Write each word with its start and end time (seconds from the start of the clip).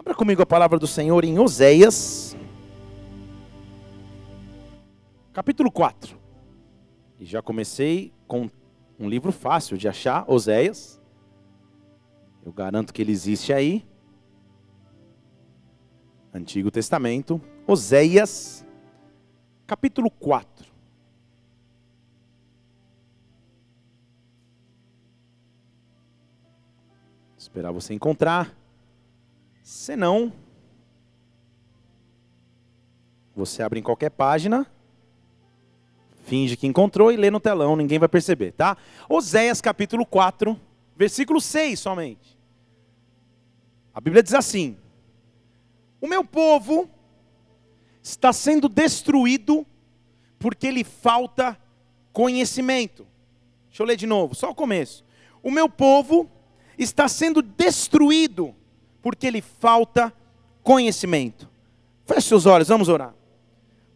Abra 0.00 0.14
comigo 0.14 0.40
a 0.40 0.46
palavra 0.46 0.78
do 0.78 0.86
Senhor 0.86 1.26
em 1.26 1.38
Oséias, 1.38 2.34
capítulo 5.30 5.70
4. 5.70 6.18
E 7.18 7.26
já 7.26 7.42
comecei 7.42 8.10
com 8.26 8.48
um 8.98 9.10
livro 9.10 9.30
fácil 9.30 9.76
de 9.76 9.86
achar, 9.86 10.24
Oséias. 10.26 10.98
Eu 12.42 12.50
garanto 12.50 12.94
que 12.94 13.02
ele 13.02 13.12
existe 13.12 13.52
aí. 13.52 13.86
Antigo 16.32 16.70
Testamento, 16.70 17.38
Oséias, 17.66 18.66
capítulo 19.66 20.10
4. 20.10 20.66
Esperar 27.36 27.70
você 27.70 27.92
encontrar. 27.92 28.59
Se 29.70 29.94
não, 29.94 30.32
você 33.36 33.62
abre 33.62 33.78
em 33.78 33.82
qualquer 33.84 34.10
página, 34.10 34.66
finge 36.24 36.56
que 36.56 36.66
encontrou 36.66 37.12
e 37.12 37.16
lê 37.16 37.30
no 37.30 37.38
telão, 37.38 37.76
ninguém 37.76 37.96
vai 37.96 38.08
perceber, 38.08 38.50
tá? 38.50 38.76
Oséias 39.08 39.60
capítulo 39.60 40.04
4, 40.04 40.60
versículo 40.96 41.40
6 41.40 41.78
somente. 41.78 42.36
A 43.94 44.00
Bíblia 44.00 44.24
diz 44.24 44.34
assim: 44.34 44.76
O 46.00 46.08
meu 46.08 46.24
povo 46.24 46.90
está 48.02 48.32
sendo 48.32 48.68
destruído 48.68 49.64
porque 50.40 50.68
lhe 50.72 50.82
falta 50.82 51.56
conhecimento. 52.12 53.06
Deixa 53.68 53.84
eu 53.84 53.86
ler 53.86 53.96
de 53.96 54.06
novo, 54.08 54.34
só 54.34 54.50
o 54.50 54.54
começo. 54.54 55.04
O 55.44 55.50
meu 55.50 55.68
povo 55.68 56.28
está 56.76 57.06
sendo 57.06 57.40
destruído 57.40 58.56
porque 59.02 59.30
lhe 59.30 59.40
falta 59.40 60.12
conhecimento. 60.62 61.48
Feche 62.06 62.28
seus 62.28 62.46
olhos, 62.46 62.68
vamos 62.68 62.88
orar. 62.88 63.14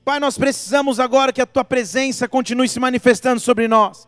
Pai, 0.04 0.20
nós 0.20 0.36
precisamos 0.36 1.00
agora 1.00 1.32
que 1.32 1.40
a 1.40 1.46
tua 1.46 1.64
presença 1.64 2.28
continue 2.28 2.68
se 2.68 2.78
manifestando 2.78 3.40
sobre 3.40 3.66
nós, 3.66 4.06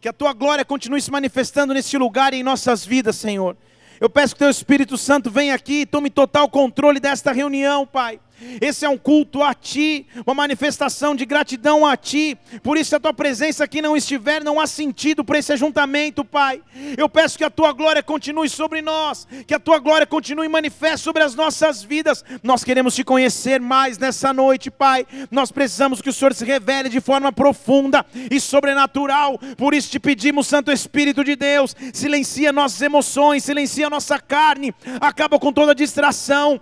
que 0.00 0.08
a 0.08 0.12
tua 0.12 0.32
glória 0.32 0.64
continue 0.64 1.00
se 1.00 1.10
manifestando 1.10 1.74
neste 1.74 1.98
lugar 1.98 2.32
e 2.32 2.38
em 2.38 2.42
nossas 2.42 2.84
vidas, 2.84 3.16
Senhor. 3.16 3.56
Eu 4.00 4.10
peço 4.10 4.34
que 4.34 4.38
teu 4.38 4.50
Espírito 4.50 4.96
Santo 4.98 5.30
venha 5.30 5.54
aqui 5.54 5.82
e 5.82 5.86
tome 5.86 6.10
total 6.10 6.48
controle 6.48 6.98
desta 6.98 7.30
reunião, 7.30 7.86
Pai. 7.86 8.18
Esse 8.60 8.84
é 8.84 8.88
um 8.88 8.98
culto 8.98 9.42
a 9.42 9.54
Ti, 9.54 10.06
uma 10.26 10.34
manifestação 10.34 11.14
de 11.14 11.24
gratidão 11.24 11.86
a 11.86 11.96
Ti. 11.96 12.36
Por 12.62 12.76
isso, 12.76 12.90
se 12.90 12.96
a 12.96 13.00
Tua 13.00 13.14
presença 13.14 13.64
aqui 13.64 13.80
não 13.80 13.96
estiver, 13.96 14.42
não 14.42 14.60
há 14.60 14.66
sentido 14.66 15.24
para 15.24 15.38
esse 15.38 15.52
ajuntamento, 15.52 16.24
Pai. 16.24 16.62
Eu 16.96 17.08
peço 17.08 17.38
que 17.38 17.44
a 17.44 17.50
Tua 17.50 17.72
glória 17.72 18.02
continue 18.02 18.48
sobre 18.48 18.82
nós, 18.82 19.26
que 19.46 19.54
a 19.54 19.58
Tua 19.58 19.78
glória 19.78 20.06
continue 20.06 20.48
manifesta 20.48 20.98
sobre 20.98 21.22
as 21.22 21.34
nossas 21.34 21.82
vidas. 21.82 22.24
Nós 22.42 22.64
queremos 22.64 22.94
Te 22.94 23.04
conhecer 23.04 23.60
mais 23.60 23.98
nessa 23.98 24.32
noite, 24.32 24.70
Pai. 24.70 25.06
Nós 25.30 25.50
precisamos 25.50 26.00
que 26.00 26.10
o 26.10 26.12
Senhor 26.12 26.34
se 26.34 26.44
revele 26.44 26.88
de 26.88 27.00
forma 27.00 27.32
profunda 27.32 28.04
e 28.30 28.40
sobrenatural. 28.40 29.38
Por 29.56 29.74
isso 29.74 29.90
te 29.90 29.98
pedimos, 29.98 30.46
Santo 30.46 30.70
Espírito 30.70 31.24
de 31.24 31.36
Deus, 31.36 31.74
silencia 31.92 32.52
nossas 32.52 32.80
emoções, 32.82 33.44
silencia 33.44 33.90
nossa 33.90 34.18
carne, 34.18 34.74
acaba 35.00 35.38
com 35.38 35.52
toda 35.52 35.74
distração 35.74 36.60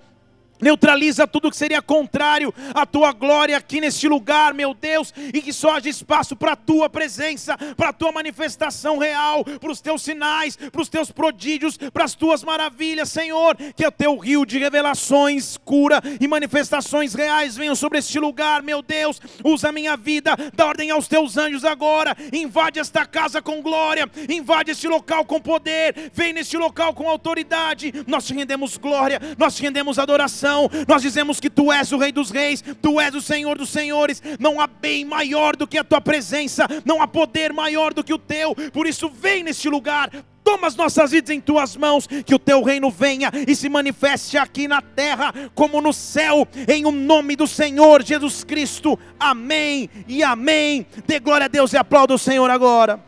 neutraliza 0.61 1.27
tudo 1.27 1.51
que 1.51 1.57
seria 1.57 1.83
contrário 1.83 2.55
à 2.75 2.87
tua 2.87 3.13
glória 3.13 3.57
aqui 3.57 3.81
neste 3.81 4.09
lugar, 4.09 4.55
meu 4.55 4.75
Deus, 4.75 5.13
e 5.17 5.43
que 5.43 5.53
só 5.53 5.77
haja 5.77 5.89
espaço 5.89 6.37
para 6.37 6.53
a 6.53 6.57
tua 6.57 6.89
presença, 6.89 7.57
para 7.77 7.89
a 7.89 7.93
tua 7.93 8.13
manifestação 8.13 8.99
real, 8.99 9.45
para 9.45 9.71
os 9.71 9.81
teus 9.81 10.03
sinais, 10.03 10.57
para 10.57 10.81
os 10.81 10.89
teus 10.89 11.11
prodígios, 11.11 11.77
para 11.77 12.05
as 12.05 12.15
tuas 12.15 12.45
maravilhas, 12.45 13.11
Senhor, 13.11 13.57
que 13.77 13.87
o 13.87 13.91
teu 13.91 14.17
rio 14.17 14.47
de 14.47 14.59
revelações, 14.59 15.57
cura 15.57 16.01
e 16.21 16.29
manifestações 16.29 17.15
reais 17.15 17.57
venham 17.57 17.75
sobre 17.75 17.99
este 17.99 18.19
lugar, 18.19 18.63
meu 18.63 18.83
Deus, 18.83 19.21
usa 19.45 19.69
a 19.69 19.73
minha 19.73 19.97
vida, 19.97 20.37
dá 20.55 20.67
ordem 20.67 20.91
aos 20.91 21.09
teus 21.09 21.37
anjos 21.37 21.65
agora, 21.65 22.17
invade 22.33 22.79
esta 22.79 23.05
casa 23.05 23.43
com 23.43 23.61
glória, 23.61 24.09
invade 24.29 24.71
este 24.71 24.87
local 24.89 25.25
com 25.25 25.41
poder, 25.41 26.11
vem 26.13 26.33
neste 26.33 26.57
local 26.57 26.95
com 26.95 27.09
autoridade, 27.09 27.93
nós 28.07 28.27
te 28.27 28.35
rendemos 28.35 28.77
glória, 28.77 29.21
nós 29.37 29.57
te 29.57 29.63
rendemos 29.63 29.99
adoração, 29.99 30.52
nós 30.89 31.03
dizemos 31.03 31.41
que 31.41 31.51
tu 31.51 31.73
és 31.73 31.93
o 31.93 31.99
Rei 31.99 32.13
dos 32.13 32.31
Reis, 32.31 32.63
tu 32.81 33.01
és 33.01 33.15
o 33.15 33.21
Senhor 33.21 33.59
dos 33.59 33.71
Senhores. 33.71 34.23
Não 34.39 34.61
há 34.61 34.67
bem 34.67 35.05
maior 35.05 35.57
do 35.57 35.67
que 35.67 35.79
a 35.79 35.85
tua 35.85 36.01
presença, 36.01 36.67
não 36.85 37.03
há 37.03 37.09
poder 37.09 37.53
maior 37.53 37.93
do 37.95 38.05
que 38.05 38.15
o 38.15 38.19
teu. 38.19 38.55
Por 38.73 38.87
isso, 38.87 39.09
vem 39.09 39.43
neste 39.43 39.69
lugar, 39.69 40.11
Toma 40.45 40.67
as 40.67 40.75
nossas 40.75 41.13
vidas 41.13 41.31
em 41.31 41.41
tuas 41.41 41.77
mãos, 41.77 42.07
que 42.07 42.35
o 42.35 42.39
teu 42.39 42.63
reino 42.63 42.91
venha 42.91 43.31
e 43.47 43.55
se 43.55 43.69
manifeste 43.69 44.37
aqui 44.37 44.67
na 44.67 44.83
terra 44.83 45.33
como 45.55 45.81
no 45.81 45.93
céu, 45.93 46.47
em 46.69 46.85
o 46.85 46.91
nome 46.91 47.37
do 47.37 47.47
Senhor 47.47 48.03
Jesus 48.03 48.43
Cristo. 48.43 48.99
Amém 49.19 49.89
e 50.09 50.23
amém. 50.23 50.87
Dê 51.07 51.21
glória 51.21 51.45
a 51.45 51.49
Deus 51.49 51.73
e 51.73 51.77
aplauda 51.77 52.15
o 52.15 52.19
Senhor 52.19 52.51
agora. 52.51 53.01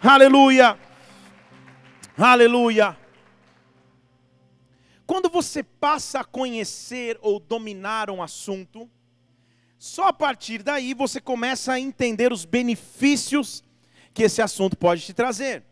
Aleluia. 0.00 0.78
Aleluia. 2.16 2.99
Quando 5.10 5.28
você 5.28 5.64
passa 5.64 6.20
a 6.20 6.24
conhecer 6.24 7.18
ou 7.20 7.40
dominar 7.40 8.08
um 8.10 8.22
assunto, 8.22 8.88
só 9.76 10.06
a 10.06 10.12
partir 10.12 10.62
daí 10.62 10.94
você 10.94 11.20
começa 11.20 11.72
a 11.72 11.80
entender 11.80 12.32
os 12.32 12.44
benefícios 12.44 13.64
que 14.14 14.22
esse 14.22 14.40
assunto 14.40 14.76
pode 14.76 15.02
te 15.02 15.12
trazer. 15.12 15.64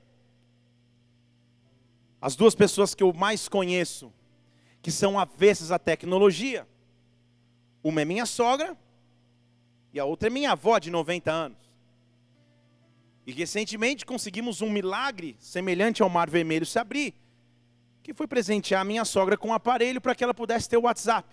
As 2.21 2.35
duas 2.35 2.57
pessoas 2.57 2.97
que 2.97 3.03
eu 3.05 3.13
mais 3.13 3.49
conheço, 3.49 4.13
que 4.83 4.91
são 4.91 5.17
avessas 5.17 5.71
à 5.71 5.79
tecnologia, 5.79 6.67
uma 7.81 8.03
é 8.03 8.05
minha 8.05 8.27
sogra 8.27 8.77
e 9.93 10.01
a 10.01 10.05
outra 10.05 10.27
é 10.27 10.31
minha 10.31 10.51
avó 10.51 10.81
de 10.81 10.91
90 10.91 11.31
anos. 11.31 11.71
E 13.25 13.31
recentemente 13.31 14.05
conseguimos 14.05 14.63
um 14.63 14.69
milagre 14.69 15.37
semelhante 15.39 16.03
ao 16.03 16.11
Mar 16.11 16.29
Vermelho 16.29 16.67
se 16.67 16.81
abrir 16.81 17.15
que 18.09 18.15
foi 18.15 18.27
presentear 18.27 18.87
minha 18.87 19.05
sogra 19.05 19.37
com 19.37 19.49
um 19.49 19.53
aparelho 19.53 20.01
para 20.01 20.15
que 20.15 20.25
ela 20.25 20.33
pudesse 20.33 20.67
ter 20.67 20.79
o 20.79 20.85
WhatsApp. 20.85 21.29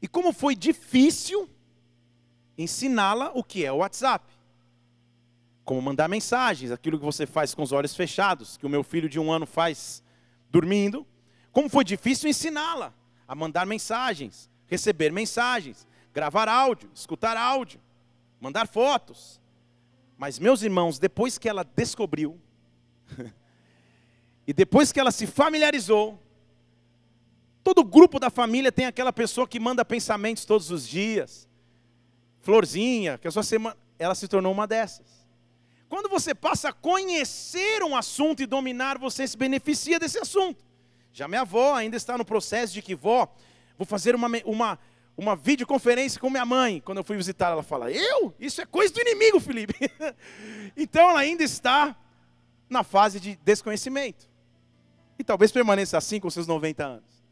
E 0.00 0.06
como 0.06 0.32
foi 0.32 0.54
difícil 0.54 1.50
ensiná-la 2.56 3.32
o 3.34 3.42
que 3.42 3.64
é 3.64 3.72
o 3.72 3.78
WhatsApp. 3.78 4.24
Como 5.64 5.82
mandar 5.82 6.08
mensagens, 6.08 6.70
aquilo 6.70 7.00
que 7.00 7.04
você 7.04 7.26
faz 7.26 7.52
com 7.52 7.64
os 7.64 7.72
olhos 7.72 7.96
fechados, 7.96 8.56
que 8.56 8.64
o 8.64 8.68
meu 8.68 8.84
filho 8.84 9.08
de 9.08 9.18
um 9.18 9.32
ano 9.32 9.44
faz 9.44 10.04
dormindo. 10.48 11.04
Como 11.50 11.68
foi 11.68 11.82
difícil 11.82 12.30
ensiná-la 12.30 12.94
a 13.26 13.34
mandar 13.34 13.66
mensagens, 13.66 14.48
receber 14.68 15.10
mensagens, 15.10 15.84
gravar 16.12 16.48
áudio, 16.48 16.88
escutar 16.94 17.36
áudio, 17.36 17.80
mandar 18.40 18.68
fotos. 18.68 19.40
Mas, 20.16 20.38
meus 20.38 20.62
irmãos, 20.62 20.96
depois 20.96 21.38
que 21.38 21.48
ela 21.48 21.64
descobriu 21.64 22.38
E 24.46 24.52
depois 24.52 24.92
que 24.92 25.00
ela 25.00 25.10
se 25.10 25.26
familiarizou, 25.26 26.18
todo 27.62 27.82
grupo 27.82 28.18
da 28.18 28.28
família 28.28 28.70
tem 28.70 28.86
aquela 28.86 29.12
pessoa 29.12 29.48
que 29.48 29.58
manda 29.58 29.84
pensamentos 29.84 30.44
todos 30.44 30.70
os 30.70 30.86
dias. 30.86 31.48
Florzinha, 32.40 33.16
que 33.16 33.26
a 33.26 33.30
sua 33.30 33.42
semana, 33.42 33.76
ela 33.98 34.14
se 34.14 34.28
tornou 34.28 34.52
uma 34.52 34.66
dessas. 34.66 35.24
Quando 35.88 36.08
você 36.08 36.34
passa 36.34 36.68
a 36.68 36.72
conhecer 36.72 37.82
um 37.82 37.96
assunto 37.96 38.42
e 38.42 38.46
dominar, 38.46 38.98
você 38.98 39.26
se 39.26 39.36
beneficia 39.36 39.98
desse 39.98 40.18
assunto. 40.18 40.62
Já 41.12 41.28
minha 41.28 41.42
avó 41.42 41.74
ainda 41.74 41.96
está 41.96 42.18
no 42.18 42.24
processo 42.24 42.74
de 42.74 42.82
que, 42.82 42.94
vó, 42.94 43.32
vou 43.78 43.86
fazer 43.86 44.14
uma, 44.14 44.28
uma, 44.44 44.78
uma 45.16 45.36
videoconferência 45.36 46.20
com 46.20 46.28
minha 46.28 46.44
mãe. 46.44 46.80
Quando 46.80 46.98
eu 46.98 47.04
fui 47.04 47.16
visitar, 47.16 47.52
ela 47.52 47.62
fala, 47.62 47.90
eu? 47.90 48.34
Isso 48.38 48.60
é 48.60 48.66
coisa 48.66 48.92
do 48.92 49.00
inimigo, 49.00 49.40
Felipe. 49.40 49.74
então 50.76 51.08
ela 51.10 51.20
ainda 51.20 51.44
está 51.44 51.96
na 52.68 52.82
fase 52.82 53.20
de 53.20 53.36
desconhecimento. 53.36 54.28
E 55.18 55.24
talvez 55.24 55.52
permaneça 55.52 55.96
assim 55.96 56.18
com 56.18 56.28
seus 56.30 56.46
90 56.46 56.84
anos. 56.84 57.24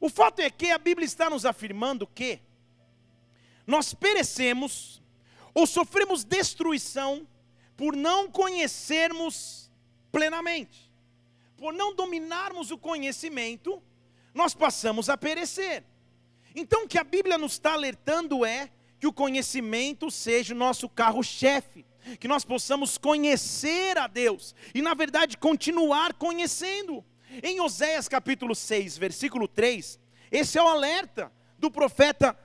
O 0.00 0.08
fato 0.08 0.40
é 0.40 0.50
que 0.50 0.70
a 0.70 0.78
Bíblia 0.78 1.06
está 1.06 1.30
nos 1.30 1.44
afirmando 1.44 2.06
que 2.06 2.40
nós 3.66 3.94
perecemos 3.94 5.02
ou 5.54 5.66
sofremos 5.66 6.24
destruição 6.24 7.26
por 7.76 7.96
não 7.96 8.30
conhecermos 8.30 9.70
plenamente. 10.12 10.90
Por 11.56 11.72
não 11.72 11.94
dominarmos 11.94 12.70
o 12.70 12.78
conhecimento, 12.78 13.82
nós 14.34 14.54
passamos 14.54 15.08
a 15.08 15.16
perecer. 15.16 15.82
Então 16.54 16.84
o 16.84 16.88
que 16.88 16.98
a 16.98 17.04
Bíblia 17.04 17.38
nos 17.38 17.52
está 17.52 17.72
alertando 17.72 18.44
é 18.44 18.70
que 19.06 19.08
o 19.08 19.12
conhecimento 19.12 20.10
seja 20.10 20.52
o 20.52 20.56
nosso 20.56 20.88
carro-chefe 20.88 21.86
que 22.18 22.26
nós 22.26 22.44
possamos 22.44 22.98
conhecer 22.98 23.96
a 23.96 24.08
Deus 24.08 24.52
e, 24.74 24.82
na 24.82 24.94
verdade, 24.94 25.36
continuar 25.36 26.14
conhecendo. 26.14 27.04
Em 27.40 27.60
Oséias 27.60 28.08
capítulo 28.08 28.52
6, 28.52 28.98
versículo 28.98 29.46
3, 29.46 30.00
esse 30.32 30.58
é 30.58 30.62
o 30.62 30.66
alerta 30.66 31.30
do 31.56 31.70
profeta 31.70 32.36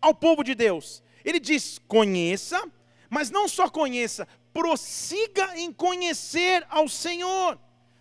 ao 0.00 0.14
povo 0.14 0.44
de 0.44 0.54
Deus. 0.54 1.02
Ele 1.24 1.40
diz: 1.40 1.80
conheça, 1.88 2.62
mas 3.10 3.28
não 3.28 3.48
só 3.48 3.68
conheça, 3.68 4.28
prossiga 4.52 5.58
em 5.58 5.72
conhecer 5.72 6.64
ao 6.68 6.88
Senhor. 6.88 7.58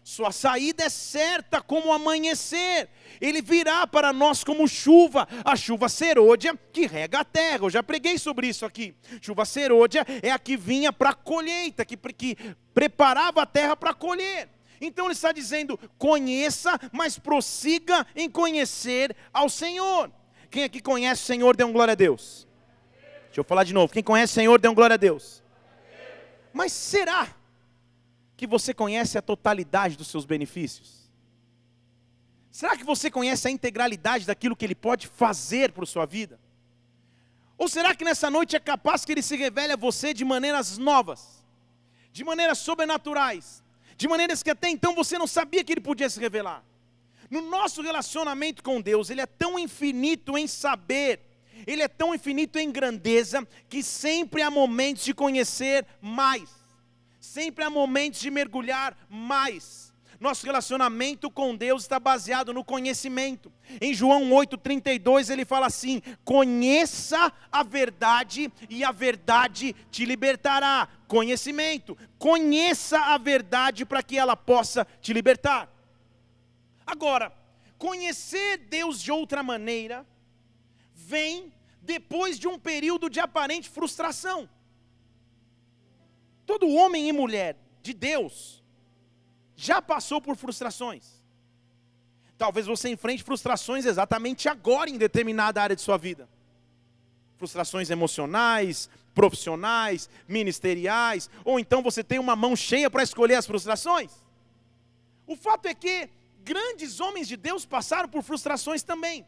Sua 0.08 0.32
saída 0.32 0.84
é 0.84 0.90
certa 0.90 1.60
como 1.60 1.88
o 1.88 1.92
amanhecer. 1.92 2.88
Ele 3.20 3.42
virá 3.42 3.88
para 3.88 4.14
nós 4.14 4.44
como 4.44 4.68
chuva, 4.68 5.28
a 5.44 5.56
chuva 5.56 5.90
serôdia 5.90 6.56
que 6.72 6.86
rega 6.86 7.22
a 7.22 7.26
terra. 7.26 7.66
Eu 7.66 7.72
já 7.72 7.82
preguei 7.82 8.20
sobre 8.20 8.46
isso 8.46 8.68
aqui. 8.68 8.94
Chuva 9.20 9.46
serôdia 9.46 10.06
é 10.22 10.30
a 10.30 10.38
que 10.38 10.56
vinha 10.56 10.94
para 10.94 11.10
a 11.10 11.14
colheita, 11.16 11.84
que, 11.84 11.98
que 11.98 12.38
preparava 12.72 13.42
a 13.42 13.46
terra 13.48 13.76
para 13.76 13.96
colher. 13.96 14.48
Então 14.80 15.06
ele 15.06 15.14
está 15.14 15.32
dizendo: 15.32 15.76
conheça, 15.98 16.80
mas 16.92 17.18
prossiga 17.18 18.06
em 18.16 18.30
conhecer 18.30 19.16
ao 19.34 19.50
Senhor. 19.50 20.12
Quem 20.52 20.66
aqui 20.66 20.84
conhece 20.84 21.24
o 21.24 21.26
Senhor, 21.26 21.56
dê 21.56 21.64
um 21.64 21.74
glória 21.74 21.94
a 21.94 21.96
Deus. 21.96 22.48
Deixa 23.26 23.40
eu 23.40 23.44
falar 23.44 23.64
de 23.64 23.74
novo. 23.74 23.92
Quem 23.92 24.04
conhece 24.04 24.34
o 24.34 24.36
Senhor, 24.36 24.62
dê 24.62 24.68
um 24.68 24.76
glória 24.76 24.94
a 24.94 24.98
Deus. 24.98 25.44
Mas 26.54 26.72
será 26.72 27.28
que 28.38 28.46
você 28.46 28.74
conhece 28.74 29.18
a 29.18 29.22
totalidade 29.22 29.96
dos 29.96 30.08
seus 30.08 30.26
benefícios? 30.26 31.06
Será 32.52 32.78
que 32.78 32.84
você 32.84 33.12
conhece 33.12 33.48
a 33.48 33.52
integralidade 33.52 34.26
daquilo 34.26 34.56
que 34.56 34.66
Ele 34.66 34.76
pode 34.76 35.08
fazer 35.08 35.74
a 35.76 35.86
sua 35.86 36.06
vida? 36.06 36.40
Ou 37.58 37.68
será 37.68 37.96
que 37.96 38.04
nessa 38.04 38.30
noite 38.30 38.56
é 38.56 38.60
capaz 38.60 39.06
que 39.06 39.12
Ele 39.12 39.22
se 39.22 39.36
revele 39.36 39.74
a 39.74 39.78
você 39.78 40.14
de 40.14 40.26
maneiras 40.26 40.78
novas, 40.78 41.44
de 42.12 42.24
maneiras 42.24 42.58
sobrenaturais, 42.58 43.64
de 43.98 44.08
maneiras 44.08 44.44
que 44.44 44.50
até 44.50 44.70
então 44.70 44.94
você 44.94 45.18
não 45.18 45.28
sabia 45.28 45.64
que 45.64 45.74
Ele 45.74 45.82
podia 45.82 46.10
se 46.10 46.20
revelar? 46.20 46.64
No 47.30 47.42
nosso 47.42 47.82
relacionamento 47.82 48.62
com 48.62 48.82
Deus, 48.82 49.10
Ele 49.10 49.22
é 49.22 49.26
tão 49.26 49.58
infinito 49.58 50.38
em 50.38 50.48
saber, 50.48 51.22
Ele 51.66 51.82
é 51.82 51.88
tão 51.88 52.14
infinito 52.14 52.60
em 52.60 52.72
grandeza, 52.72 53.48
que 53.70 53.82
sempre 53.82 54.42
há 54.42 54.52
momentos 54.52 55.04
de 55.04 55.14
conhecer 55.14 55.86
mais 56.02 56.65
sempre 57.26 57.64
há 57.64 57.70
momentos 57.70 58.20
de 58.20 58.30
mergulhar 58.30 58.98
mais. 59.10 59.94
Nosso 60.20 60.46
relacionamento 60.46 61.30
com 61.30 61.56
Deus 61.56 61.82
está 61.82 62.00
baseado 62.00 62.54
no 62.54 62.64
conhecimento. 62.64 63.52
Em 63.82 63.94
João 63.94 64.30
8,32 64.30 65.30
ele 65.30 65.44
fala 65.44 65.68
assim: 65.68 66.02
Conheça 66.24 67.32
a 67.52 67.64
verdade 67.64 68.52
e 68.70 68.84
a 68.84 68.92
verdade 68.92 69.76
te 69.92 70.06
libertará. 70.06 70.88
Conhecimento, 71.08 71.98
conheça 72.18 73.00
a 73.00 73.18
verdade 73.18 73.86
para 73.86 74.02
que 74.02 74.18
ela 74.18 74.38
possa 74.38 74.88
te 75.02 75.12
libertar. 75.12 75.70
Agora, 76.88 77.34
conhecer 77.78 78.58
Deus 78.58 79.02
de 79.02 79.12
outra 79.12 79.44
maneira 79.44 80.06
vem 80.94 81.52
depois 81.82 82.40
de 82.40 82.48
um 82.48 82.58
período 82.58 83.10
de 83.10 83.20
aparente 83.20 83.70
frustração. 83.70 84.50
Todo 86.46 86.70
homem 86.70 87.10
e 87.10 87.14
mulher 87.14 87.58
de 87.82 87.94
Deus 87.94 88.64
já 89.56 89.82
passou 89.82 90.22
por 90.22 90.36
frustrações. 90.36 91.24
Talvez 92.38 92.68
você 92.68 92.90
enfrente 92.90 93.24
frustrações 93.24 93.86
exatamente 93.86 94.50
agora 94.50 94.90
em 94.90 94.98
determinada 94.98 95.62
área 95.62 95.76
de 95.76 95.82
sua 95.82 95.98
vida. 95.98 96.28
Frustrações 97.38 97.90
emocionais, 97.90 98.90
profissionais, 99.14 100.10
ministeriais, 100.28 101.30
ou 101.44 101.60
então 101.60 101.82
você 101.82 102.04
tem 102.04 102.20
uma 102.20 102.36
mão 102.36 102.56
cheia 102.56 102.90
para 102.90 103.04
escolher 103.04 103.36
as 103.36 103.46
frustrações. 103.46 104.12
O 105.26 105.36
fato 105.36 105.68
é 105.68 105.74
que 105.74 106.10
grandes 106.44 107.00
homens 107.00 107.28
de 107.28 107.38
Deus 107.38 107.66
passaram 107.66 108.10
por 108.10 108.22
frustrações 108.22 108.84
também. 108.84 109.26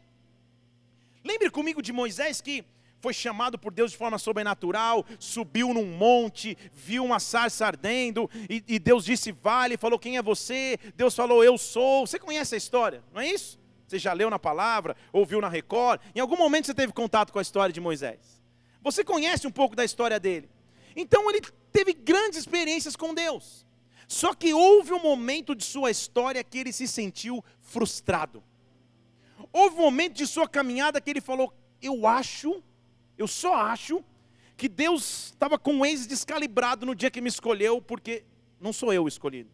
Lembre 1.24 1.50
comigo 1.50 1.82
de 1.82 1.92
Moisés 1.92 2.40
que 2.40 2.64
foi 3.00 3.12
chamado 3.14 3.58
por 3.58 3.72
Deus 3.72 3.92
de 3.92 3.96
forma 3.96 4.18
sobrenatural, 4.18 5.04
subiu 5.18 5.72
num 5.72 5.86
monte, 5.86 6.56
viu 6.72 7.04
uma 7.04 7.20
sarça 7.20 7.66
ardendo, 7.66 8.28
e, 8.48 8.62
e, 8.66 8.78
Deus 8.78 9.04
disse, 9.04 9.32
vale, 9.32 9.76
falou, 9.76 9.98
quem 9.98 10.16
é 10.16 10.22
você? 10.22 10.78
Deus 10.96 11.14
falou, 11.14 11.44
eu 11.44 11.56
sou. 11.56 12.06
Você 12.06 12.18
conhece 12.18 12.54
a 12.54 12.58
história, 12.58 13.02
não 13.12 13.20
é 13.20 13.28
isso? 13.28 13.58
Você 13.86 13.98
já 13.98 14.12
leu 14.12 14.28
na 14.28 14.38
palavra, 14.38 14.96
ouviu 15.12 15.40
na 15.40 15.48
Record, 15.48 16.00
em 16.14 16.20
algum 16.20 16.36
momento 16.36 16.66
você 16.66 16.74
teve 16.74 16.92
contato 16.92 17.32
com 17.32 17.38
a 17.38 17.42
história 17.42 17.72
de 17.72 17.80
Moisés. 17.80 18.42
Você 18.82 19.02
conhece 19.02 19.46
um 19.46 19.50
pouco 19.50 19.74
da 19.74 19.84
história 19.84 20.20
dele. 20.20 20.48
Então 20.94 21.30
ele 21.30 21.40
teve 21.72 21.92
grandes 21.92 22.38
experiências 22.38 22.96
com 22.96 23.14
Deus. 23.14 23.66
Só 24.06 24.34
que 24.34 24.52
houve 24.52 24.92
um 24.92 25.02
momento 25.02 25.54
de 25.54 25.64
sua 25.64 25.90
história 25.90 26.42
que 26.42 26.58
ele 26.58 26.72
se 26.72 26.88
sentiu 26.88 27.44
frustrado. 27.60 28.42
Houve 29.52 29.76
um 29.76 29.82
momento 29.82 30.14
de 30.14 30.26
sua 30.26 30.48
caminhada 30.48 31.00
que 31.00 31.10
ele 31.10 31.20
falou: 31.20 31.52
Eu 31.80 32.06
acho 32.06 32.62
eu 33.18 33.26
só 33.26 33.54
acho 33.54 34.02
que 34.56 34.68
Deus 34.68 35.26
estava 35.26 35.58
com 35.58 35.80
o 35.80 35.86
ex 35.86 36.06
descalibrado 36.06 36.86
no 36.86 36.94
dia 36.94 37.10
que 37.10 37.20
me 37.20 37.28
escolheu, 37.28 37.82
porque 37.82 38.24
não 38.60 38.72
sou 38.72 38.92
eu 38.92 39.06
escolhido. 39.06 39.50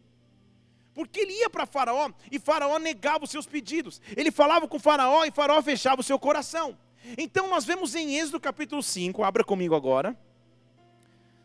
Porque 0.94 1.20
ele 1.20 1.32
ia 1.32 1.50
para 1.50 1.66
Faraó 1.66 2.10
e 2.30 2.38
Faraó 2.38 2.78
negava 2.78 3.24
os 3.24 3.30
seus 3.30 3.46
pedidos. 3.46 4.00
Ele 4.16 4.30
falava 4.30 4.68
com 4.68 4.78
Faraó 4.78 5.24
e 5.24 5.30
Faraó 5.30 5.60
fechava 5.60 6.00
o 6.00 6.04
seu 6.04 6.18
coração. 6.18 6.78
Então 7.18 7.48
nós 7.48 7.64
vemos 7.64 7.94
em 7.94 8.16
Êxodo 8.16 8.38
capítulo 8.38 8.82
5, 8.82 9.22
abra 9.24 9.42
comigo 9.42 9.74
agora. 9.74 10.16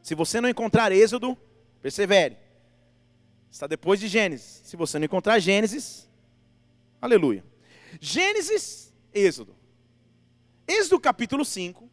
Se 0.01 0.13
você 0.13 0.39
não 0.39 0.47
encontrar 0.47 0.91
Êxodo, 0.91 1.37
persevere. 1.81 2.37
Está 3.51 3.65
depois 3.65 3.99
de 3.99 4.07
Gênesis. 4.07 4.61
Se 4.63 4.77
você 4.77 4.99
não 4.99 5.05
encontrar 5.05 5.39
Gênesis, 5.39 6.07
aleluia. 7.01 7.43
Gênesis, 7.99 8.93
Êxodo. 9.13 9.55
Êxodo 10.67 10.99
capítulo 10.99 11.43
5, 11.43 11.89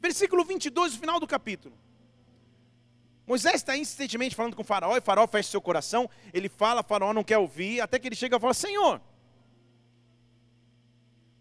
Versículo 0.00 0.44
22, 0.44 0.92
no 0.92 0.98
final 0.98 1.20
do 1.20 1.26
capítulo. 1.26 1.76
Moisés 3.26 3.56
está 3.56 3.76
insistentemente 3.76 4.34
falando 4.34 4.56
com 4.56 4.62
o 4.62 4.64
faraó, 4.64 4.96
e 4.96 5.00
o 5.00 5.02
faraó 5.02 5.26
fecha 5.26 5.50
seu 5.50 5.60
coração, 5.60 6.08
ele 6.32 6.48
fala, 6.48 6.80
o 6.80 6.84
faraó 6.84 7.12
não 7.12 7.22
quer 7.22 7.36
ouvir, 7.36 7.80
até 7.80 7.98
que 7.98 8.08
ele 8.08 8.16
chega 8.16 8.36
e 8.36 8.40
fala, 8.40 8.54
Senhor, 8.54 9.00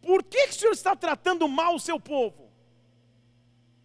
por 0.01 0.23
que, 0.23 0.47
que 0.47 0.53
o 0.53 0.59
Senhor 0.59 0.73
está 0.73 0.95
tratando 0.95 1.47
mal 1.47 1.75
o 1.75 1.79
seu 1.79 1.99
povo? 1.99 2.51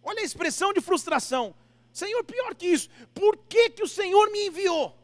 Olha 0.03 0.19
a 0.19 0.23
expressão 0.23 0.73
de 0.73 0.81
frustração. 0.81 1.55
Senhor, 1.93 2.23
pior 2.23 2.53
que 2.55 2.67
isso, 2.67 2.89
por 3.13 3.37
que, 3.37 3.69
que 3.69 3.83
o 3.83 3.87
Senhor 3.87 4.29
me 4.31 4.47
enviou? 4.47 4.97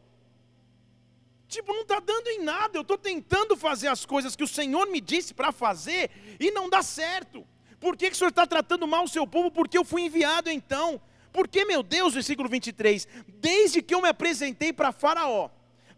Tipo, 1.48 1.72
não 1.72 1.82
está 1.82 2.00
dando 2.00 2.28
em 2.28 2.42
nada, 2.42 2.76
eu 2.76 2.82
estou 2.82 2.98
tentando 2.98 3.56
fazer 3.56 3.88
as 3.88 4.04
coisas 4.04 4.36
que 4.36 4.44
o 4.44 4.48
Senhor 4.48 4.86
me 4.88 5.00
disse 5.00 5.32
para 5.32 5.50
fazer 5.50 6.10
e 6.38 6.50
não 6.50 6.68
dá 6.68 6.82
certo. 6.82 7.46
Por 7.80 7.96
que, 7.96 8.10
que 8.10 8.14
o 8.14 8.16
Senhor 8.16 8.28
está 8.28 8.46
tratando 8.46 8.86
mal 8.86 9.04
o 9.04 9.08
seu 9.08 9.26
povo? 9.26 9.50
Porque 9.50 9.76
eu 9.78 9.84
fui 9.84 10.02
enviado 10.02 10.50
então. 10.50 11.00
Porque, 11.32 11.64
meu 11.64 11.82
Deus, 11.82 12.12
versículo 12.14 12.48
23, 12.48 13.08
desde 13.38 13.80
que 13.80 13.94
eu 13.94 14.02
me 14.02 14.08
apresentei 14.08 14.72
para 14.72 14.92
Faraó, 14.92 15.48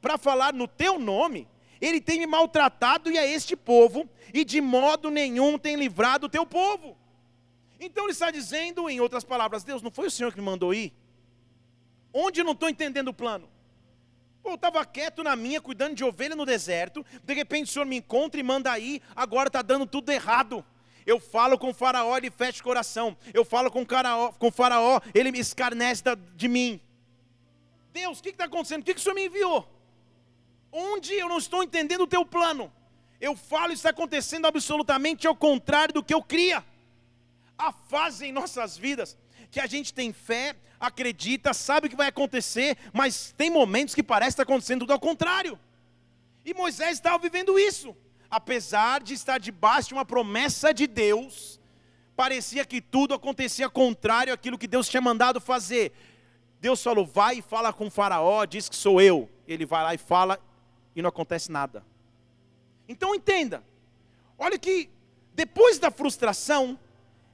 para 0.01 0.17
falar 0.17 0.53
no 0.53 0.69
teu 0.69 0.99
nome, 0.99 1.49
ele 1.81 2.01
tem 2.01 2.21
me 2.21 2.27
maltratado 2.27 3.11
e 3.11 3.19
a 3.19 3.27
este 3.27 3.57
povo, 3.57 4.09
e 4.33 4.45
de 4.45 4.61
modo 4.61 5.11
nenhum 5.11 5.59
tem 5.59 5.75
livrado 5.75 6.27
o 6.27 6.29
teu 6.29 6.47
povo. 6.47 6.97
Então 7.81 8.05
ele 8.05 8.13
está 8.13 8.31
dizendo, 8.31 8.89
em 8.89 9.01
outras 9.01 9.25
palavras, 9.25 9.65
Deus, 9.65 9.83
não 9.83 9.91
foi 9.91 10.07
o 10.07 10.11
Senhor 10.11 10.33
que 10.33 10.39
me 10.39 10.47
mandou 10.47 10.73
ir? 10.73 10.93
Onde 12.13 12.41
eu 12.41 12.45
não 12.45 12.53
estou 12.53 12.69
entendendo 12.69 13.09
o 13.09 13.15
plano? 13.15 13.49
Pô, 14.43 14.51
eu 14.51 14.55
estava 14.55 14.85
quieto 14.85 15.23
na 15.23 15.35
minha, 15.35 15.61
cuidando 15.61 15.95
de 15.95 16.05
ovelha 16.05 16.37
no 16.37 16.45
deserto, 16.45 17.05
de 17.25 17.35
repente 17.35 17.65
o 17.65 17.73
Senhor 17.73 17.85
me 17.85 17.97
encontra 17.97 18.39
e 18.39 18.43
manda 18.45 18.79
ir, 18.79 19.01
agora 19.17 19.49
está 19.49 19.63
dando 19.63 19.87
tudo 19.87 20.11
errado. 20.11 20.65
Eu 21.07 21.19
falo 21.19 21.59
com 21.59 21.71
o 21.71 21.75
faraó, 21.75 22.17
ele 22.17 22.31
fecha 22.31 22.61
o 22.61 22.65
coração. 22.65 23.17
Eu 23.35 23.45
falo 23.45 23.71
com 23.71 23.83
o, 23.83 23.87
caraó, 23.87 24.33
com 24.33 24.49
o 24.49 24.53
faraó, 24.53 25.01
ele 25.15 25.33
me 25.33 25.39
escarnece 25.39 26.03
de 26.35 26.49
mim. 26.49 26.81
Deus, 27.93 28.21
o 28.21 28.23
que 28.23 28.31
está 28.31 28.45
acontecendo? 28.45 28.83
O 28.83 28.85
que, 28.85 28.95
que 28.95 29.01
o 29.01 29.03
Senhor 29.03 29.15
me 29.15 29.27
enviou? 29.27 29.69
Onde 30.71 31.13
eu 31.15 31.29
não 31.29 31.39
estou 31.39 31.63
entendendo 31.63 32.03
o 32.03 32.07
teu 32.07 32.25
plano? 32.25 32.73
Eu 33.21 33.37
falo 33.37 33.73
está 33.73 33.91
acontecendo 33.91 34.47
absolutamente 34.47 35.27
ao 35.27 35.37
contrário 35.37 35.95
do 35.95 36.03
que 36.03 36.15
eu 36.15 36.23
cria. 36.23 36.65
Há 37.59 37.71
fase 37.73 38.27
em 38.27 38.33
nossas 38.33 38.77
vidas 38.77 39.19
que 39.51 39.61
a 39.61 39.67
gente 39.67 39.93
tem 39.93 40.13
fé, 40.13 40.57
acredita, 40.81 41.53
sabe 41.53 41.87
o 41.87 41.91
que 41.91 41.97
vai 41.97 42.09
acontecer, 42.09 42.77
mas 42.93 43.33
tem 43.37 43.51
momentos 43.51 43.95
que 43.95 44.03
parece 44.03 44.31
estar 44.31 44.45
acontecendo 44.45 44.81
tudo 44.81 44.93
ao 44.93 44.99
contrário. 44.99 45.59
E 46.45 46.55
Moisés 46.55 46.95
estava 46.95 47.19
vivendo 47.19 47.59
isso 47.59 47.95
apesar 48.33 49.03
de 49.03 49.13
estar 49.13 49.39
debaixo 49.39 49.89
de 49.89 49.95
uma 49.95 50.07
promessa 50.07 50.73
de 50.73 50.87
Deus, 50.87 51.61
parecia 52.17 52.65
que 52.65 52.81
tudo 52.81 53.13
acontecia 53.13 53.69
contrário 53.69 54.33
àquilo 54.33 54.57
que 54.57 54.67
Deus 54.67 54.89
tinha 54.89 55.03
mandado 55.03 55.39
fazer. 55.39 55.93
Deus 56.59 56.83
falou: 56.83 57.05
vai 57.05 57.37
e 57.37 57.43
fala 57.43 57.75
com 57.75 57.89
o 57.89 57.91
Faraó, 57.91 58.47
diz 58.47 58.71
que 58.71 58.77
sou 58.77 59.03
eu. 59.03 59.29
Ele 59.47 59.67
vai 59.67 59.83
lá 59.85 59.95
e 59.95 59.99
fala 59.99 60.41
e 60.97 61.03
não 61.03 61.11
acontece 61.11 61.53
nada. 61.53 61.85
Então 62.89 63.15
entenda, 63.15 63.63
olha 64.39 64.59
que 64.59 64.89
depois 65.35 65.79
da 65.79 65.91
frustração, 65.91 66.79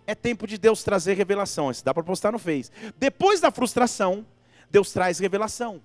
é 0.04 0.16
tempo 0.16 0.48
de 0.48 0.58
Deus 0.58 0.82
trazer 0.82 1.14
revelação. 1.14 1.70
Isso 1.70 1.84
dá 1.84 1.94
para 1.94 2.02
postar 2.02 2.32
no 2.32 2.38
Face. 2.40 2.72
Depois 2.96 3.40
da 3.40 3.52
frustração, 3.52 4.26
Deus 4.68 4.90
traz 4.90 5.20
revelação. 5.20 5.80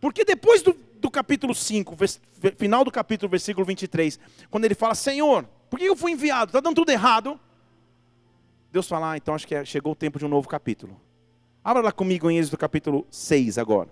Porque 0.00 0.24
depois 0.24 0.62
do, 0.62 0.76
do 1.04 1.10
capítulo 1.10 1.54
5, 1.54 1.96
final 2.58 2.84
do 2.84 2.90
capítulo, 2.90 3.30
versículo 3.30 3.64
23, 3.64 4.18
quando 4.50 4.64
ele 4.64 4.74
fala: 4.74 4.94
Senhor, 4.94 5.44
por 5.70 5.78
que 5.78 5.84
eu 5.84 5.96
fui 5.96 6.12
enviado? 6.12 6.50
Está 6.50 6.60
dando 6.60 6.76
tudo 6.76 6.90
errado. 6.90 7.38
Deus 8.72 8.88
fala: 8.88 9.12
ah, 9.12 9.16
então 9.16 9.34
acho 9.34 9.46
que 9.46 9.54
é, 9.54 9.64
chegou 9.64 9.92
o 9.92 9.96
tempo 9.96 10.18
de 10.18 10.24
um 10.24 10.28
novo 10.28 10.48
capítulo. 10.48 11.00
Abra 11.62 11.82
lá 11.82 11.92
comigo 11.92 12.30
em 12.30 12.38
Êxodo 12.38 12.58
capítulo 12.58 13.06
6 13.10 13.58
agora. 13.58 13.88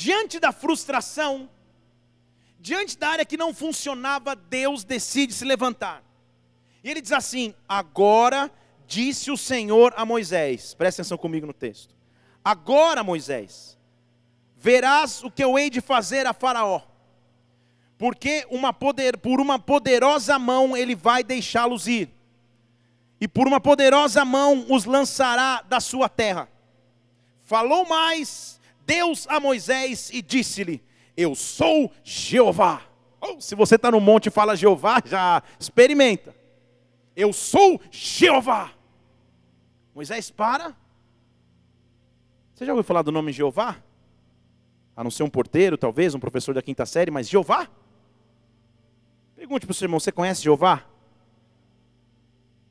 diante 0.00 0.40
da 0.40 0.50
frustração, 0.50 1.50
diante 2.58 2.96
da 2.96 3.10
área 3.10 3.24
que 3.24 3.36
não 3.36 3.52
funcionava, 3.52 4.34
Deus 4.34 4.82
decide 4.82 5.34
se 5.34 5.44
levantar. 5.44 6.02
E 6.82 6.90
ele 6.90 7.02
diz 7.02 7.12
assim: 7.12 7.54
Agora 7.68 8.50
disse 8.86 9.30
o 9.30 9.36
Senhor 9.36 9.92
a 9.96 10.06
Moisés, 10.06 10.72
presta 10.72 11.02
atenção 11.02 11.18
comigo 11.18 11.46
no 11.46 11.52
texto. 11.52 11.99
Agora, 12.44 13.04
Moisés, 13.04 13.78
verás 14.56 15.22
o 15.22 15.30
que 15.30 15.44
eu 15.44 15.58
hei 15.58 15.68
de 15.68 15.80
fazer 15.80 16.26
a 16.26 16.32
Faraó, 16.32 16.82
porque 17.98 18.46
uma 18.50 18.72
poder, 18.72 19.18
por 19.18 19.40
uma 19.40 19.58
poderosa 19.58 20.38
mão 20.38 20.76
ele 20.76 20.94
vai 20.94 21.22
deixá-los 21.22 21.86
ir, 21.86 22.10
e 23.20 23.28
por 23.28 23.46
uma 23.46 23.60
poderosa 23.60 24.24
mão 24.24 24.66
os 24.70 24.84
lançará 24.86 25.62
da 25.68 25.80
sua 25.80 26.08
terra. 26.08 26.48
Falou 27.44 27.86
mais 27.86 28.58
Deus 28.86 29.26
a 29.28 29.38
Moisés 29.38 30.10
e 30.12 30.22
disse-lhe: 30.22 30.82
Eu 31.16 31.34
sou 31.34 31.92
Jeová. 32.02 32.82
Oh, 33.20 33.40
se 33.40 33.54
você 33.54 33.74
está 33.74 33.90
no 33.90 34.00
monte 34.00 34.26
e 34.26 34.30
fala 34.30 34.56
Jeová, 34.56 35.02
já 35.04 35.42
experimenta. 35.58 36.34
Eu 37.14 37.32
sou 37.32 37.80
Jeová. 37.90 38.72
Moisés 39.94 40.30
para. 40.30 40.74
Você 42.60 42.66
já 42.66 42.72
ouviu 42.72 42.84
falar 42.84 43.00
do 43.00 43.10
nome 43.10 43.32
Jeová? 43.32 43.82
A 44.94 45.02
não 45.02 45.10
ser 45.10 45.22
um 45.22 45.30
porteiro, 45.30 45.78
talvez, 45.78 46.14
um 46.14 46.20
professor 46.20 46.54
da 46.54 46.60
quinta 46.60 46.84
série, 46.84 47.10
mas 47.10 47.26
Jeová? 47.26 47.66
Pergunte 49.34 49.64
para 49.64 49.72
o 49.72 49.74
seu 49.74 49.86
irmão: 49.86 49.98
você 49.98 50.12
conhece 50.12 50.42
Jeová? 50.42 50.84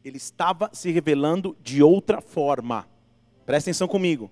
Ele 0.06 0.18
estava 0.18 0.70
se 0.74 0.92
revelando 0.92 1.58
de 1.60 1.82
outra 1.82 2.22
forma. 2.22 2.88
Presta 3.48 3.72
atenção 3.72 3.88
comigo. 3.88 4.30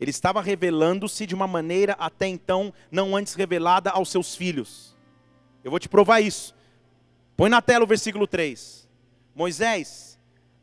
Ele 0.00 0.10
estava 0.10 0.40
revelando-se 0.40 1.26
de 1.26 1.34
uma 1.34 1.46
maneira 1.46 1.92
até 1.98 2.26
então 2.26 2.72
não 2.90 3.14
antes 3.14 3.34
revelada 3.34 3.90
aos 3.90 4.08
seus 4.08 4.34
filhos. 4.34 4.96
Eu 5.62 5.70
vou 5.70 5.78
te 5.78 5.86
provar 5.90 6.20
isso. 6.20 6.54
Põe 7.36 7.50
na 7.50 7.60
tela 7.60 7.84
o 7.84 7.86
versículo 7.86 8.26
3. 8.26 8.88
Moisés, 9.34 10.18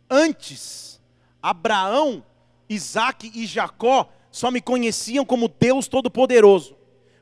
antes, 0.09 0.99
Abraão, 1.43 2.25
Isaac 2.67 3.31
e 3.35 3.45
Jacó 3.45 4.09
só 4.35 4.51
me 4.51 4.59
conheciam 4.59 5.23
como 5.23 5.47
Deus 5.47 5.87
Todo-Poderoso, 5.87 6.75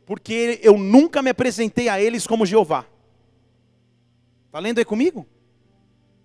porque 0.04 0.60
eu 0.64 0.80
nunca 0.80 1.22
me 1.22 1.30
apresentei 1.30 1.88
a 1.88 2.02
eles 2.02 2.26
como 2.26 2.44
Jeová. 2.44 2.88
Está 4.48 4.58
lendo 4.58 4.80
aí 4.80 4.86
comigo? 4.86 5.24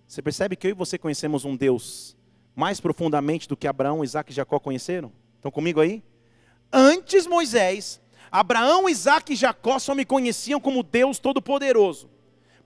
Você 0.07 0.19
percebe 0.19 0.55
que 0.55 0.65
eu 0.65 0.71
e 0.71 0.73
você 0.73 0.97
conhecemos 0.97 1.45
um 1.45 1.55
Deus 1.55 2.17
mais 2.55 2.79
profundamente 2.79 3.47
do 3.47 3.55
que 3.55 3.67
Abraão, 3.67 4.03
Isaac 4.03 4.31
e 4.31 4.35
Jacó 4.35 4.59
conheceram? 4.59 5.11
Estão 5.35 5.51
comigo 5.51 5.79
aí? 5.79 6.01
Antes 6.73 7.27
Moisés, 7.27 8.01
Abraão, 8.31 8.89
Isaac 8.89 9.31
e 9.31 9.35
Jacó 9.35 9.77
só 9.77 9.93
me 9.93 10.05
conheciam 10.05 10.59
como 10.59 10.81
Deus 10.81 11.19
Todo-Poderoso 11.19 12.09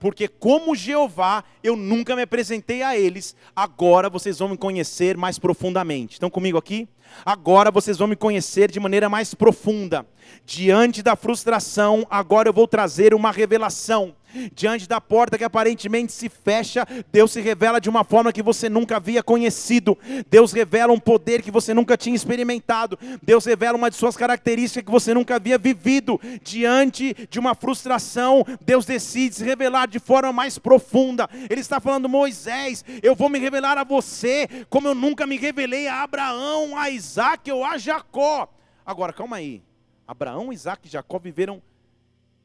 porque 0.03 0.27
como 0.27 0.75
Jeová 0.75 1.45
eu 1.63 1.77
nunca 1.77 2.13
me 2.13 2.24
apresentei 2.24 2.83
a 2.83 2.98
eles, 2.98 3.33
agora 3.55 4.10
vocês 4.10 4.38
vão 4.38 4.50
me 4.50 4.57
conhecer 4.57 5.15
mais 5.15 5.39
profundamente. 5.39 6.15
Estão 6.15 6.29
comigo 6.29 6.57
aqui? 6.57 6.89
Agora 7.25 7.72
vocês 7.72 7.98
vão 7.98 8.10
me 8.10 8.15
conhecer 8.17 8.69
de 8.69 8.81
maneira 8.81 9.07
mais 9.07 9.33
profunda. 9.33 10.05
Diante 10.45 11.01
da 11.01 11.15
frustração, 11.15 12.05
agora 12.10 12.50
eu 12.50 12.53
vou 12.53 12.67
trazer 12.67 13.13
uma 13.13 13.31
revelação. 13.31 14.13
Diante 14.54 14.88
da 14.88 15.00
porta 15.00 15.38
que 15.38 15.44
aparentemente 15.44 16.12
se 16.12 16.30
fecha, 16.30 16.88
Deus 17.12 17.32
se 17.32 17.42
revela 17.42 17.80
de 17.80 17.90
uma 17.90 18.04
forma 18.04 18.34
que 18.34 18.42
você 18.42 18.70
nunca 18.70 18.98
havia 18.98 19.22
conhecido. 19.24 19.98
Deus 20.30 20.52
revela 20.52 20.94
um 20.94 21.00
poder 21.00 21.42
que 21.42 21.52
você 21.52 21.74
nunca 21.74 21.98
tinha 21.98 22.16
experimentado. 22.16 22.98
Deus 23.22 23.46
revela 23.46 23.78
uma 23.78 23.90
de 23.90 23.96
suas 23.96 24.18
características 24.18 24.84
que 24.86 24.92
você 24.92 25.13
nunca 25.13 25.36
havia 25.36 25.58
vivido. 25.58 26.20
Diante 26.44 27.16
de 27.30 27.40
uma 27.40 27.56
frustração, 27.56 28.46
Deus 28.66 28.86
decide 28.86 29.36
se 29.36 29.44
revelar 29.44 29.88
de 29.88 30.00
forma 30.00 30.34
mais 30.34 30.58
profunda. 30.58 31.30
Ele 31.50 31.62
está 31.62 31.80
falando, 31.80 32.10
Moisés, 32.10 32.84
eu 33.02 33.16
vou 33.16 33.30
me 33.30 33.40
revelar 33.40 33.78
a 33.78 33.84
você 33.84 34.48
como 34.70 34.88
eu 34.88 34.96
nunca 34.96 35.25
me 35.25 35.38
revelei 35.38 35.88
a 35.88 36.04
Abraão, 36.04 36.78
a 36.78 36.90
Isaac 36.90 37.52
ou 37.52 37.63
a 37.63 37.78
Jacó. 37.78 38.48
Agora, 38.86 39.13
calma 39.13 39.38
aí. 39.38 39.62
Abraão, 40.08 40.52
Isaac 40.52 40.88
e 40.88 40.92
Jacó 40.92 41.18
viveram 41.18 41.62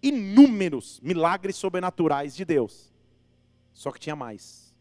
inúmeros 0.02 1.00
milagres 1.00 1.56
sobrenaturais 1.56 2.34
de 2.34 2.44
Deus. 2.44 2.92
Só 3.72 3.90
que 3.90 4.00
tinha 4.00 4.16
mais. 4.16 4.74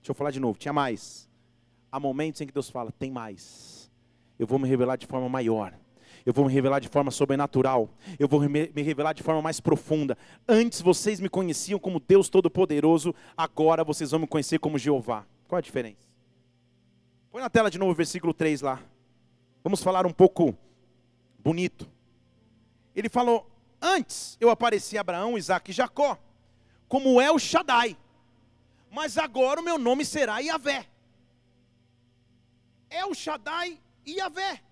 Deixa 0.00 0.10
eu 0.10 0.14
falar 0.14 0.30
de 0.30 0.40
novo, 0.40 0.58
tinha 0.58 0.72
mais. 0.72 1.28
Há 1.92 2.00
momentos 2.00 2.40
em 2.40 2.46
que 2.46 2.52
Deus 2.52 2.70
fala: 2.70 2.92
tem 2.92 3.10
mais. 3.10 3.90
Eu 4.38 4.46
vou 4.46 4.58
me 4.58 4.68
revelar 4.68 4.96
de 4.96 5.06
forma 5.06 5.28
maior. 5.28 5.74
Eu 6.24 6.32
vou 6.32 6.44
me 6.44 6.52
revelar 6.52 6.80
de 6.80 6.88
forma 6.88 7.10
sobrenatural. 7.10 7.90
Eu 8.18 8.28
vou 8.28 8.40
me 8.40 8.82
revelar 8.82 9.12
de 9.12 9.22
forma 9.22 9.40
mais 9.40 9.60
profunda. 9.60 10.16
Antes 10.48 10.80
vocês 10.80 11.20
me 11.20 11.28
conheciam 11.28 11.78
como 11.78 12.00
Deus 12.00 12.28
Todo-Poderoso, 12.28 13.14
agora 13.36 13.82
vocês 13.84 14.10
vão 14.10 14.20
me 14.20 14.26
conhecer 14.26 14.58
como 14.58 14.78
Jeová. 14.78 15.26
Qual 15.48 15.58
a 15.58 15.62
diferença? 15.62 16.08
Põe 17.30 17.42
na 17.42 17.50
tela 17.50 17.70
de 17.70 17.78
novo 17.78 17.92
o 17.92 17.94
versículo 17.94 18.34
3 18.34 18.60
lá. 18.60 18.82
Vamos 19.62 19.82
falar 19.82 20.06
um 20.06 20.12
pouco 20.12 20.56
bonito. 21.38 21.88
Ele 22.94 23.08
falou: 23.08 23.49
Antes 23.80 24.36
eu 24.40 24.50
apareci 24.50 24.98
a 24.98 25.00
Abraão, 25.00 25.38
Isaac 25.38 25.70
e 25.70 25.74
Jacó, 25.74 26.18
como 26.88 27.20
o 27.20 27.38
Shaddai, 27.38 27.96
mas 28.90 29.16
agora 29.16 29.60
o 29.60 29.64
meu 29.64 29.78
nome 29.78 30.04
será 30.04 30.38
Yahvé. 30.38 30.86
O 33.08 33.14
Shaddai 33.14 33.80
e 34.06 34.18
Yahvé. 34.18 34.62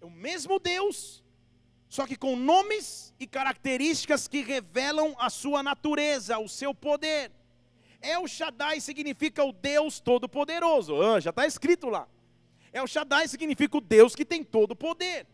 É 0.00 0.04
o 0.04 0.10
mesmo 0.10 0.58
Deus, 0.58 1.24
só 1.88 2.06
que 2.06 2.16
com 2.16 2.36
nomes 2.36 3.14
e 3.18 3.26
características 3.26 4.28
que 4.28 4.42
revelam 4.42 5.14
a 5.18 5.30
sua 5.30 5.62
natureza, 5.62 6.38
o 6.38 6.48
seu 6.48 6.74
poder. 6.74 7.32
El 8.00 8.28
Shaddai 8.28 8.80
significa 8.80 9.42
o 9.42 9.52
Deus 9.52 9.98
Todo-Poderoso. 9.98 11.00
Ah, 11.02 11.18
já 11.18 11.30
está 11.30 11.46
escrito 11.46 11.88
lá. 11.88 12.06
El 12.72 12.86
Shaddai 12.86 13.26
significa 13.26 13.78
o 13.78 13.80
Deus 13.80 14.14
que 14.14 14.24
tem 14.24 14.44
todo 14.44 14.72
o 14.72 14.76
poder. 14.76 15.26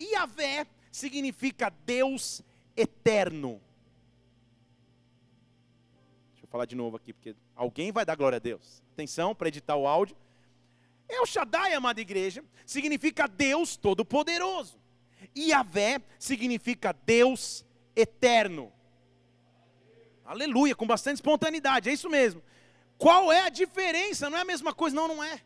Yahvé 0.00 0.66
significa 0.90 1.70
Deus 1.84 2.42
eterno. 2.76 3.60
Deixa 6.32 6.44
eu 6.44 6.48
falar 6.48 6.64
de 6.64 6.74
novo 6.74 6.96
aqui, 6.96 7.12
porque 7.12 7.34
alguém 7.54 7.92
vai 7.92 8.04
dar 8.04 8.16
glória 8.16 8.36
a 8.36 8.40
Deus. 8.40 8.82
Atenção 8.92 9.34
para 9.34 9.48
editar 9.48 9.76
o 9.76 9.86
áudio. 9.86 10.16
El 11.08 11.26
Shaddai, 11.26 11.74
amada 11.74 12.00
igreja, 12.00 12.44
significa 12.64 13.26
Deus 13.26 13.76
Todo-Poderoso. 13.76 14.78
E 15.34 15.50
Yahvé 15.50 16.00
significa 16.18 16.92
Deus 16.92 17.64
eterno. 17.94 18.72
Aleluia, 20.24 20.76
com 20.76 20.86
bastante 20.86 21.16
espontaneidade, 21.16 21.90
é 21.90 21.92
isso 21.92 22.08
mesmo. 22.08 22.42
Qual 22.96 23.32
é 23.32 23.40
a 23.40 23.48
diferença? 23.48 24.30
Não 24.30 24.38
é 24.38 24.42
a 24.42 24.44
mesma 24.44 24.72
coisa, 24.72 24.94
não, 24.94 25.08
não 25.08 25.24
é. 25.24 25.40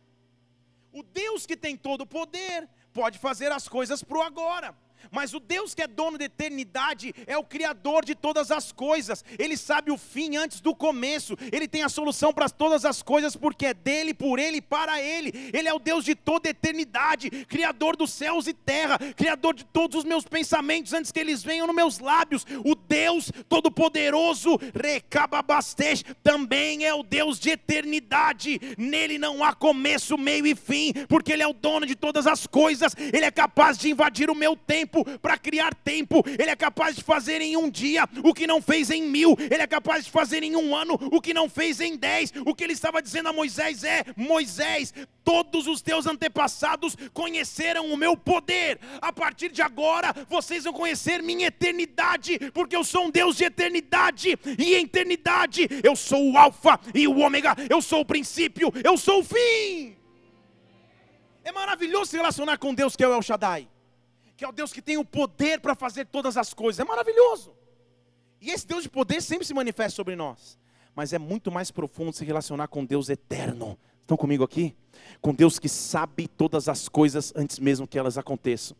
O 0.92 1.02
Deus 1.02 1.46
que 1.46 1.56
tem 1.56 1.76
todo 1.76 2.02
o 2.02 2.06
poder 2.06 2.68
pode 2.92 3.18
fazer 3.18 3.50
as 3.50 3.68
coisas 3.68 4.02
para 4.02 4.18
o 4.18 4.22
agora. 4.22 4.76
Mas 5.10 5.34
o 5.34 5.40
Deus 5.40 5.74
que 5.74 5.82
é 5.82 5.86
dono 5.86 6.18
da 6.18 6.24
eternidade 6.24 7.14
é 7.26 7.36
o 7.36 7.44
Criador 7.44 8.04
de 8.04 8.14
todas 8.14 8.50
as 8.50 8.72
coisas. 8.72 9.24
Ele 9.38 9.56
sabe 9.56 9.90
o 9.90 9.98
fim 9.98 10.36
antes 10.36 10.60
do 10.60 10.74
começo. 10.74 11.36
Ele 11.52 11.68
tem 11.68 11.82
a 11.82 11.88
solução 11.88 12.32
para 12.32 12.48
todas 12.48 12.84
as 12.84 13.02
coisas, 13.02 13.36
porque 13.36 13.66
é 13.66 13.74
dele, 13.74 14.14
por 14.14 14.38
ele 14.38 14.58
e 14.58 14.62
para 14.62 15.00
ele. 15.00 15.50
Ele 15.52 15.68
é 15.68 15.74
o 15.74 15.78
Deus 15.78 16.04
de 16.04 16.14
toda 16.14 16.48
a 16.48 16.50
eternidade, 16.50 17.30
Criador 17.46 17.96
dos 17.96 18.12
céus 18.12 18.46
e 18.46 18.52
terra, 18.52 18.98
Criador 19.16 19.54
de 19.54 19.64
todos 19.64 19.98
os 19.98 20.04
meus 20.04 20.24
pensamentos 20.24 20.92
antes 20.92 21.10
que 21.10 21.20
eles 21.20 21.42
venham 21.42 21.66
nos 21.66 21.76
meus 21.76 21.98
lábios. 21.98 22.46
O 22.64 22.74
Deus 22.74 23.30
Todo-Poderoso, 23.48 24.58
Recababastej, 24.74 26.04
também 26.22 26.84
é 26.84 26.94
o 26.94 27.02
Deus 27.02 27.38
de 27.38 27.50
eternidade. 27.50 28.60
Nele 28.76 29.18
não 29.18 29.42
há 29.42 29.52
começo, 29.54 30.16
meio 30.18 30.46
e 30.46 30.54
fim, 30.54 30.92
porque 31.08 31.32
Ele 31.32 31.42
é 31.42 31.46
o 31.46 31.52
dono 31.52 31.86
de 31.86 31.94
todas 31.94 32.26
as 32.26 32.46
coisas. 32.46 32.94
Ele 33.12 33.24
é 33.24 33.30
capaz 33.30 33.78
de 33.78 33.90
invadir 33.90 34.30
o 34.30 34.34
meu 34.34 34.56
tempo 34.56 34.93
tempo 34.94 35.18
para 35.18 35.36
criar 35.36 35.74
tempo. 35.74 36.22
Ele 36.26 36.50
é 36.50 36.56
capaz 36.56 36.94
de 36.94 37.02
fazer 37.02 37.40
em 37.40 37.56
um 37.56 37.68
dia 37.68 38.08
o 38.22 38.32
que 38.32 38.46
não 38.46 38.62
fez 38.62 38.90
em 38.90 39.02
mil. 39.02 39.36
Ele 39.38 39.62
é 39.62 39.66
capaz 39.66 40.04
de 40.04 40.10
fazer 40.10 40.42
em 40.42 40.54
um 40.54 40.74
ano 40.74 40.94
o 40.94 41.20
que 41.20 41.34
não 41.34 41.48
fez 41.48 41.80
em 41.80 41.96
dez. 41.96 42.32
O 42.46 42.54
que 42.54 42.62
ele 42.62 42.72
estava 42.72 43.02
dizendo 43.02 43.28
a 43.28 43.32
Moisés 43.32 43.82
é: 43.82 44.04
Moisés, 44.16 44.94
todos 45.24 45.66
os 45.66 45.82
teus 45.82 46.06
antepassados 46.06 46.96
conheceram 47.12 47.92
o 47.92 47.96
meu 47.96 48.16
poder. 48.16 48.78
A 49.00 49.12
partir 49.12 49.50
de 49.50 49.62
agora, 49.62 50.14
vocês 50.28 50.64
vão 50.64 50.72
conhecer 50.72 51.22
minha 51.22 51.48
eternidade, 51.48 52.38
porque 52.52 52.76
eu 52.76 52.84
sou 52.84 53.06
um 53.06 53.10
Deus 53.10 53.36
de 53.36 53.44
eternidade. 53.44 54.38
E 54.58 54.74
eternidade, 54.74 55.68
eu 55.82 55.96
sou 55.96 56.32
o 56.32 56.38
Alfa 56.38 56.78
e 56.94 57.08
o 57.08 57.18
Ômega, 57.18 57.56
eu 57.68 57.82
sou 57.82 58.00
o 58.00 58.04
princípio, 58.04 58.72
eu 58.84 58.96
sou 58.96 59.20
o 59.20 59.24
fim. 59.24 59.96
É 61.42 61.52
maravilhoso 61.52 62.10
se 62.10 62.16
relacionar 62.16 62.56
com 62.58 62.72
Deus 62.72 62.96
que 62.96 63.04
é 63.04 63.08
o 63.08 63.12
El 63.12 63.20
Shaddai 63.20 63.68
que 64.36 64.44
é 64.44 64.48
o 64.48 64.52
Deus 64.52 64.72
que 64.72 64.82
tem 64.82 64.96
o 64.96 65.04
poder 65.04 65.60
para 65.60 65.74
fazer 65.74 66.06
todas 66.06 66.36
as 66.36 66.52
coisas. 66.52 66.80
É 66.80 66.84
maravilhoso. 66.84 67.54
E 68.40 68.50
esse 68.50 68.66
Deus 68.66 68.82
de 68.82 68.88
poder 68.88 69.22
sempre 69.22 69.46
se 69.46 69.54
manifesta 69.54 69.96
sobre 69.96 70.16
nós. 70.16 70.58
Mas 70.94 71.12
é 71.12 71.18
muito 71.18 71.50
mais 71.50 71.70
profundo 71.70 72.12
se 72.12 72.24
relacionar 72.24 72.68
com 72.68 72.84
Deus 72.84 73.08
eterno. 73.08 73.78
Estão 74.02 74.16
comigo 74.16 74.44
aqui? 74.44 74.76
Com 75.20 75.34
Deus 75.34 75.58
que 75.58 75.68
sabe 75.68 76.28
todas 76.28 76.68
as 76.68 76.88
coisas 76.88 77.32
antes 77.34 77.58
mesmo 77.58 77.86
que 77.86 77.98
elas 77.98 78.18
aconteçam. 78.18 78.76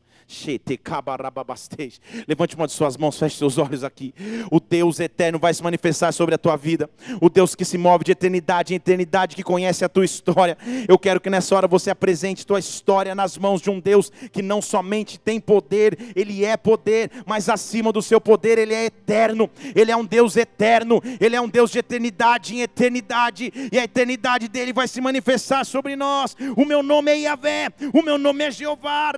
Levante 2.27 2.57
uma 2.57 2.67
de 2.67 2.73
suas 2.73 2.97
mãos, 2.97 3.19
feche 3.19 3.37
seus 3.37 3.59
olhos 3.59 3.85
aqui. 3.85 4.15
O 4.51 4.61
Deus 4.61 5.01
eterno 5.01 5.39
vai 5.39 5.53
se 5.53 5.63
manifestar 5.63 6.13
sobre 6.13 6.35
a 6.35 6.39
tua 6.39 6.57
vida. 6.57 6.89
O 7.21 7.29
Deus 7.29 7.55
que 7.55 7.65
se 7.65 7.79
move 7.79 8.05
de 8.05 8.13
eternidade 8.13 8.73
em 8.73 8.77
eternidade, 8.77 9.37
que 9.37 9.43
conhece 9.43 9.85
a 9.85 9.89
tua 9.89 10.05
história. 10.05 10.57
Eu 10.89 10.99
quero 10.99 11.21
que 11.21 11.31
nessa 11.31 11.55
hora 11.55 11.69
você 11.69 11.91
apresente 11.91 12.47
tua 12.47 12.59
história 12.59 13.15
nas 13.15 13.37
mãos 13.39 13.61
de 13.61 13.71
um 13.71 13.81
Deus 13.81 14.11
que 14.33 14.43
não 14.43 14.61
somente 14.61 15.19
tem 15.19 15.41
poder, 15.41 15.97
ele 16.17 16.45
é 16.45 16.57
poder, 16.57 17.11
mas 17.27 17.49
acima 17.49 17.93
do 17.93 18.03
seu 18.03 18.21
poder, 18.21 18.59
ele 18.59 18.75
é 18.75 18.87
eterno. 18.87 19.51
Ele 19.75 19.91
é 19.91 19.97
um 19.97 20.05
Deus 20.05 20.37
eterno, 20.37 21.03
ele 21.21 21.37
é 21.37 21.41
um 21.41 21.49
Deus 21.49 21.71
de 21.71 21.79
eternidade 21.79 22.55
em 22.55 22.61
eternidade, 22.63 23.53
e 23.73 23.79
a 23.79 23.85
eternidade 23.85 24.49
dele 24.49 24.73
vai 24.73 24.89
se 24.89 25.01
manifestar 25.01 25.65
sobre 25.65 25.97
nós. 25.97 26.37
O 26.57 26.65
meu 26.65 26.83
nome 26.83 27.11
é 27.11 27.19
Yahvé, 27.21 27.69
o 27.93 28.03
meu 28.03 28.19
nome 28.19 28.45
é 28.45 28.51
Jeová, 28.51 29.13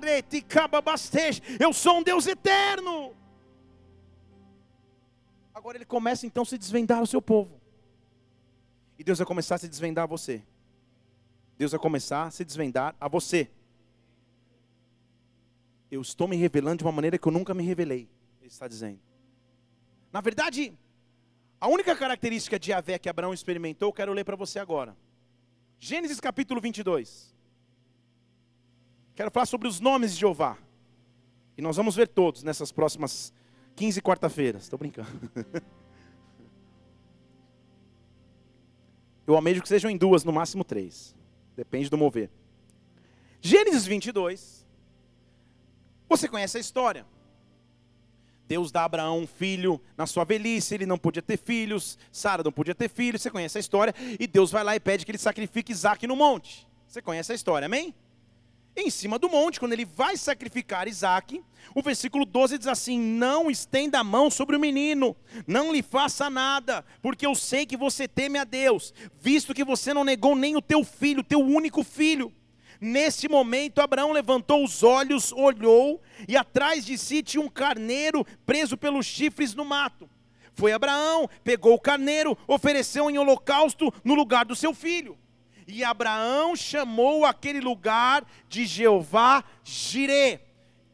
eu 1.59 1.73
sou 1.73 1.97
um 1.99 2.03
Deus 2.03 2.27
eterno. 2.27 3.15
Agora 5.53 5.77
ele 5.77 5.85
começa 5.85 6.25
então 6.25 6.43
a 6.43 6.45
se 6.45 6.57
desvendar 6.57 6.99
ao 6.99 7.05
seu 7.05 7.21
povo. 7.21 7.59
E 8.97 9.03
Deus 9.03 9.17
vai 9.17 9.27
começar 9.27 9.55
a 9.55 9.57
se 9.57 9.67
desvendar 9.67 10.03
a 10.03 10.07
você. 10.07 10.43
Deus 11.57 11.71
vai 11.71 11.79
começar 11.79 12.23
a 12.23 12.31
se 12.31 12.45
desvendar 12.45 12.95
a 12.99 13.07
você. 13.07 13.49
Eu 15.89 16.01
estou 16.01 16.27
me 16.27 16.35
revelando 16.35 16.77
de 16.77 16.83
uma 16.83 16.91
maneira 16.91 17.17
que 17.17 17.27
eu 17.27 17.31
nunca 17.31 17.53
me 17.53 17.63
revelei. 17.63 18.09
Ele 18.39 18.49
está 18.49 18.67
dizendo. 18.67 18.99
Na 20.11 20.21
verdade, 20.21 20.77
a 21.59 21.67
única 21.67 21.95
característica 21.95 22.59
de 22.59 22.71
Yahvé 22.71 22.99
que 22.99 23.09
Abraão 23.09 23.33
experimentou, 23.33 23.89
eu 23.89 23.93
quero 23.93 24.13
ler 24.13 24.23
para 24.23 24.35
você 24.35 24.59
agora. 24.59 24.95
Gênesis 25.79 26.19
capítulo 26.19 26.61
22. 26.61 27.35
Quero 29.15 29.31
falar 29.31 29.47
sobre 29.47 29.67
os 29.67 29.79
nomes 29.79 30.13
de 30.13 30.19
Jeová. 30.19 30.57
E 31.57 31.61
nós 31.61 31.75
vamos 31.75 31.95
ver 31.95 32.07
todos 32.07 32.43
nessas 32.43 32.71
próximas 32.71 33.33
15 33.75 34.01
quarta-feiras. 34.01 34.63
Estou 34.63 34.77
brincando. 34.77 35.09
Eu 39.25 39.35
amejo 39.35 39.61
que 39.61 39.67
sejam 39.67 39.91
em 39.91 39.97
duas, 39.97 40.23
no 40.23 40.31
máximo 40.31 40.63
três. 40.63 41.15
Depende 41.55 41.89
do 41.89 41.97
mover. 41.97 42.29
Gênesis 43.41 43.85
22. 43.85 44.65
Você 46.07 46.29
conhece 46.29 46.57
a 46.57 46.61
história. 46.61 47.05
Deus 48.47 48.71
dá 48.71 48.81
a 48.81 48.85
Abraão 48.85 49.19
um 49.19 49.27
filho 49.27 49.81
na 49.97 50.05
sua 50.05 50.23
velhice, 50.23 50.73
ele 50.73 50.85
não 50.85 50.97
podia 50.97 51.21
ter 51.21 51.37
filhos, 51.37 51.99
Sara 52.09 52.41
não 52.43 52.51
podia 52.51 52.73
ter 52.73 52.87
filhos, 52.87 53.21
você 53.21 53.29
conhece 53.29 53.57
a 53.57 53.59
história, 53.59 53.93
e 54.17 54.25
Deus 54.25 54.49
vai 54.49 54.63
lá 54.63 54.73
e 54.73 54.79
pede 54.79 55.05
que 55.05 55.11
ele 55.11 55.17
sacrifique 55.17 55.73
Isaac 55.73 56.07
no 56.07 56.15
monte. 56.15 56.65
Você 56.87 57.01
conhece 57.01 57.33
a 57.33 57.35
história, 57.35 57.65
amém? 57.65 57.93
Em 58.77 58.89
cima 58.89 59.17
do 59.17 59.29
monte, 59.29 59.59
quando 59.59 59.73
ele 59.73 59.85
vai 59.85 60.15
sacrificar 60.15 60.87
Isaac, 60.87 61.43
o 61.73 61.81
versículo 61.81 62.25
12 62.25 62.57
diz 62.57 62.67
assim: 62.67 62.99
Não 62.99 63.49
estenda 63.49 63.99
a 63.99 64.03
mão 64.03 64.29
sobre 64.29 64.55
o 64.55 64.59
menino, 64.59 65.15
não 65.45 65.71
lhe 65.71 65.81
faça 65.81 66.29
nada, 66.29 66.85
porque 67.01 67.25
eu 67.25 67.33
sei 67.33 67.65
que 67.65 67.75
você 67.75 68.07
teme 68.07 68.37
a 68.37 68.43
Deus, 68.43 68.93
visto 69.19 69.53
que 69.53 69.63
você 69.63 69.93
não 69.93 70.03
negou 70.03 70.35
nem 70.35 70.55
o 70.55 70.61
teu 70.61 70.83
filho, 70.83 71.23
teu 71.23 71.39
único 71.39 71.83
filho. 71.83 72.31
Nesse 72.79 73.27
momento, 73.27 73.81
Abraão 73.81 74.11
levantou 74.11 74.63
os 74.63 74.83
olhos, 74.83 75.31
olhou, 75.31 75.99
e 76.27 76.37
atrás 76.37 76.85
de 76.85 76.97
si 76.97 77.23
tinha 77.23 77.41
um 77.41 77.49
carneiro 77.49 78.23
preso 78.45 78.77
pelos 78.77 79.05
chifres 79.05 79.55
no 79.55 79.65
mato. 79.65 80.07
Foi 80.53 80.71
Abraão, 80.71 81.27
pegou 81.43 81.73
o 81.73 81.79
carneiro, 81.79 82.37
ofereceu 82.47 83.09
em 83.09 83.17
holocausto 83.17 83.91
no 84.03 84.13
lugar 84.13 84.45
do 84.45 84.55
seu 84.55 84.73
filho. 84.73 85.17
E 85.67 85.83
Abraão 85.83 86.55
chamou 86.55 87.25
aquele 87.25 87.59
lugar 87.59 88.25
de 88.47 88.65
Jeová 88.65 89.43
Jirê, 89.65 90.39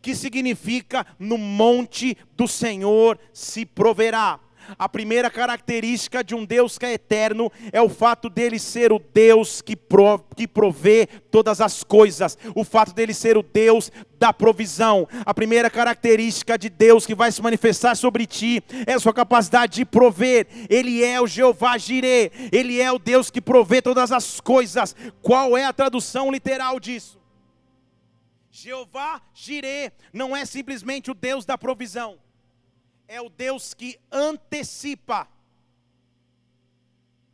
que 0.02 0.16
significa 0.16 1.06
no 1.20 1.38
monte 1.38 2.18
do 2.36 2.48
Senhor 2.48 3.20
se 3.32 3.68
proverá. 3.68 4.40
A 4.78 4.88
primeira 4.88 5.30
característica 5.30 6.24
de 6.24 6.34
um 6.34 6.46
Deus 6.46 6.78
que 6.78 6.86
é 6.86 6.94
eterno 6.94 7.52
é 7.72 7.82
o 7.82 7.90
fato 7.90 8.30
dele 8.30 8.60
ser 8.60 8.92
o 8.92 9.00
Deus 9.00 9.62
que, 9.62 9.78
que 10.36 10.48
provê 10.48 11.08
todas 11.30 11.62
as 11.62 11.84
coisas, 11.84 12.38
o 12.56 12.64
fato 12.64 12.94
dele 12.94 13.14
ser 13.14 13.38
o 13.38 13.44
Deus 13.44 13.92
da 14.18 14.32
provisão. 14.32 15.08
A 15.26 15.34
primeira 15.34 15.70
característica 15.70 16.58
de 16.58 16.70
Deus 16.70 17.06
que 17.06 17.14
vai 17.14 17.32
se 17.32 17.42
manifestar 17.42 17.96
sobre 17.96 18.26
ti 18.26 18.64
é 18.88 18.94
a 18.94 19.00
sua 19.00 19.14
capacidade 19.14 19.76
de 19.76 19.86
prover. 19.86 20.48
Ele 20.70 21.04
é 21.04 21.20
o 21.20 21.28
Jeová 21.28 21.78
Jireh, 21.78 22.32
ele 22.52 22.80
é 22.80 22.92
o 22.92 23.00
Deus 23.00 23.30
que 23.30 23.42
provê 23.42 23.82
todas 23.82 24.12
as 24.12 24.40
coisas. 24.40 24.96
Qual 25.22 25.58
é 25.58 25.66
a 25.66 25.74
tradução 25.74 26.32
literal 26.32 26.80
disso? 26.80 27.20
Jeová 28.50 29.22
Jireh 29.34 29.92
não 30.14 30.36
é 30.36 30.46
simplesmente 30.46 31.12
o 31.12 31.14
Deus 31.14 31.44
da 31.44 31.58
provisão 31.58 32.23
é 33.08 33.22
o 33.22 33.30
Deus 33.30 33.74
que 33.74 34.00
antecipa. 34.12 35.28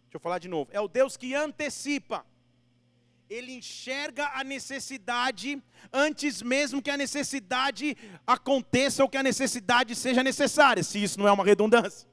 Deixa 0.03 0.17
eu 0.17 0.19
falar 0.19 0.39
de 0.39 0.47
novo. 0.47 0.69
É 0.73 0.79
o 0.79 0.87
Deus 0.87 1.15
que 1.15 1.35
antecipa. 1.35 2.25
Ele 3.29 3.51
enxerga 3.51 4.31
a 4.33 4.43
necessidade 4.43 5.61
antes 5.93 6.41
mesmo 6.41 6.81
que 6.81 6.89
a 6.89 6.97
necessidade 6.97 7.95
aconteça 8.25 9.03
ou 9.03 9.09
que 9.09 9.17
a 9.17 9.23
necessidade 9.23 9.95
seja 9.95 10.23
necessária, 10.23 10.83
se 10.83 11.01
isso 11.01 11.19
não 11.19 11.27
é 11.27 11.31
uma 11.31 11.45
redundância. 11.45 12.09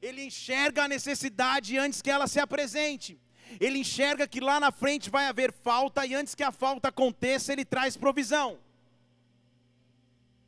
Ele 0.00 0.22
enxerga 0.22 0.84
a 0.84 0.88
necessidade 0.88 1.76
antes 1.76 2.00
que 2.00 2.10
ela 2.10 2.28
se 2.28 2.38
apresente. 2.38 3.20
Ele 3.58 3.78
enxerga 3.78 4.28
que 4.28 4.40
lá 4.40 4.60
na 4.60 4.70
frente 4.70 5.10
vai 5.10 5.26
haver 5.26 5.52
falta 5.52 6.06
e 6.06 6.14
antes 6.14 6.36
que 6.36 6.44
a 6.44 6.52
falta 6.52 6.88
aconteça, 6.88 7.52
ele 7.52 7.64
traz 7.64 7.96
provisão. 7.96 8.58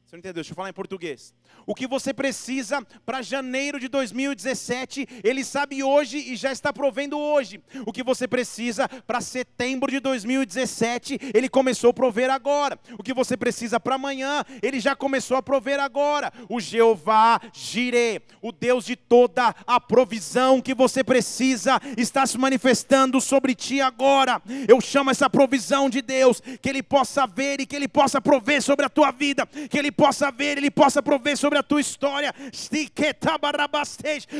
Você 0.04 0.16
não 0.16 0.20
entendeu? 0.20 0.34
Deixa 0.34 0.52
eu 0.52 0.56
falar 0.56 0.68
em 0.68 0.74
português. 0.74 1.34
O 1.66 1.74
que 1.74 1.86
você 1.86 2.12
precisa 2.12 2.84
para 3.06 3.22
janeiro 3.22 3.78
de 3.78 3.88
2017, 3.88 5.06
ele 5.22 5.44
sabe 5.44 5.82
hoje 5.82 6.18
e 6.18 6.36
já 6.36 6.50
está 6.52 6.72
provendo 6.72 7.18
hoje. 7.18 7.60
O 7.86 7.92
que 7.92 8.02
você 8.02 8.26
precisa 8.26 8.88
para 9.06 9.20
setembro 9.20 9.90
de 9.90 10.00
2017, 10.00 11.18
ele 11.32 11.48
começou 11.48 11.90
a 11.90 11.94
prover 11.94 12.30
agora. 12.30 12.78
O 12.98 13.02
que 13.02 13.14
você 13.14 13.36
precisa 13.36 13.78
para 13.78 13.94
amanhã, 13.94 14.44
ele 14.62 14.80
já 14.80 14.96
começou 14.96 15.36
a 15.36 15.42
prover 15.42 15.78
agora. 15.78 16.32
O 16.48 16.60
Jeová 16.60 17.40
Jireh, 17.52 18.22
o 18.40 18.50
Deus 18.50 18.84
de 18.84 18.96
toda 18.96 19.54
a 19.66 19.80
provisão 19.80 20.60
que 20.60 20.74
você 20.74 21.04
precisa, 21.04 21.80
está 21.96 22.26
se 22.26 22.36
manifestando 22.38 23.20
sobre 23.20 23.54
ti 23.54 23.80
agora. 23.80 24.42
Eu 24.66 24.80
chamo 24.80 25.10
essa 25.10 25.30
provisão 25.30 25.88
de 25.88 26.02
Deus, 26.02 26.40
que 26.60 26.68
ele 26.68 26.82
possa 26.82 27.26
ver 27.26 27.60
e 27.60 27.66
que 27.66 27.76
ele 27.76 27.88
possa 27.88 28.20
prover 28.20 28.60
sobre 28.62 28.84
a 28.84 28.88
tua 28.88 29.10
vida, 29.10 29.46
que 29.46 29.78
ele 29.78 29.92
possa 29.92 30.30
ver, 30.30 30.58
Ele 30.58 30.70
possa 30.70 31.02
prover 31.02 31.36
sobre 31.42 31.58
a 31.58 31.62
tua 31.62 31.80
história. 31.80 32.32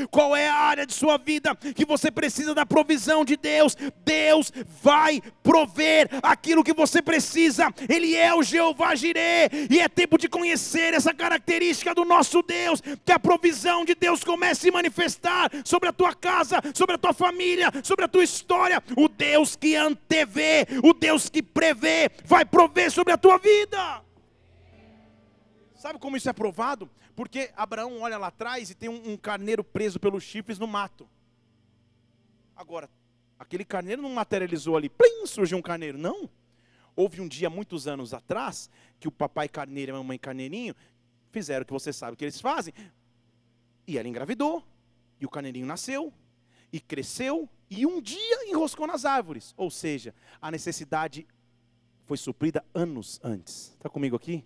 Qual 0.09 0.37
é 0.37 0.49
a 0.49 0.55
área 0.55 0.87
de 0.87 0.95
sua 0.95 1.19
vida 1.19 1.57
que 1.57 1.85
você 1.85 2.13
precisa 2.13 2.55
da 2.55 2.65
provisão 2.65 3.25
de 3.25 3.37
Deus? 3.37 3.77
Deus 4.05 4.53
vai 4.81 5.21
prover 5.43 6.09
aquilo 6.23 6.63
que 6.63 6.73
você 6.73 7.03
precisa. 7.03 7.75
Ele 7.89 8.15
é 8.15 8.33
o 8.33 8.45
Jeová 8.45 8.95
Jireh, 8.95 9.51
e 9.69 9.81
é 9.81 9.89
tempo 9.89 10.17
de 10.17 10.29
conhecer 10.29 10.95
essa 10.95 11.13
característica 11.13 11.93
do 11.93 12.05
nosso 12.05 12.41
Deus, 12.41 12.81
que 13.05 13.11
a 13.11 13.19
provisão 13.19 13.85
de 13.85 13.97
Deus 13.97 14.23
comece 14.23 14.53
a 14.53 14.63
se 14.63 14.71
manifestar 14.71 15.51
sobre 15.65 15.89
a 15.89 15.93
tua 15.93 16.15
casa, 16.15 16.61
sobre 16.73 16.95
a 16.95 16.99
tua 16.99 17.13
família, 17.13 17.73
sobre 17.83 18.05
a 18.05 18.09
tua 18.09 18.23
história. 18.23 18.81
O 18.97 19.09
Deus 19.09 19.57
que 19.57 19.75
antevê, 19.75 20.69
o 20.85 20.93
Deus 20.93 21.29
que 21.29 21.43
prevê, 21.43 22.11
vai 22.25 22.45
prover 22.45 22.93
sobre 22.93 23.13
a 23.13 23.19
tua 23.19 23.39
vida. 23.39 24.12
Sabe 25.83 25.99
como 25.99 26.17
isso 26.17 26.31
é 26.31 26.33
provado? 26.33 26.89
Porque 27.17 27.51
Abraão 27.57 28.03
olha 28.03 28.17
lá 28.17 28.29
atrás 28.29 28.71
e 28.71 28.75
tem 28.75 28.89
um, 28.89 29.15
um 29.15 29.17
carneiro 29.17 29.65
preso 29.65 29.99
pelos 29.99 30.23
chifres 30.23 30.57
no 30.57 30.69
mato. 30.69 31.09
Agora, 32.55 32.89
aquele 33.37 33.65
carneiro 33.65 34.01
não 34.01 34.11
materializou 34.11 34.77
ali, 34.77 34.89
plim, 34.89 35.27
surgiu 35.27 35.59
um 35.59 35.63
carneiro. 35.63 35.99
Não. 35.99 36.31
Houve 36.95 37.21
um 37.21 37.27
dia, 37.27 37.51
muitos 37.51 37.89
anos 37.89 38.15
atrás, 38.15 38.71
que 39.01 39.09
o 39.09 39.11
papai 39.11 39.49
carneiro 39.49 39.91
e 39.91 39.93
a 39.93 39.99
mamãe 39.99 40.17
carneirinho 40.17 40.73
fizeram 41.33 41.65
o 41.65 41.67
que 41.67 41.73
você 41.73 41.93
sabe 41.93 42.17
que 42.17 42.25
eles 42.25 42.41
fazem. 42.41 42.73
E 43.85 43.99
ela 43.99 44.07
engravidou. 44.07 44.65
E 45.19 45.27
o 45.27 45.29
carneirinho 45.29 45.67
nasceu. 45.67 46.13
E 46.73 46.79
cresceu. 46.79 47.49
E 47.69 47.85
um 47.85 48.01
dia 48.01 48.49
enroscou 48.49 48.87
nas 48.87 49.05
árvores. 49.05 49.53
Ou 49.57 49.69
seja, 49.69 50.15
a 50.41 50.49
necessidade 50.49 51.27
foi 52.07 52.17
suprida 52.17 52.65
anos 52.73 53.19
antes. 53.25 53.73
Está 53.73 53.89
comigo 53.89 54.15
aqui? 54.15 54.45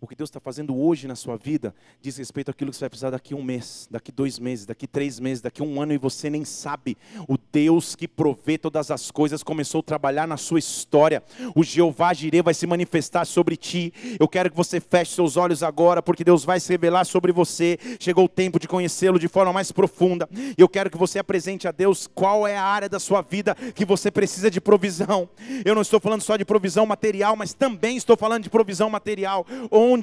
O 0.00 0.06
que 0.06 0.14
Deus 0.14 0.30
está 0.30 0.38
fazendo 0.38 0.76
hoje 0.76 1.08
na 1.08 1.16
sua 1.16 1.36
vida 1.36 1.74
diz 2.00 2.16
respeito 2.16 2.50
àquilo 2.50 2.70
que 2.70 2.76
você 2.76 2.84
vai 2.84 2.90
precisar 2.90 3.10
daqui 3.10 3.34
um 3.34 3.42
mês, 3.42 3.88
daqui 3.90 4.12
dois 4.12 4.38
meses, 4.38 4.64
daqui 4.64 4.86
três 4.86 5.18
meses, 5.18 5.42
daqui 5.42 5.60
um 5.60 5.82
ano 5.82 5.92
e 5.92 5.98
você 5.98 6.30
nem 6.30 6.44
sabe. 6.44 6.96
O 7.26 7.36
Deus 7.36 7.96
que 7.96 8.06
provê 8.06 8.56
todas 8.56 8.92
as 8.92 9.10
coisas 9.10 9.42
começou 9.42 9.80
a 9.80 9.82
trabalhar 9.82 10.26
na 10.26 10.36
sua 10.36 10.60
história. 10.60 11.22
O 11.54 11.64
Jeová 11.64 12.14
Jireh 12.14 12.42
vai 12.42 12.54
se 12.54 12.66
manifestar 12.66 13.24
sobre 13.24 13.56
ti. 13.56 13.92
Eu 14.20 14.28
quero 14.28 14.50
que 14.50 14.56
você 14.56 14.80
feche 14.80 15.14
seus 15.14 15.36
olhos 15.36 15.64
agora, 15.64 16.00
porque 16.00 16.22
Deus 16.22 16.44
vai 16.44 16.60
se 16.60 16.72
revelar 16.72 17.04
sobre 17.04 17.32
você. 17.32 17.76
Chegou 17.98 18.26
o 18.26 18.28
tempo 18.28 18.60
de 18.60 18.68
conhecê-lo 18.68 19.18
de 19.18 19.26
forma 19.26 19.52
mais 19.52 19.72
profunda. 19.72 20.28
Eu 20.56 20.68
quero 20.68 20.90
que 20.90 20.98
você 20.98 21.18
apresente 21.18 21.66
a 21.66 21.72
Deus 21.72 22.06
qual 22.06 22.46
é 22.46 22.56
a 22.56 22.64
área 22.64 22.88
da 22.88 23.00
sua 23.00 23.20
vida 23.20 23.56
que 23.74 23.84
você 23.84 24.12
precisa 24.12 24.48
de 24.48 24.60
provisão. 24.60 25.28
Eu 25.64 25.74
não 25.74 25.82
estou 25.82 25.98
falando 25.98 26.22
só 26.22 26.36
de 26.36 26.44
provisão 26.44 26.86
material, 26.86 27.34
mas 27.34 27.52
também 27.52 27.96
estou 27.96 28.16
falando 28.16 28.44
de 28.44 28.50
provisão 28.50 28.88
material 28.88 29.44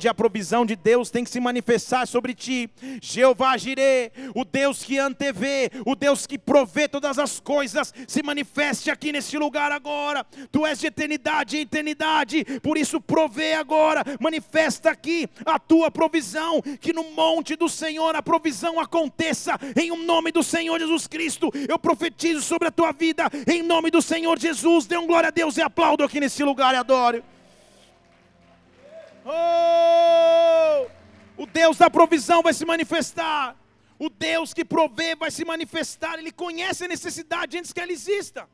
a 0.08 0.14
provisão 0.14 0.66
de 0.66 0.76
Deus 0.76 1.10
tem 1.10 1.24
que 1.24 1.30
se 1.30 1.40
manifestar 1.40 2.08
sobre 2.08 2.34
ti. 2.34 2.70
Jeová 3.02 3.56
Jireh, 3.58 4.12
o 4.34 4.44
Deus 4.44 4.84
que 4.84 4.98
antevê, 4.98 5.70
o 5.86 5.96
Deus 5.96 6.26
que 6.26 6.38
provê 6.38 6.88
todas 6.88 7.20
as 7.20 7.40
coisas, 7.40 7.94
se 8.08 8.24
manifeste 8.24 8.90
aqui 8.90 9.12
neste 9.12 9.38
lugar 9.38 9.72
agora. 9.72 10.26
Tu 10.52 10.66
és 10.66 10.80
de 10.80 10.88
eternidade 10.88 11.58
em 11.58 11.62
eternidade, 11.62 12.44
por 12.62 12.78
isso 12.78 13.00
provê 13.00 13.54
agora, 13.54 14.04
manifesta 14.20 14.90
aqui 14.90 15.28
a 15.46 15.60
tua 15.60 15.92
provisão, 15.92 16.62
que 16.80 16.94
no 16.94 17.12
monte 17.12 17.56
do 17.56 17.70
Senhor 17.70 18.16
a 18.16 18.24
provisão 18.24 18.80
aconteça, 18.80 19.60
em 19.80 19.92
um 19.92 20.04
nome 20.04 20.32
do 20.32 20.42
Senhor 20.42 20.80
Jesus 20.80 21.08
Cristo. 21.08 21.52
Eu 21.68 21.78
profetizo 21.78 22.42
sobre 22.42 22.68
a 22.68 22.72
tua 22.72 22.92
vida, 22.92 23.30
em 23.48 23.62
nome 23.62 23.92
do 23.92 24.02
Senhor 24.02 24.40
Jesus. 24.40 24.86
Dê 24.86 24.98
um 24.98 25.06
glória 25.06 25.28
a 25.28 25.32
Deus 25.32 25.58
e 25.58 25.62
aplaudo 25.62 26.04
aqui 26.04 26.20
nesse 26.20 26.44
lugar 26.44 26.74
e 26.74 26.78
adoro. 26.78 27.35
Oh! 29.26 30.88
O 31.36 31.46
Deus 31.46 31.78
da 31.78 31.90
provisão 31.90 32.42
vai 32.44 32.54
se 32.54 32.64
manifestar. 32.64 33.58
O 33.98 34.10
Deus 34.10 34.54
que 34.54 34.64
provê 34.64 35.16
vai 35.16 35.32
se 35.32 35.44
manifestar. 35.44 36.20
Ele 36.20 36.32
conhece 36.32 36.86
a 36.86 36.88
necessidade 36.88 37.58
antes 37.58 37.74
que 37.74 37.80
ela 37.80 37.92
exista. 37.92 38.48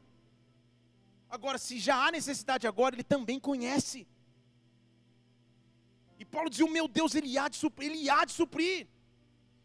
Agora, 1.30 1.58
se 1.58 1.78
já 1.80 2.08
há 2.08 2.12
necessidade 2.12 2.66
agora, 2.68 2.96
ele 2.96 3.04
também 3.04 3.40
conhece. 3.40 4.08
E 6.20 6.26
Paulo 6.26 6.50
diz: 6.50 6.60
O 6.60 6.68
meu 6.68 6.88
Deus, 6.88 7.16
ele 7.16 7.38
há 7.38 7.48
de 7.50 7.58
suprir. 7.58 7.92
Ele, 7.92 8.10
há 8.10 8.26
de 8.26 8.32
suprir. 8.32 8.88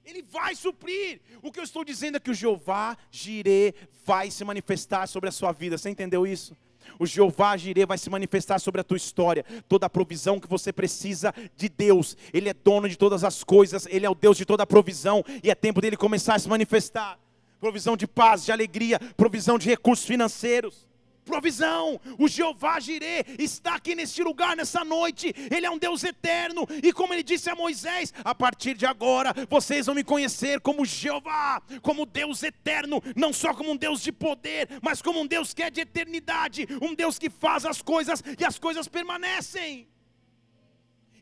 ele 0.05 0.23
vai 0.23 0.55
suprir. 0.55 1.21
O 1.42 1.53
que 1.53 1.61
eu 1.61 1.64
estou 1.64 1.85
dizendo 1.85 2.16
é 2.16 2.21
que 2.21 2.31
o 2.31 2.35
Jeová 2.35 2.97
Jireh 3.11 3.75
vai 4.05 4.31
se 4.31 4.45
manifestar 4.45 5.07
sobre 5.07 5.29
a 5.29 5.33
sua 5.33 5.53
vida. 5.53 5.79
Você 5.79 5.90
entendeu 5.90 6.27
isso? 6.27 6.57
O 6.99 7.07
Jeová 7.07 7.57
Jireh 7.57 7.87
vai 7.87 7.99
se 7.99 8.09
manifestar 8.09 8.59
sobre 8.59 8.81
a 8.81 8.85
tua 8.85 8.97
história. 8.97 9.45
Toda 9.69 9.87
a 9.87 9.91
provisão 9.91 10.41
que 10.41 10.49
você 10.49 10.73
precisa 10.73 11.35
de 11.57 11.69
Deus. 11.69 12.17
Ele 12.33 12.49
é 12.49 12.55
dono 12.55 12.89
de 12.89 12.97
todas 12.97 13.25
as 13.25 13.43
coisas, 13.45 13.87
ele 13.91 14.07
é 14.07 14.11
o 14.11 14.15
Deus 14.15 14.37
de 14.37 14.45
toda 14.45 14.63
a 14.63 14.67
provisão 14.67 15.25
e 15.43 15.51
é 15.51 15.55
tempo 15.55 15.81
dele 15.81 15.97
começar 15.97 16.35
a 16.35 16.39
se 16.39 16.49
manifestar. 16.49 17.19
Provisão 17.61 17.97
de 17.97 18.07
paz, 18.07 18.45
de 18.45 18.53
alegria, 18.53 19.01
provisão 19.17 19.59
de 19.59 19.69
recursos 19.69 20.07
financeiros 20.07 20.86
provisão. 21.27 22.01
O 22.19 22.29
Jeová 22.29 22.79
Jireh 22.81 23.25
está 23.39 23.75
aqui 23.75 23.95
neste 23.95 24.23
lugar 24.23 24.57
nessa 24.57 24.85
noite. 24.85 25.35
Ele 25.51 25.67
é 25.67 25.71
um 25.71 25.77
Deus 25.77 26.05
eterno 26.05 26.67
e 26.83 26.93
como 26.93 27.12
ele 27.12 27.23
disse 27.23 27.51
a 27.51 27.55
Moisés, 27.55 28.15
a 28.25 28.35
partir 28.35 28.75
de 28.75 28.87
agora 28.87 29.35
vocês 29.51 29.87
vão 29.87 29.95
me 29.95 30.05
conhecer 30.05 30.61
como 30.61 30.87
Jeová, 30.87 31.61
como 31.83 32.07
Deus 32.07 32.43
eterno, 32.43 33.03
não 33.15 33.33
só 33.33 33.53
como 33.53 33.73
um 33.73 33.77
Deus 33.77 34.01
de 34.01 34.12
poder, 34.12 34.69
mas 34.81 35.03
como 35.03 35.21
um 35.21 35.27
Deus 35.27 35.53
que 35.53 35.62
é 35.62 35.69
de 35.69 35.81
eternidade, 35.81 36.67
um 36.81 36.95
Deus 36.95 37.19
que 37.19 37.29
faz 37.29 37.67
as 37.67 37.83
coisas 37.83 38.23
e 38.39 38.45
as 38.45 38.59
coisas 38.59 38.87
permanecem. 38.87 39.89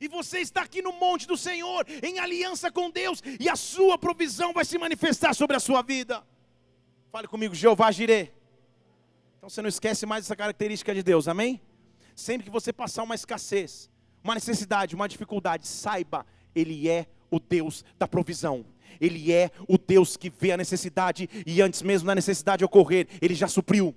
E 0.00 0.08
você 0.08 0.40
está 0.40 0.62
aqui 0.62 0.82
no 0.82 0.92
monte 0.92 1.26
do 1.26 1.36
Senhor, 1.36 1.86
em 2.02 2.18
aliança 2.18 2.70
com 2.70 2.90
Deus, 2.90 3.22
e 3.40 3.48
a 3.48 3.56
sua 3.56 3.96
provisão 3.96 4.52
vai 4.52 4.64
se 4.64 4.76
manifestar 4.76 5.34
sobre 5.34 5.56
a 5.56 5.60
sua 5.60 5.80
vida. 5.80 6.22
Fale 7.10 7.26
comigo, 7.26 7.54
Jeová 7.54 7.90
Jireh 7.90 8.33
então 9.44 9.50
você 9.50 9.60
não 9.60 9.68
esquece 9.68 10.06
mais 10.06 10.24
essa 10.24 10.34
característica 10.34 10.94
de 10.94 11.02
Deus, 11.02 11.28
amém? 11.28 11.60
Sempre 12.16 12.44
que 12.44 12.50
você 12.50 12.72
passar 12.72 13.02
uma 13.02 13.14
escassez, 13.14 13.90
uma 14.22 14.32
necessidade, 14.32 14.94
uma 14.94 15.06
dificuldade, 15.06 15.68
saiba, 15.68 16.24
Ele 16.54 16.88
é 16.88 17.06
o 17.30 17.38
Deus 17.38 17.84
da 17.98 18.08
provisão. 18.08 18.64
Ele 18.98 19.30
é 19.30 19.50
o 19.68 19.76
Deus 19.76 20.16
que 20.16 20.30
vê 20.30 20.52
a 20.52 20.56
necessidade 20.56 21.28
e 21.46 21.60
antes 21.60 21.82
mesmo 21.82 22.06
da 22.06 22.14
necessidade 22.14 22.64
ocorrer, 22.64 23.06
Ele 23.20 23.34
já 23.34 23.46
supriu. 23.46 23.94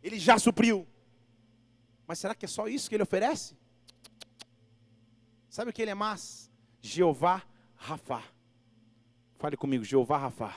Ele 0.00 0.16
já 0.16 0.38
supriu. 0.38 0.86
Mas 2.06 2.20
será 2.20 2.32
que 2.32 2.44
é 2.44 2.48
só 2.48 2.68
isso 2.68 2.88
que 2.88 2.94
Ele 2.94 3.02
oferece? 3.02 3.56
Sabe 5.50 5.70
o 5.70 5.72
que 5.72 5.82
Ele 5.82 5.90
é 5.90 5.94
mais? 5.96 6.48
Jeová 6.80 7.42
Rafa. 7.74 8.22
Fale 9.40 9.56
comigo, 9.56 9.82
Jeová 9.82 10.18
Rafa. 10.18 10.54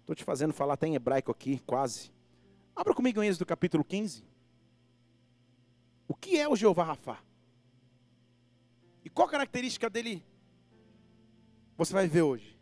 Estou 0.00 0.14
te 0.14 0.24
fazendo 0.24 0.52
falar 0.52 0.74
até 0.74 0.86
em 0.86 0.94
hebraico 0.94 1.30
aqui, 1.30 1.58
quase. 1.60 2.11
Abra 2.74 2.94
comigo 2.94 3.22
em 3.22 3.28
Êxodo 3.28 3.46
capítulo 3.46 3.84
15. 3.84 4.24
O 6.08 6.14
que 6.14 6.38
é 6.38 6.48
o 6.48 6.56
Jeová 6.56 6.84
Rafá? 6.84 7.22
E 9.04 9.10
qual 9.10 9.28
característica 9.28 9.90
dele 9.90 10.24
você 11.76 11.92
vai 11.92 12.06
ver 12.06 12.22
hoje? 12.22 12.58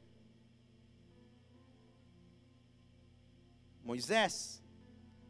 Moisés 3.84 4.62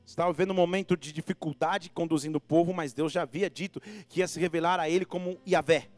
estava 0.05 0.33
vendo 0.33 0.51
um 0.51 0.57
momento 0.57 0.97
de 0.97 1.13
dificuldade 1.13 1.91
conduzindo 1.91 2.37
o 2.37 2.41
povo, 2.41 2.73
mas 2.73 2.93
Deus 2.93 3.13
já 3.13 3.23
havia 3.23 3.49
dito 3.49 3.81
que 4.09 4.21
ia 4.21 4.29
se 4.29 4.41
revelar 4.41 4.81
a 4.81 4.89
ele 4.89 5.05
como 5.05 5.41
Yahvé. 5.47 5.89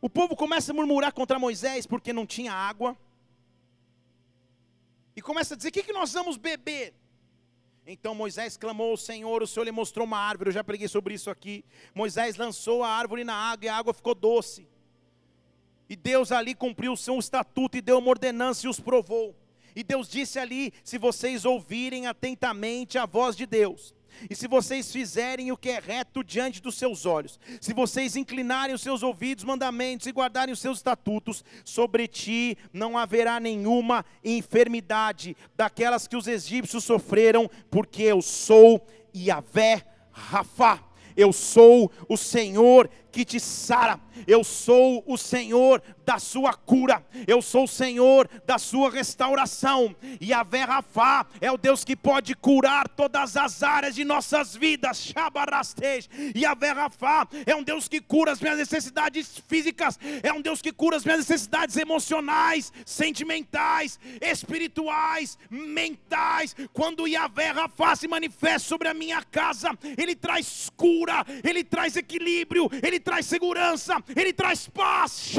O 0.00 0.10
povo 0.10 0.36
começa 0.36 0.70
a 0.70 0.74
murmurar 0.74 1.12
contra 1.12 1.38
Moisés 1.38 1.86
porque 1.86 2.12
não 2.12 2.26
tinha 2.26 2.52
água. 2.52 2.96
E 5.16 5.22
começa 5.22 5.54
a 5.54 5.56
dizer: 5.56 5.70
o 5.70 5.72
que, 5.72 5.82
que 5.82 5.92
nós 5.92 6.12
vamos 6.12 6.36
beber? 6.36 6.94
Então 7.86 8.14
Moisés 8.14 8.56
clamou 8.56 8.92
ao 8.92 8.96
Senhor, 8.96 9.42
o 9.42 9.46
Senhor 9.46 9.64
lhe 9.64 9.72
mostrou 9.72 10.06
uma 10.06 10.18
árvore, 10.18 10.48
eu 10.48 10.54
já 10.54 10.64
preguei 10.64 10.88
sobre 10.88 11.14
isso 11.14 11.28
aqui. 11.30 11.64
Moisés 11.94 12.36
lançou 12.36 12.82
a 12.82 12.88
árvore 12.88 13.24
na 13.24 13.34
água 13.34 13.66
e 13.66 13.68
a 13.68 13.76
água 13.76 13.92
ficou 13.92 14.14
doce. 14.14 14.66
E 15.88 15.94
Deus 15.94 16.32
ali 16.32 16.54
cumpriu 16.54 16.92
o 16.92 16.96
seu 16.96 17.18
estatuto 17.18 17.76
e 17.76 17.82
deu 17.82 17.98
uma 17.98 18.08
ordenança 18.08 18.66
e 18.66 18.70
os 18.70 18.80
provou. 18.80 19.36
E 19.76 19.82
Deus 19.82 20.08
disse 20.08 20.38
ali: 20.38 20.72
se 20.82 20.96
vocês 20.96 21.44
ouvirem 21.44 22.06
atentamente 22.06 22.96
a 22.96 23.04
voz 23.04 23.36
de 23.36 23.44
Deus, 23.44 23.94
e 24.28 24.34
se 24.34 24.46
vocês 24.48 24.90
fizerem 24.90 25.52
o 25.52 25.56
que 25.56 25.70
é 25.70 25.78
reto 25.78 26.22
diante 26.22 26.60
dos 26.60 26.76
seus 26.76 27.06
olhos, 27.06 27.38
se 27.60 27.72
vocês 27.72 28.16
inclinarem 28.16 28.74
os 28.74 28.82
seus 28.82 29.02
ouvidos, 29.02 29.44
mandamentos 29.44 30.06
e 30.06 30.12
guardarem 30.12 30.52
os 30.52 30.60
seus 30.60 30.78
estatutos, 30.78 31.44
sobre 31.64 32.06
ti 32.06 32.56
não 32.72 32.96
haverá 32.96 33.38
nenhuma 33.40 34.04
enfermidade 34.24 35.36
daquelas 35.56 36.06
que 36.06 36.16
os 36.16 36.26
egípcios 36.26 36.84
sofreram, 36.84 37.50
porque 37.70 38.02
eu 38.02 38.22
sou 38.22 38.86
Yahvé 39.14 39.84
Rafa. 40.10 40.82
Eu 41.16 41.32
sou 41.32 41.92
o 42.08 42.16
Senhor 42.16 42.90
que 43.14 43.24
te 43.24 43.38
sara. 43.38 44.00
Eu 44.26 44.42
sou 44.42 45.04
o 45.06 45.16
Senhor 45.16 45.80
da 46.04 46.18
sua 46.18 46.52
cura. 46.52 47.04
Eu 47.28 47.40
sou 47.40 47.64
o 47.64 47.68
Senhor 47.68 48.28
da 48.44 48.58
sua 48.58 48.90
restauração. 48.90 49.94
E 50.20 50.32
a 50.32 50.42
Verrafá 50.42 51.24
é 51.40 51.50
o 51.50 51.56
Deus 51.56 51.84
que 51.84 51.94
pode 51.94 52.34
curar 52.34 52.88
todas 52.88 53.36
as 53.36 53.62
áreas 53.62 53.94
de 53.94 54.04
nossas 54.04 54.56
vidas. 54.56 54.98
Shabarastej. 54.98 56.08
E 56.34 56.44
a 56.44 56.54
Verrafá 56.54 57.28
é 57.46 57.54
um 57.54 57.62
Deus 57.62 57.86
que 57.86 58.00
cura 58.00 58.32
as 58.32 58.40
minhas 58.40 58.58
necessidades 58.58 59.40
físicas. 59.46 59.96
É 60.20 60.32
um 60.32 60.40
Deus 60.40 60.60
que 60.60 60.72
cura 60.72 60.96
as 60.96 61.04
minhas 61.04 61.20
necessidades 61.20 61.76
emocionais, 61.76 62.72
sentimentais, 62.84 63.98
espirituais, 64.20 65.38
mentais. 65.48 66.56
Quando 66.72 67.06
Yahvé 67.06 67.50
Rafa 67.50 67.94
se 67.94 68.08
manifesta 68.08 68.68
sobre 68.68 68.88
a 68.88 68.94
minha 68.94 69.22
casa, 69.22 69.70
Ele 69.96 70.16
traz 70.16 70.68
cura, 70.76 71.24
Ele 71.44 71.62
traz 71.62 71.96
equilíbrio, 71.96 72.68
Ele 72.82 73.03
traz 73.04 73.26
segurança, 73.26 74.02
Ele 74.16 74.32
traz 74.32 74.66
paz. 74.66 75.34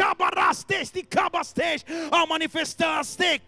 Ao 2.11 2.27
manifestar-se, 2.27 3.41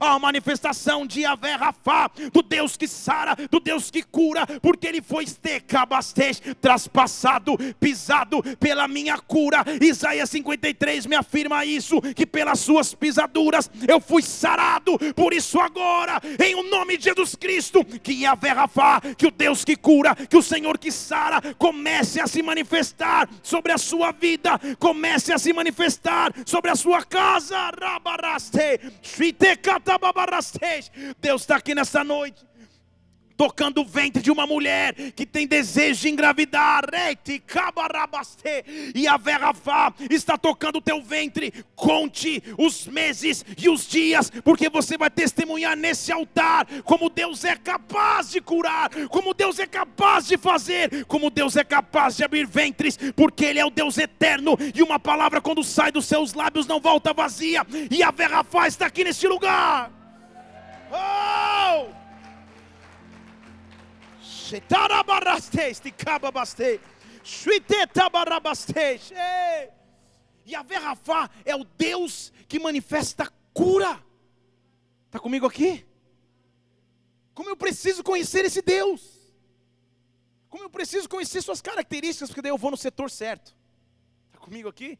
a 0.00 0.18
manifestação 0.18 1.06
de 1.06 1.22
Yahvé 1.22 1.54
Rafa, 1.54 2.10
do 2.32 2.42
Deus 2.42 2.76
que 2.76 2.86
sara, 2.86 3.36
do 3.50 3.58
Deus 3.58 3.90
que 3.90 4.02
cura, 4.02 4.46
porque 4.62 4.86
Ele 4.86 5.02
foi 5.02 5.26
traspassado, 6.60 7.58
pisado 7.80 8.42
pela 8.58 8.86
minha 8.86 9.18
cura. 9.18 9.64
Isaías 9.80 10.30
53 10.30 11.06
me 11.06 11.16
afirma 11.16 11.64
isso, 11.64 12.00
que 12.00 12.24
pelas 12.24 12.60
suas 12.60 12.94
pisaduras 12.94 13.68
eu 13.88 14.00
fui 14.00 14.22
sarado. 14.22 14.98
Por 15.14 15.32
isso 15.32 15.58
agora, 15.58 16.20
em 16.42 16.54
o 16.54 16.62
nome 16.70 16.96
de 16.96 17.04
Jesus 17.04 17.34
Cristo, 17.34 17.84
que 17.84 18.12
Yahvé 18.12 18.50
Rafa, 18.50 19.00
que 19.16 19.26
o 19.26 19.30
Deus 19.30 19.64
que 19.64 19.74
cura, 19.74 20.14
que 20.14 20.36
o 20.36 20.42
Senhor 20.42 20.78
que 20.78 20.92
sara, 20.92 21.40
comece 21.58 22.20
a 22.20 22.26
se 22.26 22.42
manifestar 22.42 22.91
manifestar 22.92 23.28
sobre 23.42 23.72
a 23.72 23.78
sua 23.78 24.12
vida, 24.12 24.58
comece 24.78 25.32
a 25.32 25.38
se 25.38 25.52
manifestar 25.52 26.32
sobre 26.44 26.70
a 26.70 26.76
sua 26.76 27.04
casa. 27.04 27.72
Deus 31.20 31.42
está 31.42 31.56
aqui 31.56 31.74
nessa 31.74 32.04
noite 32.04 32.51
tocando 33.36 33.80
o 33.80 33.84
ventre 33.84 34.22
de 34.22 34.30
uma 34.30 34.46
mulher 34.46 34.94
que 35.12 35.26
tem 35.26 35.46
desejo 35.46 36.02
de 36.02 36.08
engravidar. 36.10 36.84
E 38.94 39.06
a 39.06 39.16
Verrafá 39.16 39.92
está 40.10 40.36
tocando 40.36 40.76
o 40.76 40.80
teu 40.80 41.02
ventre. 41.02 41.64
Conte 41.74 42.42
os 42.58 42.86
meses 42.86 43.44
e 43.56 43.68
os 43.68 43.86
dias, 43.86 44.30
porque 44.44 44.68
você 44.68 44.96
vai 44.96 45.10
testemunhar 45.10 45.76
nesse 45.76 46.12
altar 46.12 46.66
como 46.84 47.10
Deus 47.10 47.44
é 47.44 47.56
capaz 47.56 48.30
de 48.30 48.40
curar, 48.40 48.90
como 49.08 49.34
Deus 49.34 49.58
é 49.58 49.66
capaz 49.66 50.26
de 50.26 50.36
fazer, 50.36 51.04
como 51.06 51.30
Deus 51.30 51.56
é 51.56 51.64
capaz 51.64 52.16
de 52.16 52.24
abrir 52.24 52.46
ventres, 52.46 52.98
porque 53.14 53.44
Ele 53.44 53.58
é 53.58 53.64
o 53.64 53.70
Deus 53.70 53.98
eterno. 53.98 54.56
E 54.74 54.82
uma 54.82 54.98
palavra, 54.98 55.40
quando 55.40 55.62
sai 55.62 55.92
dos 55.92 56.06
seus 56.06 56.34
lábios, 56.34 56.66
não 56.66 56.80
volta 56.80 57.12
vazia. 57.12 57.66
E 57.90 58.02
a 58.02 58.10
Verrafá 58.10 58.68
está 58.68 58.86
aqui 58.86 59.04
neste 59.04 59.26
lugar. 59.26 59.90
Oh! 60.90 62.01
E 70.44 70.54
a 70.54 70.62
Verrafá 70.62 71.30
é 71.44 71.54
o 71.54 71.64
Deus 71.64 72.32
que 72.48 72.58
manifesta 72.58 73.32
cura. 73.54 74.02
Está 75.06 75.18
comigo 75.18 75.46
aqui? 75.46 75.86
Como 77.34 77.48
eu 77.48 77.56
preciso 77.56 78.02
conhecer 78.02 78.44
esse 78.44 78.60
Deus? 78.60 79.32
Como 80.48 80.64
eu 80.64 80.70
preciso 80.70 81.08
conhecer 81.08 81.40
suas 81.42 81.62
características, 81.62 82.28
porque 82.28 82.42
daí 82.42 82.50
eu 82.50 82.58
vou 82.58 82.70
no 82.70 82.76
setor 82.76 83.10
certo. 83.10 83.56
Está 84.26 84.38
comigo 84.38 84.68
aqui? 84.68 84.98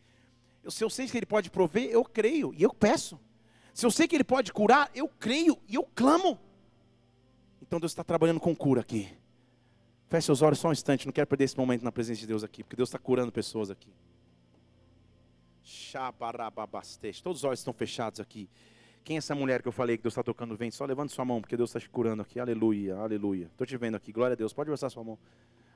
Eu, 0.62 0.70
se 0.70 0.82
eu 0.82 0.88
sei 0.88 1.08
que 1.08 1.16
Ele 1.16 1.26
pode 1.26 1.50
prover, 1.50 1.90
eu 1.90 2.04
creio 2.04 2.54
e 2.56 2.62
eu 2.62 2.72
peço. 2.72 3.20
Se 3.74 3.84
eu 3.84 3.90
sei 3.90 4.06
que 4.06 4.16
Ele 4.16 4.24
pode 4.24 4.52
curar, 4.52 4.90
eu 4.94 5.08
creio 5.08 5.60
e 5.68 5.74
eu 5.74 5.82
clamo. 5.94 6.38
Então 7.60 7.80
Deus 7.80 7.92
está 7.92 8.04
trabalhando 8.04 8.40
com 8.40 8.54
cura 8.54 8.80
aqui. 8.80 9.21
Feche 10.12 10.26
seus 10.26 10.42
olhos 10.42 10.58
só 10.58 10.68
um 10.68 10.72
instante, 10.72 11.06
não 11.06 11.12
quero 11.12 11.26
perder 11.26 11.44
esse 11.44 11.56
momento 11.56 11.82
na 11.82 11.90
presença 11.90 12.20
de 12.20 12.26
Deus 12.26 12.44
aqui, 12.44 12.62
porque 12.62 12.76
Deus 12.76 12.90
está 12.90 12.98
curando 12.98 13.32
pessoas 13.32 13.70
aqui. 13.70 13.88
Todos 17.22 17.38
os 17.38 17.44
olhos 17.44 17.60
estão 17.60 17.72
fechados 17.72 18.20
aqui. 18.20 18.46
Quem 19.02 19.16
é 19.16 19.18
essa 19.18 19.34
mulher 19.34 19.62
que 19.62 19.68
eu 19.68 19.72
falei 19.72 19.96
que 19.96 20.02
Deus 20.02 20.12
está 20.12 20.22
tocando 20.22 20.52
o 20.52 20.54
vento? 20.54 20.74
Só 20.74 20.84
levante 20.84 21.14
sua 21.14 21.24
mão, 21.24 21.40
porque 21.40 21.56
Deus 21.56 21.70
está 21.70 21.80
te 21.80 21.88
curando 21.88 22.20
aqui. 22.20 22.38
Aleluia, 22.38 22.94
aleluia. 22.96 23.46
Estou 23.46 23.66
te 23.66 23.74
vendo 23.78 23.94
aqui, 23.94 24.12
glória 24.12 24.34
a 24.34 24.36
Deus. 24.36 24.52
Pode 24.52 24.70
alçar 24.70 24.90
sua 24.90 25.02
mão. 25.02 25.18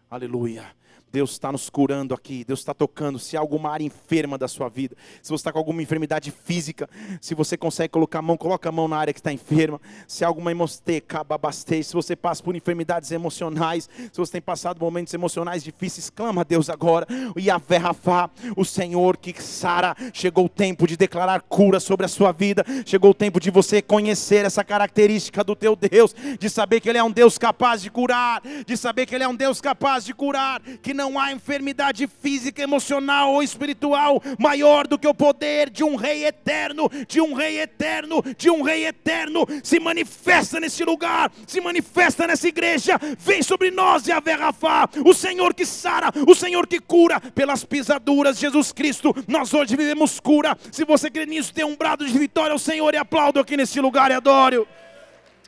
Aleluia. 0.08 0.76
Deus 1.16 1.30
está 1.30 1.50
nos 1.50 1.70
curando 1.70 2.12
aqui. 2.12 2.44
Deus 2.44 2.60
está 2.60 2.74
tocando. 2.74 3.18
Se 3.18 3.38
há 3.38 3.40
alguma 3.40 3.70
área 3.70 3.84
enferma 3.84 4.36
da 4.36 4.46
sua 4.46 4.68
vida, 4.68 4.94
se 5.22 5.30
você 5.30 5.40
está 5.40 5.52
com 5.52 5.58
alguma 5.58 5.82
enfermidade 5.82 6.30
física, 6.30 6.88
se 7.22 7.34
você 7.34 7.56
consegue 7.56 7.88
colocar 7.90 8.18
a 8.18 8.22
mão, 8.22 8.36
coloca 8.36 8.68
a 8.68 8.72
mão 8.72 8.86
na 8.86 8.98
área 8.98 9.14
que 9.14 9.20
está 9.20 9.32
enferma. 9.32 9.80
Se 10.06 10.24
há 10.24 10.28
alguma 10.28 10.50
hemosteca, 10.50 11.24
babastei, 11.24 11.82
se 11.82 11.94
você 11.94 12.14
passa 12.14 12.42
por 12.42 12.54
enfermidades 12.54 13.10
emocionais, 13.12 13.88
se 14.12 14.18
você 14.18 14.32
tem 14.32 14.42
passado 14.42 14.78
momentos 14.78 15.14
emocionais 15.14 15.64
difíceis, 15.64 16.10
clama 16.10 16.42
a 16.42 16.44
Deus 16.44 16.68
agora. 16.68 17.06
E 17.34 17.50
a 17.50 17.56
Rafá, 17.56 18.28
o 18.54 18.64
Senhor 18.64 19.16
que 19.16 19.40
sara, 19.42 19.96
chegou 20.12 20.44
o 20.46 20.50
tempo 20.50 20.86
de 20.86 20.98
declarar 20.98 21.40
cura 21.40 21.80
sobre 21.80 22.04
a 22.04 22.08
sua 22.08 22.30
vida. 22.30 22.62
Chegou 22.84 23.12
o 23.12 23.14
tempo 23.14 23.40
de 23.40 23.50
você 23.50 23.80
conhecer 23.80 24.44
essa 24.44 24.62
característica 24.62 25.42
do 25.42 25.56
teu 25.56 25.74
Deus, 25.74 26.14
de 26.38 26.50
saber 26.50 26.80
que 26.80 26.90
Ele 26.90 26.98
é 26.98 27.04
um 27.04 27.10
Deus 27.10 27.38
capaz 27.38 27.80
de 27.80 27.90
curar, 27.90 28.42
de 28.66 28.76
saber 28.76 29.06
que 29.06 29.14
Ele 29.14 29.24
é 29.24 29.28
um 29.28 29.34
Deus 29.34 29.62
capaz 29.62 29.95
capaz 29.96 30.04
de 30.04 30.14
curar, 30.14 30.60
que 30.82 30.92
não 30.92 31.18
há 31.18 31.32
enfermidade 31.32 32.06
física, 32.06 32.62
emocional 32.62 33.32
ou 33.32 33.42
espiritual 33.42 34.22
maior 34.38 34.86
do 34.86 34.98
que 34.98 35.06
o 35.06 35.14
poder 35.14 35.70
de 35.70 35.82
um 35.82 35.96
Rei 35.96 36.26
eterno, 36.26 36.90
de 37.08 37.20
um 37.20 37.32
Rei 37.32 37.60
eterno, 37.60 38.22
de 38.36 38.50
um 38.50 38.62
Rei 38.62 38.86
eterno. 38.86 39.46
Se 39.62 39.80
manifesta 39.80 40.60
nesse 40.60 40.84
lugar, 40.84 41.30
se 41.46 41.60
manifesta 41.60 42.26
nessa 42.26 42.48
igreja. 42.48 42.98
Vem 43.18 43.42
sobre 43.42 43.70
nós 43.70 44.06
e 44.06 44.12
a 44.12 44.22
Rafá, 44.36 44.88
o 45.04 45.14
Senhor 45.14 45.54
que 45.54 45.64
sara, 45.64 46.12
o 46.26 46.34
Senhor 46.34 46.66
que 46.66 46.80
cura 46.80 47.20
pelas 47.20 47.64
pisaduras 47.64 48.36
de 48.36 48.42
Jesus 48.42 48.72
Cristo. 48.72 49.14
Nós 49.26 49.54
hoje 49.54 49.76
vivemos 49.76 50.20
cura. 50.20 50.56
Se 50.70 50.84
você 50.84 51.10
crê 51.10 51.24
nisso, 51.24 51.54
dê 51.54 51.64
um 51.64 51.76
brado 51.76 52.04
de 52.06 52.18
vitória 52.18 52.52
ao 52.52 52.58
Senhor 52.58 52.92
e 52.92 52.98
aplaudo 52.98 53.40
aqui 53.40 53.56
nesse 53.56 53.80
lugar 53.80 54.10
e 54.10 54.14
adoro. 54.14 54.66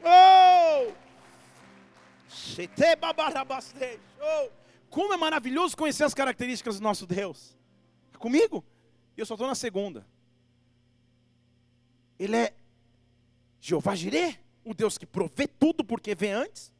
Oh! 0.03 1.08
Como 4.91 5.13
é 5.13 5.17
maravilhoso 5.17 5.77
conhecer 5.77 6.05
as 6.05 6.15
características 6.15 6.79
do 6.79 6.83
nosso 6.83 7.07
Deus. 7.07 7.57
É 8.13 8.17
comigo? 8.17 8.65
Eu 9.17 9.27
só 9.27 9.35
estou 9.35 9.47
na 9.47 9.55
segunda. 9.55 10.07
Ele 12.19 12.37
é 12.37 12.55
Jeová 13.61 13.95
Jireh, 13.95 14.39
o 14.65 14.75
Deus 14.75 14.99
que 14.99 15.07
provê 15.07 15.47
tudo 15.47 15.85
porque 15.85 16.15
vê 16.15 16.31
antes. 16.31 16.73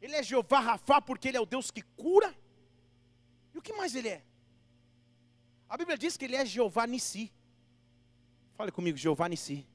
Ele 0.00 0.14
é 0.14 0.22
Jeová 0.22 0.60
Rafá 0.60 1.00
porque 1.00 1.28
ele 1.28 1.36
é 1.36 1.40
o 1.40 1.46
Deus 1.46 1.70
que 1.70 1.82
cura. 1.82 2.34
E 3.52 3.58
o 3.58 3.62
que 3.62 3.72
mais 3.72 3.94
ele 3.94 4.08
é? 4.08 4.22
A 5.68 5.76
Bíblia 5.76 5.98
diz 5.98 6.16
que 6.16 6.24
ele 6.24 6.36
é 6.36 6.46
Jeová 6.46 6.86
Nissi. 6.86 7.32
Fale 8.54 8.72
comigo, 8.72 8.96
Jeová 8.96 9.28
Nissi. 9.28 9.66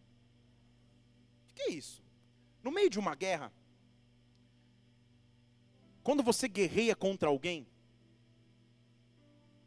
O 1.51 1.53
que 1.53 1.61
é 1.63 1.69
isso? 1.71 2.03
No 2.63 2.71
meio 2.71 2.89
de 2.89 2.97
uma 2.97 3.13
guerra, 3.13 3.51
quando 6.03 6.21
você 6.21 6.47
guerreia 6.47 6.95
contra 6.95 7.29
alguém, 7.29 7.65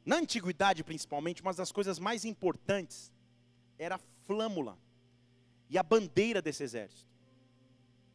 na 0.05 0.17
antiguidade 0.17 0.85
principalmente, 0.85 1.43
uma 1.43 1.53
das 1.53 1.73
coisas 1.73 1.99
mais 1.99 2.25
importantes 2.25 3.13
era 3.79 3.97
a 3.97 4.01
flâmula 4.27 4.79
e 5.69 5.77
a 5.77 5.83
bandeira 5.83 6.41
desse 6.41 6.63
exército. 6.63 7.11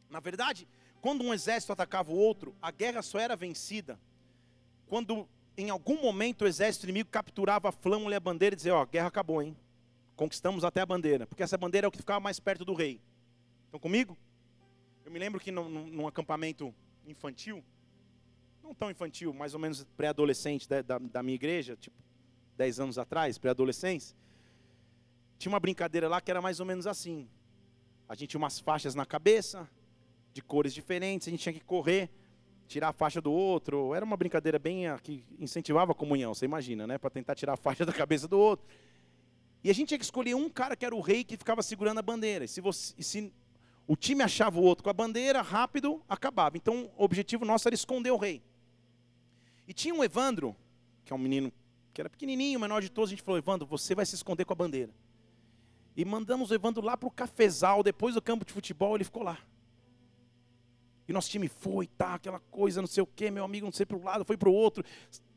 Na 0.08 0.20
verdade, 0.20 0.66
quando 1.00 1.22
um 1.22 1.34
exército 1.34 1.72
atacava 1.72 2.12
o 2.12 2.16
outro, 2.16 2.54
a 2.62 2.70
guerra 2.70 3.02
só 3.02 3.18
era 3.18 3.36
vencida 3.36 3.98
quando 4.86 5.28
em 5.56 5.70
algum 5.70 6.00
momento 6.00 6.42
o 6.42 6.46
exército 6.46 6.86
inimigo 6.86 7.10
capturava 7.10 7.68
a 7.68 7.72
flâmula 7.72 8.14
e 8.14 8.16
a 8.16 8.20
bandeira 8.20 8.54
e 8.54 8.56
dizia: 8.56 8.74
Ó, 8.74 8.82
a 8.82 8.86
guerra 8.86 9.08
acabou, 9.08 9.42
hein? 9.42 9.56
Conquistamos 10.16 10.64
até 10.64 10.80
a 10.80 10.86
bandeira, 10.86 11.26
porque 11.26 11.42
essa 11.42 11.58
bandeira 11.58 11.86
é 11.86 11.88
o 11.88 11.90
que 11.90 11.98
ficava 11.98 12.20
mais 12.20 12.38
perto 12.38 12.64
do 12.64 12.74
rei. 12.74 13.00
Estão 13.64 13.80
comigo? 13.80 14.16
Eu 15.04 15.10
me 15.10 15.18
lembro 15.18 15.40
que 15.40 15.50
num, 15.50 15.68
num 15.68 16.06
acampamento 16.06 16.74
infantil, 17.06 17.64
não 18.72 18.74
tão 18.74 18.90
infantil, 18.90 19.32
mais 19.34 19.52
ou 19.52 19.60
menos 19.60 19.84
pré-adolescente 19.96 20.68
da, 20.68 20.80
da, 20.80 20.98
da, 20.98 21.22
minha 21.22 21.34
igreja, 21.34 21.76
tipo 21.76 21.96
10 22.56 22.80
anos 22.80 22.98
atrás, 22.98 23.36
pré-adolescência, 23.36 24.16
tinha 25.38 25.52
uma 25.52 25.60
brincadeira 25.60 26.08
lá 26.08 26.20
que 26.20 26.30
era 26.30 26.40
mais 26.40 26.58
ou 26.58 26.66
menos 26.66 26.86
assim. 26.86 27.28
A 28.08 28.14
gente 28.14 28.30
tinha 28.30 28.38
umas 28.38 28.58
faixas 28.58 28.94
na 28.94 29.04
cabeça, 29.04 29.68
de 30.32 30.40
cores 30.40 30.72
diferentes, 30.72 31.28
a 31.28 31.30
gente 31.30 31.42
tinha 31.42 31.52
que 31.52 31.60
correr, 31.60 32.08
tirar 32.66 32.88
a 32.88 32.92
faixa 32.92 33.20
do 33.20 33.30
outro. 33.30 33.94
Era 33.94 34.04
uma 34.04 34.16
brincadeira 34.16 34.58
bem 34.58 34.86
ah, 34.86 34.98
que 34.98 35.24
incentivava 35.38 35.92
a 35.92 35.94
comunhão, 35.94 36.34
você 36.34 36.46
imagina, 36.46 36.86
né? 36.86 36.96
Para 36.96 37.10
tentar 37.10 37.34
tirar 37.34 37.52
a 37.54 37.56
faixa 37.56 37.84
da 37.84 37.92
cabeça 37.92 38.26
do 38.26 38.38
outro. 38.38 38.66
E 39.62 39.68
a 39.70 39.74
gente 39.74 39.88
tinha 39.88 39.98
que 39.98 40.04
escolher 40.04 40.34
um 40.34 40.48
cara 40.48 40.74
que 40.74 40.86
era 40.86 40.94
o 40.94 41.00
rei 41.00 41.22
que 41.22 41.36
ficava 41.36 41.62
segurando 41.62 41.98
a 41.98 42.02
bandeira. 42.02 42.44
E 42.44 42.48
se, 42.48 42.60
você, 42.60 42.94
e 42.96 43.04
se 43.04 43.32
o 43.86 43.96
time 43.96 44.22
achava 44.22 44.58
o 44.58 44.62
outro 44.62 44.82
com 44.82 44.90
a 44.90 44.94
bandeira, 44.94 45.42
rápido, 45.42 46.02
acabava. 46.08 46.56
Então, 46.56 46.90
o 46.96 47.04
objetivo 47.04 47.44
nosso 47.44 47.68
era 47.68 47.74
esconder 47.74 48.10
o 48.10 48.16
rei. 48.16 48.42
E 49.66 49.72
tinha 49.72 49.94
um 49.94 50.02
Evandro, 50.02 50.56
que 51.04 51.12
é 51.12 51.16
um 51.16 51.18
menino 51.18 51.52
que 51.92 52.00
era 52.00 52.08
pequenininho, 52.08 52.58
menor 52.58 52.80
de 52.80 52.88
todos, 52.88 53.10
a 53.10 53.12
gente 53.12 53.22
falou, 53.22 53.38
Evandro, 53.38 53.66
você 53.66 53.94
vai 53.94 54.06
se 54.06 54.14
esconder 54.14 54.44
com 54.44 54.52
a 54.52 54.56
bandeira. 54.56 54.92
E 55.96 56.04
mandamos 56.04 56.50
o 56.50 56.54
Evandro 56.54 56.82
lá 56.82 56.96
para 56.96 57.06
o 57.06 57.10
cafezal, 57.10 57.82
depois 57.82 58.14
do 58.14 58.22
campo 58.22 58.44
de 58.44 58.52
futebol, 58.52 58.94
ele 58.94 59.04
ficou 59.04 59.22
lá. 59.22 59.38
E 61.06 61.12
nosso 61.12 61.28
time 61.28 61.48
foi, 61.48 61.86
tá, 61.86 62.14
aquela 62.14 62.40
coisa, 62.50 62.80
não 62.80 62.88
sei 62.88 63.02
o 63.02 63.06
quê, 63.06 63.30
meu 63.30 63.44
amigo 63.44 63.66
não 63.66 63.72
sei 63.72 63.84
para 63.84 63.96
um 63.96 64.04
lado, 64.04 64.24
foi 64.24 64.36
para 64.36 64.48
o 64.48 64.54
outro, 64.54 64.84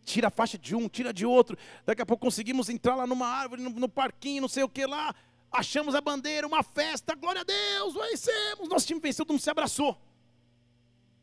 tira 0.05 0.27
a 0.27 0.31
faixa 0.31 0.57
de 0.57 0.75
um, 0.75 0.87
tira 0.87 1.11
de 1.11 1.25
outro. 1.25 1.57
Daqui 1.85 2.01
a 2.01 2.05
pouco 2.05 2.21
conseguimos 2.21 2.69
entrar 2.69 2.95
lá 2.95 3.05
numa 3.05 3.27
árvore, 3.27 3.61
no, 3.61 3.69
no 3.69 3.89
parquinho, 3.89 4.41
não 4.41 4.47
sei 4.47 4.63
o 4.63 4.69
que 4.69 4.85
lá. 4.85 5.13
Achamos 5.51 5.93
a 5.93 6.01
bandeira, 6.01 6.47
uma 6.47 6.63
festa, 6.63 7.15
glória 7.15 7.41
a 7.41 7.43
Deus, 7.43 7.93
vencemos. 7.93 8.69
Nosso 8.69 8.87
time 8.87 8.99
venceu, 8.99 9.25
todo 9.25 9.33
mundo 9.33 9.41
se 9.41 9.49
abraçou. 9.49 9.97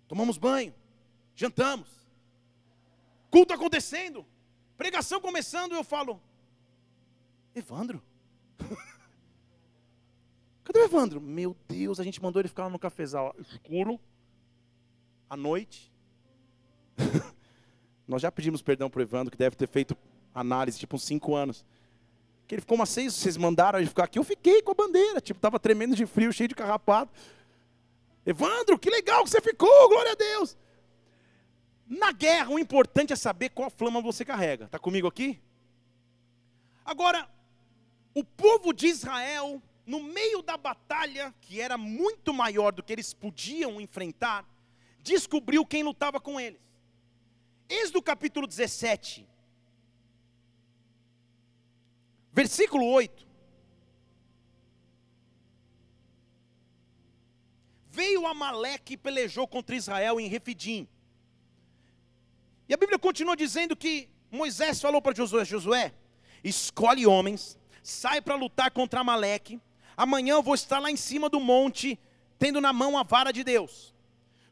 Tomamos 0.08 0.36
banho, 0.36 0.74
jantamos 1.34 2.01
culto 3.32 3.54
acontecendo, 3.54 4.26
pregação 4.76 5.18
começando, 5.18 5.72
eu 5.72 5.82
falo, 5.82 6.20
Evandro? 7.54 8.02
Cadê 10.62 10.80
o 10.80 10.84
Evandro? 10.84 11.18
Meu 11.18 11.56
Deus, 11.66 11.98
a 11.98 12.04
gente 12.04 12.22
mandou 12.22 12.42
ele 12.42 12.48
ficar 12.48 12.64
lá 12.64 12.70
no 12.70 12.78
cafezal, 12.78 13.34
escuro, 13.40 13.98
à 15.30 15.36
noite. 15.36 15.90
Nós 18.06 18.20
já 18.20 18.30
pedimos 18.30 18.60
perdão 18.60 18.90
para 18.90 19.00
o 19.00 19.02
Evandro, 19.02 19.30
que 19.30 19.38
deve 19.38 19.56
ter 19.56 19.66
feito 19.66 19.96
análise, 20.34 20.78
tipo, 20.78 20.96
uns 20.96 21.04
cinco 21.04 21.34
anos. 21.34 21.64
Que 22.46 22.56
ele 22.56 22.60
ficou 22.60 22.76
umas 22.76 22.90
seis, 22.90 23.14
vocês 23.14 23.38
mandaram 23.38 23.78
ele 23.78 23.88
ficar 23.88 24.04
aqui, 24.04 24.18
eu 24.18 24.24
fiquei 24.24 24.60
com 24.60 24.72
a 24.72 24.74
bandeira, 24.74 25.22
tipo, 25.22 25.38
estava 25.38 25.58
tremendo 25.58 25.96
de 25.96 26.04
frio, 26.04 26.30
cheio 26.34 26.48
de 26.48 26.54
carrapato. 26.54 27.10
Evandro, 28.26 28.78
que 28.78 28.90
legal 28.90 29.24
que 29.24 29.30
você 29.30 29.40
ficou, 29.40 29.88
glória 29.88 30.12
a 30.12 30.16
Deus. 30.16 30.54
Na 31.94 32.10
guerra, 32.10 32.48
o 32.48 32.58
importante 32.58 33.12
é 33.12 33.16
saber 33.16 33.50
qual 33.50 33.68
flama 33.68 34.00
você 34.00 34.24
carrega. 34.24 34.64
Está 34.64 34.78
comigo 34.78 35.06
aqui? 35.06 35.38
Agora, 36.82 37.28
o 38.14 38.24
povo 38.24 38.72
de 38.72 38.86
Israel, 38.86 39.62
no 39.84 40.02
meio 40.02 40.40
da 40.40 40.56
batalha, 40.56 41.34
que 41.42 41.60
era 41.60 41.76
muito 41.76 42.32
maior 42.32 42.72
do 42.72 42.82
que 42.82 42.94
eles 42.94 43.12
podiam 43.12 43.78
enfrentar, 43.78 44.48
descobriu 45.02 45.66
quem 45.66 45.82
lutava 45.82 46.18
com 46.18 46.40
eles. 46.40 46.58
Êxodo 47.68 48.00
capítulo 48.00 48.46
17, 48.46 49.28
versículo 52.32 52.86
8. 52.86 53.26
Veio 57.90 58.26
Amaleque 58.26 58.94
e 58.94 58.96
pelejou 58.96 59.46
contra 59.46 59.76
Israel 59.76 60.18
em 60.18 60.26
Refidim. 60.26 60.88
E 62.72 62.74
a 62.74 62.78
Bíblia 62.78 62.98
continua 62.98 63.36
dizendo 63.36 63.76
que 63.76 64.08
Moisés 64.30 64.80
falou 64.80 65.02
para 65.02 65.14
Josué: 65.14 65.44
Josué, 65.44 65.92
escolhe 66.42 67.06
homens, 67.06 67.58
sai 67.82 68.22
para 68.22 68.34
lutar 68.34 68.70
contra 68.70 69.00
Amaleque. 69.00 69.60
Amanhã 69.94 70.36
eu 70.36 70.42
vou 70.42 70.54
estar 70.54 70.78
lá 70.78 70.90
em 70.90 70.96
cima 70.96 71.28
do 71.28 71.38
monte, 71.38 72.00
tendo 72.38 72.62
na 72.62 72.72
mão 72.72 72.96
a 72.96 73.02
vara 73.02 73.30
de 73.30 73.44
Deus. 73.44 73.94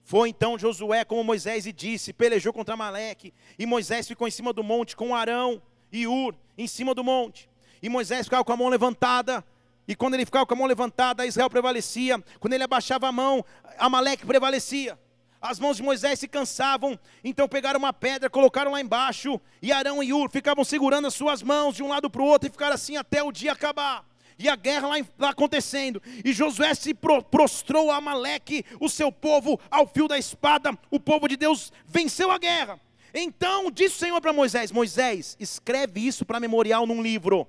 Foi 0.04 0.28
então 0.28 0.58
Josué 0.58 1.02
como 1.02 1.24
Moisés 1.24 1.64
e 1.64 1.72
disse, 1.72 2.12
pelejou 2.12 2.52
contra 2.52 2.74
Amaleque, 2.74 3.32
e 3.58 3.64
Moisés 3.64 4.06
ficou 4.06 4.28
em 4.28 4.30
cima 4.30 4.52
do 4.52 4.62
monte 4.62 4.94
com 4.94 5.16
Arão 5.16 5.62
e 5.90 6.06
Ur 6.06 6.34
em 6.58 6.66
cima 6.66 6.94
do 6.94 7.02
monte. 7.02 7.48
E 7.82 7.88
Moisés 7.88 8.26
ficava 8.26 8.44
com 8.44 8.52
a 8.52 8.56
mão 8.58 8.68
levantada, 8.68 9.42
e 9.88 9.96
quando 9.96 10.12
ele 10.12 10.26
ficava 10.26 10.44
com 10.44 10.52
a 10.52 10.58
mão 10.58 10.66
levantada, 10.66 11.24
Israel 11.24 11.48
prevalecia. 11.48 12.22
Quando 12.38 12.52
ele 12.52 12.64
abaixava 12.64 13.08
a 13.08 13.12
mão, 13.12 13.42
Amaleque 13.78 14.26
prevalecia. 14.26 14.98
As 15.40 15.58
mãos 15.58 15.78
de 15.78 15.82
Moisés 15.82 16.18
se 16.18 16.28
cansavam, 16.28 16.98
então 17.24 17.48
pegaram 17.48 17.78
uma 17.78 17.92
pedra, 17.92 18.28
colocaram 18.28 18.72
lá 18.72 18.80
embaixo, 18.80 19.40
e 19.62 19.72
Arão 19.72 20.02
e 20.02 20.12
Ur 20.12 20.30
ficavam 20.30 20.64
segurando 20.64 21.06
as 21.06 21.14
suas 21.14 21.42
mãos 21.42 21.76
de 21.76 21.82
um 21.82 21.88
lado 21.88 22.10
para 22.10 22.20
o 22.20 22.26
outro 22.26 22.48
e 22.48 22.52
ficaram 22.52 22.74
assim 22.74 22.96
até 22.96 23.22
o 23.22 23.32
dia 23.32 23.52
acabar. 23.52 24.04
E 24.38 24.48
a 24.48 24.56
guerra 24.56 24.88
lá, 24.88 24.96
lá 25.18 25.30
acontecendo, 25.30 26.02
e 26.24 26.32
Josué 26.32 26.74
se 26.74 26.92
pro, 26.92 27.22
prostrou 27.22 27.90
a 27.90 27.96
Amaleque, 27.96 28.64
o 28.78 28.88
seu 28.88 29.10
povo, 29.10 29.58
ao 29.70 29.86
fio 29.86 30.08
da 30.08 30.18
espada. 30.18 30.76
O 30.90 31.00
povo 31.00 31.28
de 31.28 31.36
Deus 31.36 31.72
venceu 31.86 32.30
a 32.30 32.38
guerra. 32.38 32.80
Então 33.12 33.70
disse 33.70 33.96
o 33.96 33.98
Senhor 33.98 34.20
para 34.20 34.32
Moisés: 34.32 34.70
Moisés, 34.70 35.36
escreve 35.40 36.06
isso 36.06 36.24
para 36.24 36.40
memorial 36.40 36.86
num 36.86 37.02
livro 37.02 37.46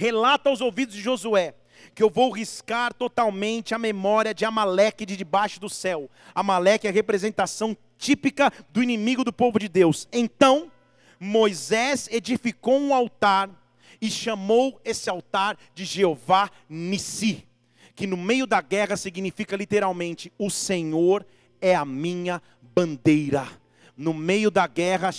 relata 0.00 0.48
aos 0.48 0.62
ouvidos 0.62 0.94
de 0.94 1.02
Josué 1.02 1.54
que 1.94 2.02
eu 2.02 2.10
vou 2.10 2.30
riscar 2.30 2.94
totalmente 2.94 3.74
a 3.74 3.78
memória 3.78 4.34
de 4.34 4.44
Amaleque 4.44 5.06
de 5.06 5.16
debaixo 5.16 5.60
do 5.60 5.68
céu. 5.68 6.10
Amaleque 6.34 6.86
é 6.86 6.90
a 6.90 6.92
representação 6.92 7.76
típica 7.98 8.52
do 8.70 8.82
inimigo 8.82 9.24
do 9.24 9.32
povo 9.32 9.58
de 9.58 9.68
Deus. 9.68 10.08
Então, 10.12 10.70
Moisés 11.18 12.08
edificou 12.10 12.78
um 12.78 12.94
altar 12.94 13.50
e 14.00 14.10
chamou 14.10 14.80
esse 14.84 15.10
altar 15.10 15.58
de 15.74 15.84
Jeová 15.84 16.50
Nissi, 16.68 17.46
que 17.94 18.06
no 18.06 18.16
meio 18.16 18.46
da 18.46 18.60
guerra 18.62 18.96
significa 18.96 19.56
literalmente: 19.56 20.32
o 20.38 20.48
Senhor 20.48 21.26
é 21.60 21.74
a 21.74 21.84
minha 21.84 22.40
bandeira 22.74 23.59
no 24.00 24.14
meio 24.14 24.50
da 24.50 24.66
guerra, 24.66 25.10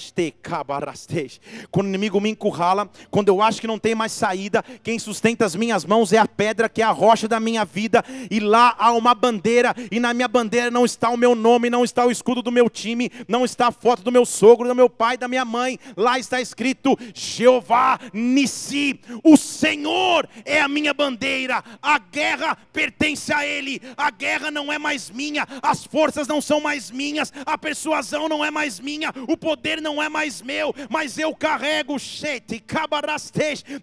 quando 1.70 1.86
o 1.86 1.90
inimigo 1.90 2.20
me 2.20 2.32
encurrala, 2.32 2.90
quando 3.12 3.28
eu 3.30 3.42
acho 3.42 3.62
que 3.62 3.68
não 3.68 3.78
tem 3.78 3.94
mais 3.94 4.12
saída, 4.12 4.64
quem 4.82 4.98
sustenta 4.98 5.46
as 5.46 5.56
minhas 5.56 5.86
mãos 5.86 6.12
é 6.12 6.18
a 6.18 6.28
pedra 6.28 6.68
que 6.68 6.82
é 6.82 6.86
a 6.86 6.90
rocha 6.90 7.28
da 7.28 7.40
minha 7.40 7.64
vida, 7.64 8.04
e 8.30 8.40
lá 8.40 8.76
há 8.80 8.92
uma 8.92 9.14
bandeira, 9.14 9.76
e 9.92 10.00
na 10.00 10.16
minha 10.16 10.28
bandeira 10.28 10.72
não 10.72 10.84
está 10.84 11.10
o 11.10 11.18
meu 11.18 11.36
nome, 11.36 11.70
não 11.70 11.84
está 11.84 12.06
o 12.06 12.12
escudo 12.12 12.42
do 12.42 12.52
meu 12.52 12.70
time, 12.70 13.12
não 13.28 13.46
está 13.46 13.68
a 13.68 13.72
foto 13.72 14.02
do 14.02 14.12
meu 14.12 14.26
sogro, 14.26 14.68
do 14.68 14.76
meu 14.76 14.90
pai, 14.90 15.16
da 15.16 15.28
minha 15.28 15.46
mãe, 15.46 15.78
lá 15.96 16.18
está 16.18 16.42
escrito 16.42 16.98
Jeová 17.14 18.00
Nissi, 18.12 19.00
o 19.24 19.38
Senhor 19.38 20.28
é 20.44 20.60
a 20.60 20.68
minha 20.68 20.94
bandeira, 20.94 21.64
a 21.82 22.00
guerra 22.00 22.58
pertence 22.74 23.32
a 23.32 23.46
Ele, 23.46 23.80
a 23.96 24.10
guerra 24.10 24.50
não 24.50 24.74
é 24.74 24.80
mais 24.80 25.12
minha, 25.12 25.48
as 25.62 25.84
forças 25.84 26.28
não 26.28 26.42
são 26.42 26.60
mais 26.60 26.90
minhas, 26.90 27.32
a 27.46 27.58
persuasão 27.58 28.28
não 28.28 28.44
é 28.44 28.50
mais 28.50 28.71
mais 28.72 28.80
minha, 28.80 29.14
o 29.28 29.36
poder 29.36 29.82
não 29.82 30.02
é 30.02 30.08
mais 30.08 30.42
meu, 30.42 30.74
mas 30.90 31.18
eu 31.18 31.36
carrego 31.36 31.98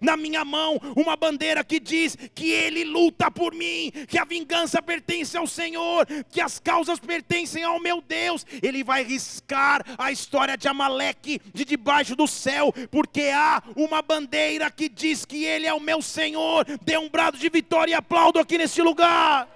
na 0.01 0.17
minha 0.17 0.43
mão 0.43 0.79
uma 0.95 1.15
bandeira 1.15 1.63
que 1.63 1.79
diz 1.79 2.17
que 2.33 2.49
Ele 2.51 2.83
luta 2.83 3.29
por 3.29 3.53
mim, 3.53 3.91
que 4.07 4.17
a 4.17 4.25
vingança 4.25 4.81
pertence 4.81 5.37
ao 5.37 5.45
Senhor, 5.45 6.07
que 6.31 6.41
as 6.41 6.59
causas 6.59 6.99
pertencem 6.99 7.63
ao 7.63 7.79
meu 7.79 8.01
Deus. 8.01 8.45
Ele 8.63 8.83
vai 8.83 9.03
riscar 9.03 9.83
a 9.97 10.11
história 10.11 10.57
de 10.57 10.67
Amaleque 10.67 11.41
de 11.53 11.65
debaixo 11.65 12.15
do 12.15 12.27
céu, 12.27 12.73
porque 12.89 13.29
há 13.33 13.61
uma 13.75 14.01
bandeira 14.01 14.71
que 14.71 14.89
diz 14.89 15.25
que 15.25 15.45
Ele 15.45 15.67
é 15.67 15.73
o 15.73 15.79
meu 15.79 16.01
Senhor. 16.01 16.65
Dê 16.81 16.97
um 16.97 17.09
brado 17.09 17.37
de 17.37 17.49
vitória 17.49 17.91
e 17.91 17.95
aplaudo 17.95 18.39
aqui 18.39 18.57
nesse 18.57 18.81
lugar. 18.81 19.47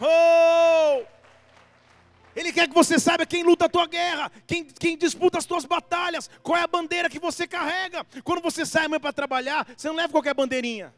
Oh! 0.00 1.15
Ele 2.36 2.52
quer 2.52 2.68
que 2.68 2.74
você 2.74 2.98
saiba 2.98 3.24
quem 3.24 3.42
luta 3.42 3.64
a 3.64 3.68
tua 3.68 3.86
guerra, 3.86 4.30
quem, 4.46 4.62
quem 4.62 4.94
disputa 4.98 5.38
as 5.38 5.46
tuas 5.46 5.64
batalhas, 5.64 6.28
qual 6.42 6.58
é 6.58 6.62
a 6.62 6.66
bandeira 6.66 7.08
que 7.08 7.18
você 7.18 7.46
carrega. 7.46 8.06
Quando 8.22 8.42
você 8.42 8.66
sai 8.66 8.84
amanhã 8.84 9.00
para 9.00 9.12
trabalhar, 9.14 9.66
você 9.74 9.88
não 9.88 9.96
leva 9.96 10.12
qualquer 10.12 10.34
bandeirinha. 10.34 10.94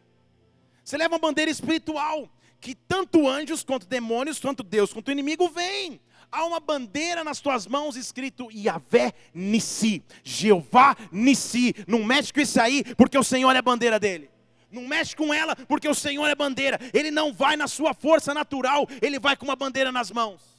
Você 0.85 0.97
leva 0.97 1.15
uma 1.15 1.21
bandeira 1.21 1.49
espiritual, 1.49 2.29
que 2.61 2.75
tanto 2.75 3.29
anjos 3.29 3.63
quanto 3.63 3.87
demônios, 3.87 4.41
tanto 4.41 4.65
Deus 4.65 4.93
quanto 4.93 5.13
inimigo 5.13 5.49
vêm. 5.49 6.01
Há 6.31 6.45
uma 6.45 6.59
bandeira 6.59 7.23
nas 7.23 7.41
tuas 7.41 7.69
mãos 7.69 7.95
escrito 7.95 8.51
Yahvé 8.51 9.13
Nissi, 9.33 10.03
Jeová 10.25 10.97
Nissi. 11.13 11.73
Não 11.87 12.03
mexe 12.03 12.33
com 12.33 12.41
isso 12.41 12.61
aí, 12.61 12.83
porque 12.97 13.17
o 13.17 13.23
Senhor 13.23 13.55
é 13.55 13.59
a 13.61 13.63
bandeira 13.63 14.01
dele. 14.01 14.29
Não 14.73 14.87
mexe 14.89 15.15
com 15.15 15.33
ela, 15.33 15.55
porque 15.55 15.89
o 15.89 15.95
Senhor 15.95 16.27
é 16.27 16.35
bandeira. 16.35 16.81
Ele 16.93 17.13
não 17.13 17.33
vai 17.33 17.57
na 17.57 17.69
sua 17.69 17.95
força 17.95 18.35
natural, 18.35 18.89
ele 19.01 19.21
vai 19.21 19.37
com 19.37 19.45
uma 19.45 19.57
bandeira 19.57 19.93
nas 19.93 20.11
mãos. 20.11 20.58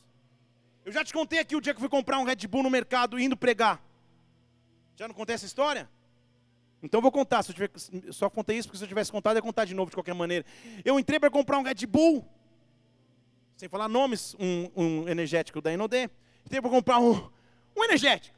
Eu 0.90 0.94
já 0.94 1.06
te 1.06 1.14
contei 1.14 1.38
aqui 1.38 1.56
o 1.56 1.62
dia 1.62 1.72
que 1.72 1.78
eu 1.78 1.82
fui 1.82 1.88
comprar 1.88 2.18
um 2.18 2.24
Red 2.24 2.48
Bull 2.48 2.64
no 2.64 2.70
mercado 2.70 3.20
indo 3.20 3.38
pregar. 3.38 3.80
Já 4.96 5.08
não 5.08 5.14
contei 5.14 5.36
essa 5.36 5.46
história? 5.46 5.88
Então 6.82 7.00
vou 7.00 7.12
contar. 7.12 7.44
Se 7.44 7.52
eu 7.52 7.54
tiver, 7.54 7.70
só 8.12 8.28
contei 8.28 8.58
isso 8.58 8.68
porque 8.68 8.80
se 8.80 8.86
eu 8.86 8.88
tivesse 8.88 9.12
contado, 9.12 9.36
eu 9.36 9.38
ia 9.38 9.44
contar 9.44 9.66
de 9.66 9.76
novo 9.76 9.92
de 9.92 9.96
qualquer 9.96 10.16
maneira. 10.16 10.44
Eu 10.84 11.00
entrei 11.00 11.20
para 11.20 11.30
comprar 11.30 11.60
um 11.60 11.62
Red 11.62 11.86
Bull, 11.88 12.28
sem 13.56 13.70
falar 13.70 13.88
nomes, 13.88 14.36
um, 14.40 14.72
um 14.76 15.08
energético 15.08 15.62
da 15.62 15.72
Inodê. 15.72 16.10
Entrei 16.44 16.60
para 16.60 16.72
comprar 16.72 16.98
um, 16.98 17.30
um 17.78 17.84
energético. 17.84 18.36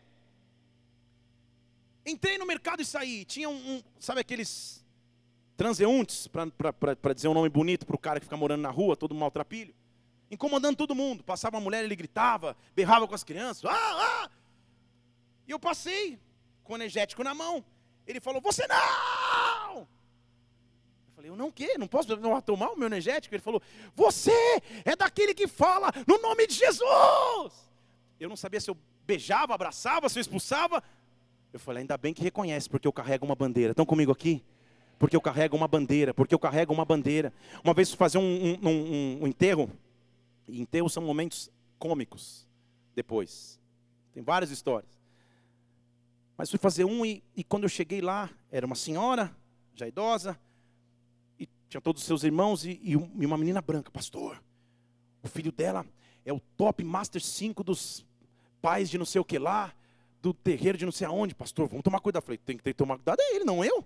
Entrei 2.05 2.37
no 2.37 2.45
mercado 2.45 2.81
e 2.81 2.85
saí. 2.85 3.23
Tinha 3.23 3.47
um, 3.47 3.75
um 3.75 3.81
sabe 3.97 4.19
aqueles 4.19 4.83
transeuntes, 5.55 6.27
para 6.27 7.13
dizer 7.13 7.29
um 7.29 7.33
nome 7.33 7.47
bonito 7.47 7.85
para 7.85 7.95
o 7.95 7.99
cara 7.99 8.19
que 8.19 8.25
fica 8.25 8.35
morando 8.35 8.61
na 8.61 8.71
rua, 8.71 8.97
todo 8.97 9.15
maltrapilho 9.15 9.73
incomodando 10.31 10.77
todo 10.77 10.95
mundo. 10.95 11.23
Passava 11.23 11.57
uma 11.57 11.63
mulher, 11.63 11.83
ele 11.83 11.95
gritava, 11.95 12.55
berrava 12.73 13.07
com 13.07 13.13
as 13.13 13.23
crianças. 13.23 13.65
Ah, 13.65 14.23
ah! 14.25 14.29
E 15.47 15.51
eu 15.51 15.59
passei 15.59 16.17
com 16.63 16.73
o 16.73 16.77
energético 16.77 17.23
na 17.23 17.35
mão. 17.35 17.63
Ele 18.07 18.21
falou: 18.21 18.41
Você 18.41 18.65
não! 18.65 19.79
Eu 19.79 19.87
falei: 21.15 21.29
Eu 21.29 21.35
não 21.35 21.51
quê? 21.51 21.77
Não 21.77 21.87
posso 21.87 22.09
tomar 22.43 22.69
o 22.71 22.77
meu 22.77 22.87
energético? 22.87 23.35
Ele 23.35 23.43
falou: 23.43 23.61
Você 23.93 24.31
é 24.85 24.95
daquele 24.95 25.33
que 25.33 25.47
fala 25.47 25.91
no 26.07 26.17
nome 26.19 26.47
de 26.47 26.55
Jesus. 26.55 27.69
Eu 28.19 28.29
não 28.29 28.37
sabia 28.37 28.61
se 28.61 28.69
eu 28.69 28.77
beijava, 29.05 29.53
abraçava, 29.53 30.07
se 30.07 30.17
eu 30.17 30.21
expulsava. 30.21 30.81
Eu 31.51 31.59
falei: 31.59 31.81
Ainda 31.81 31.97
bem 31.97 32.13
que 32.13 32.23
reconhece, 32.23 32.69
porque 32.69 32.87
eu 32.87 32.93
carrego 32.93 33.25
uma 33.25 33.35
bandeira. 33.35 33.71
Estão 33.71 33.85
comigo 33.85 34.11
aqui? 34.11 34.41
Porque 34.97 35.15
eu 35.15 35.21
carrego 35.21 35.57
uma 35.57 35.67
bandeira, 35.67 36.13
porque 36.13 36.33
eu 36.33 36.39
carrego 36.39 36.71
uma 36.71 36.85
bandeira. 36.85 37.33
Uma 37.63 37.73
vez 37.73 37.91
fazer 37.91 38.19
um, 38.19 38.21
um, 38.21 38.69
um, 38.69 39.19
um 39.23 39.27
enterro 39.27 39.69
e 40.51 40.61
enterros 40.61 40.93
são 40.93 41.01
momentos 41.01 41.49
cômicos 41.79 42.47
depois. 42.93 43.59
Tem 44.13 44.21
várias 44.21 44.51
histórias. 44.51 44.99
Mas 46.37 46.49
fui 46.49 46.59
fazer 46.59 46.83
um 46.83 47.05
e, 47.05 47.23
e, 47.35 47.43
quando 47.43 47.63
eu 47.63 47.69
cheguei 47.69 48.01
lá, 48.01 48.29
era 48.51 48.65
uma 48.65 48.75
senhora, 48.75 49.35
já 49.73 49.87
idosa, 49.87 50.37
e 51.39 51.47
tinha 51.69 51.79
todos 51.79 52.01
os 52.01 52.07
seus 52.07 52.23
irmãos 52.23 52.65
e, 52.65 52.79
e 52.83 52.95
uma 52.95 53.37
menina 53.37 53.61
branca, 53.61 53.89
pastor. 53.91 54.43
O 55.23 55.27
filho 55.27 55.51
dela 55.51 55.85
é 56.25 56.33
o 56.33 56.39
top 56.57 56.83
Master 56.83 57.21
5 57.21 57.63
dos 57.63 58.05
pais 58.61 58.89
de 58.89 58.97
não 58.97 59.05
sei 59.05 59.21
o 59.21 59.25
que 59.25 59.39
lá, 59.39 59.73
do 60.21 60.33
terreiro 60.33 60.77
de 60.77 60.85
não 60.85 60.91
sei 60.91 61.07
aonde, 61.07 61.33
pastor, 61.33 61.67
vamos 61.67 61.83
tomar 61.83 61.99
cuidado. 61.99 62.23
Eu 62.23 62.25
falei, 62.25 62.37
tem 62.37 62.57
que 62.57 62.63
ter 62.63 62.73
que 62.73 62.77
tomar 62.77 62.95
cuidado, 62.97 63.19
é 63.19 63.35
ele, 63.35 63.45
não 63.45 63.63
eu. 63.63 63.85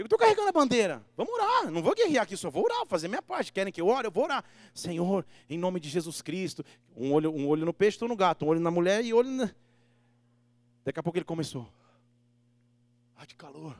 Eu 0.00 0.06
estou 0.06 0.18
carregando 0.18 0.48
a 0.48 0.52
bandeira. 0.52 1.04
Vamos 1.14 1.30
orar. 1.34 1.70
Não 1.70 1.82
vou 1.82 1.94
guerrear 1.94 2.22
aqui, 2.22 2.34
só 2.34 2.48
vou 2.48 2.64
orar, 2.64 2.86
fazer 2.86 3.06
minha 3.06 3.20
parte. 3.20 3.52
Querem 3.52 3.70
que 3.70 3.82
eu 3.82 3.86
ore? 3.86 4.06
Eu 4.06 4.10
vou 4.10 4.24
orar. 4.24 4.42
Senhor, 4.72 5.26
em 5.46 5.58
nome 5.58 5.78
de 5.78 5.90
Jesus 5.90 6.22
Cristo. 6.22 6.64
Um 6.96 7.12
olho, 7.12 7.30
um 7.30 7.46
olho 7.46 7.66
no 7.66 7.74
peixe, 7.74 7.96
estou 7.96 8.08
no 8.08 8.16
gato. 8.16 8.46
Um 8.46 8.48
olho 8.48 8.60
na 8.60 8.70
mulher 8.70 9.04
e 9.04 9.12
olho 9.12 9.28
na... 9.28 9.50
Daqui 10.82 10.98
a 10.98 11.02
pouco 11.02 11.18
ele 11.18 11.24
começou. 11.26 11.70
Ai, 13.14 13.26
que 13.26 13.34
calor. 13.34 13.76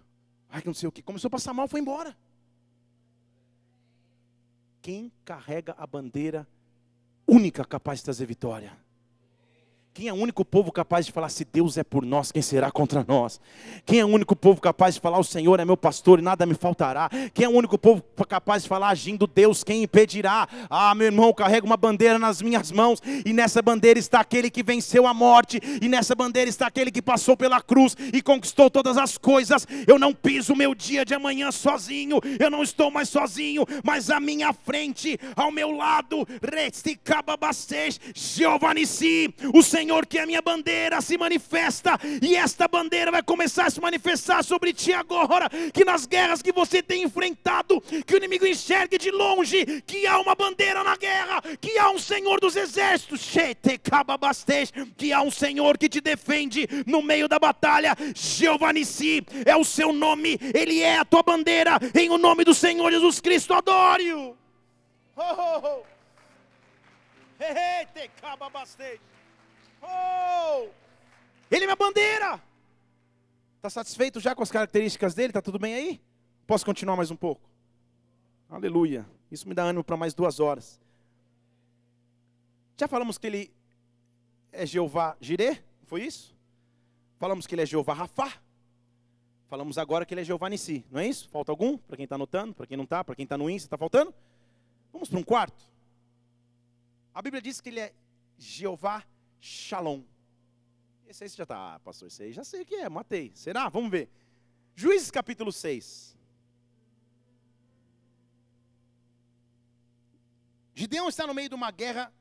Ai, 0.50 0.61
que 0.61 0.66
não 0.66 0.74
sei 0.74 0.90
o 0.90 0.92
que. 0.92 1.00
Começou 1.00 1.28
a 1.28 1.30
passar 1.30 1.54
mal, 1.54 1.66
foi 1.66 1.80
embora. 1.80 2.14
Quem 4.83 5.11
carrega 5.24 5.74
a 5.78 5.87
bandeira 5.87 6.46
única 7.27 7.64
capaz 7.64 8.00
de 8.00 8.04
trazer 8.04 8.27
vitória? 8.27 8.77
Quem 10.01 10.09
é 10.09 10.15
o 10.15 10.17
único 10.17 10.46
povo 10.46 10.73
capaz 10.73 11.05
de 11.05 11.13
falar, 11.13 11.29
se 11.29 11.44
Deus 11.44 11.77
é 11.77 11.85
por 11.85 12.07
nós, 12.07 12.33
quem 12.33 12.40
será 12.40 12.71
contra 12.71 13.05
nós? 13.07 13.38
Quem 13.85 14.01
é 14.01 14.05
o 14.05 14.09
único 14.09 14.35
povo 14.35 14.59
capaz 14.59 14.94
de 14.94 15.01
falar, 15.03 15.19
o 15.19 15.25
Senhor 15.25 15.61
é 15.61 15.65
meu 15.67 15.77
pastor 15.77 16.19
e 16.19 16.23
nada 16.23 16.46
me 16.46 16.55
faltará? 16.55 17.11
Quem 17.35 17.44
é 17.44 17.48
o 17.51 17.53
único 17.53 17.77
povo 17.77 18.03
capaz 18.27 18.63
de 18.63 18.69
falar, 18.71 18.88
agindo 18.88 19.27
Deus, 19.27 19.63
quem 19.63 19.83
impedirá? 19.83 20.48
Ah, 20.71 20.94
meu 20.94 21.09
irmão, 21.09 21.35
carrega 21.35 21.67
uma 21.67 21.77
bandeira 21.77 22.19
nas 22.19 22.40
minhas 22.40 22.73
mãos, 22.73 23.03
e 23.27 23.31
nessa 23.35 23.61
bandeira 23.61 23.98
está 23.98 24.21
aquele 24.21 24.48
que 24.48 24.63
venceu 24.63 25.07
a 25.07 25.13
morte, 25.13 25.61
e 25.83 25.87
nessa 25.87 26.15
bandeira 26.15 26.48
está 26.48 26.69
aquele 26.69 26.90
que 26.90 27.03
passou 27.03 27.37
pela 27.37 27.61
cruz 27.61 27.94
e 28.11 28.23
conquistou 28.23 28.71
todas 28.71 28.96
as 28.96 29.19
coisas. 29.19 29.67
Eu 29.87 29.98
não 29.98 30.15
piso 30.15 30.55
o 30.55 30.57
meu 30.57 30.75
dia 30.75 31.05
de 31.05 31.13
amanhã 31.13 31.53
sozinho, 31.53 32.19
eu 32.38 32.51
não 32.51 32.63
estou 32.63 32.90
mais 32.90 33.11
sozinho, 33.11 33.67
mas 33.85 34.09
à 34.09 34.19
minha 34.19 34.51
frente, 34.55 35.21
ao 35.37 35.53
meu 35.53 35.73
lado, 35.73 36.27
Jeová 38.15 38.73
Nissi, 38.73 39.35
o 39.53 39.63
Senhor 39.63 39.89
Senhor, 39.90 40.06
que 40.06 40.20
a 40.20 40.26
minha 40.26 40.40
bandeira 40.40 41.00
se 41.00 41.18
manifesta, 41.18 41.98
e 42.22 42.36
esta 42.36 42.68
bandeira 42.68 43.10
vai 43.10 43.24
começar 43.24 43.66
a 43.66 43.70
se 43.70 43.80
manifestar 43.80 44.44
sobre 44.44 44.72
ti 44.72 44.92
agora, 44.92 45.50
que 45.74 45.84
nas 45.84 46.06
guerras 46.06 46.40
que 46.40 46.52
você 46.52 46.80
tem 46.80 47.02
enfrentado, 47.02 47.80
que 47.80 48.14
o 48.14 48.16
inimigo 48.16 48.46
enxergue 48.46 48.96
de 48.96 49.10
longe, 49.10 49.82
que 49.82 50.06
há 50.06 50.20
uma 50.20 50.36
bandeira 50.36 50.84
na 50.84 50.96
guerra, 50.96 51.42
que 51.60 51.76
há 51.76 51.90
um 51.90 51.98
Senhor 51.98 52.38
dos 52.38 52.54
exércitos, 52.54 53.34
que 54.96 55.12
há 55.12 55.22
um 55.22 55.30
Senhor 55.30 55.76
que 55.76 55.88
te 55.88 56.00
defende 56.00 56.68
no 56.86 57.02
meio 57.02 57.26
da 57.26 57.40
batalha, 57.40 57.96
Jeová 58.14 58.72
Nissi, 58.72 59.26
é 59.44 59.56
o 59.56 59.64
seu 59.64 59.92
nome, 59.92 60.38
Ele 60.54 60.82
é 60.82 60.98
a 60.98 61.04
tua 61.04 61.24
bandeira, 61.24 61.80
em 61.98 62.10
o 62.10 62.16
nome 62.16 62.44
do 62.44 62.54
Senhor 62.54 62.92
Jesus 62.92 63.18
Cristo, 63.18 63.54
adore-o. 63.54 64.36
Oh, 65.16 65.22
oh, 65.36 65.60
oh. 65.64 65.82
Hey, 67.40 67.86
hey, 67.96 68.08
te 68.08 69.00
Oh! 69.83 70.68
Ele 71.50 71.64
é 71.64 71.66
minha 71.66 71.76
bandeira. 71.76 72.40
Está 73.56 73.68
satisfeito 73.70 74.20
já 74.20 74.35
com 74.35 74.42
as 74.42 74.50
características 74.50 75.14
dele? 75.14 75.31
Está 75.31 75.42
tudo 75.42 75.58
bem 75.58 75.74
aí? 75.74 76.00
Posso 76.46 76.64
continuar 76.64 76.96
mais 76.96 77.10
um 77.10 77.16
pouco? 77.16 77.48
Aleluia. 78.48 79.06
Isso 79.31 79.48
me 79.48 79.54
dá 79.54 79.64
ânimo 79.64 79.85
para 79.85 79.96
mais 79.96 80.14
duas 80.14 80.40
horas. 80.40 80.81
Já 82.76 82.88
falamos 82.88 83.18
que 83.18 83.26
ele 83.26 83.52
é 84.50 84.64
Jeová 84.64 85.16
Jireh? 85.20 85.62
Foi 85.85 86.02
isso? 86.02 86.35
Falamos 87.18 87.46
que 87.46 87.54
ele 87.54 87.62
é 87.62 87.66
Jeová 87.66 87.92
Rafá. 87.92 88.33
Falamos 89.48 89.76
agora 89.76 90.06
que 90.06 90.14
ele 90.14 90.20
é 90.22 90.24
Jeová 90.24 90.48
Nissi, 90.48 90.85
não 90.90 91.00
é 91.00 91.06
isso? 91.06 91.28
Falta 91.28 91.52
algum? 91.52 91.76
Para 91.76 91.96
quem 91.96 92.04
está 92.04 92.14
anotando, 92.14 92.54
para 92.54 92.66
quem 92.66 92.76
não 92.76 92.85
está, 92.85 93.04
para 93.04 93.16
quem 93.16 93.24
está 93.24 93.37
no 93.37 93.50
Insta, 93.50 93.66
está 93.66 93.76
faltando? 93.76 94.14
Vamos 94.92 95.08
para 95.08 95.18
um 95.18 95.22
quarto. 95.24 95.62
A 97.12 97.20
Bíblia 97.20 97.42
diz 97.42 97.60
que 97.60 97.68
ele 97.68 97.81
é 97.81 97.92
Jeová 98.38 99.04
Shalom. 99.40 100.02
Esse 101.08 101.24
aí 101.24 101.30
você 101.30 101.36
já 101.36 101.42
está, 101.42 101.74
ah, 101.74 101.80
pastor, 101.80 102.08
esse 102.08 102.22
aí 102.22 102.32
já 102.32 102.44
sei 102.44 102.64
que 102.64 102.76
é, 102.76 102.88
matei. 102.88 103.32
Será? 103.34 103.68
Vamos 103.68 103.90
ver. 103.90 104.08
Juízes 104.76 105.10
capítulo 105.10 105.50
6. 105.50 106.16
Gideão 110.74 111.08
está 111.08 111.26
no 111.26 111.34
meio 111.34 111.48
de 111.48 111.54
uma 111.54 111.70
guerra, 111.70 112.12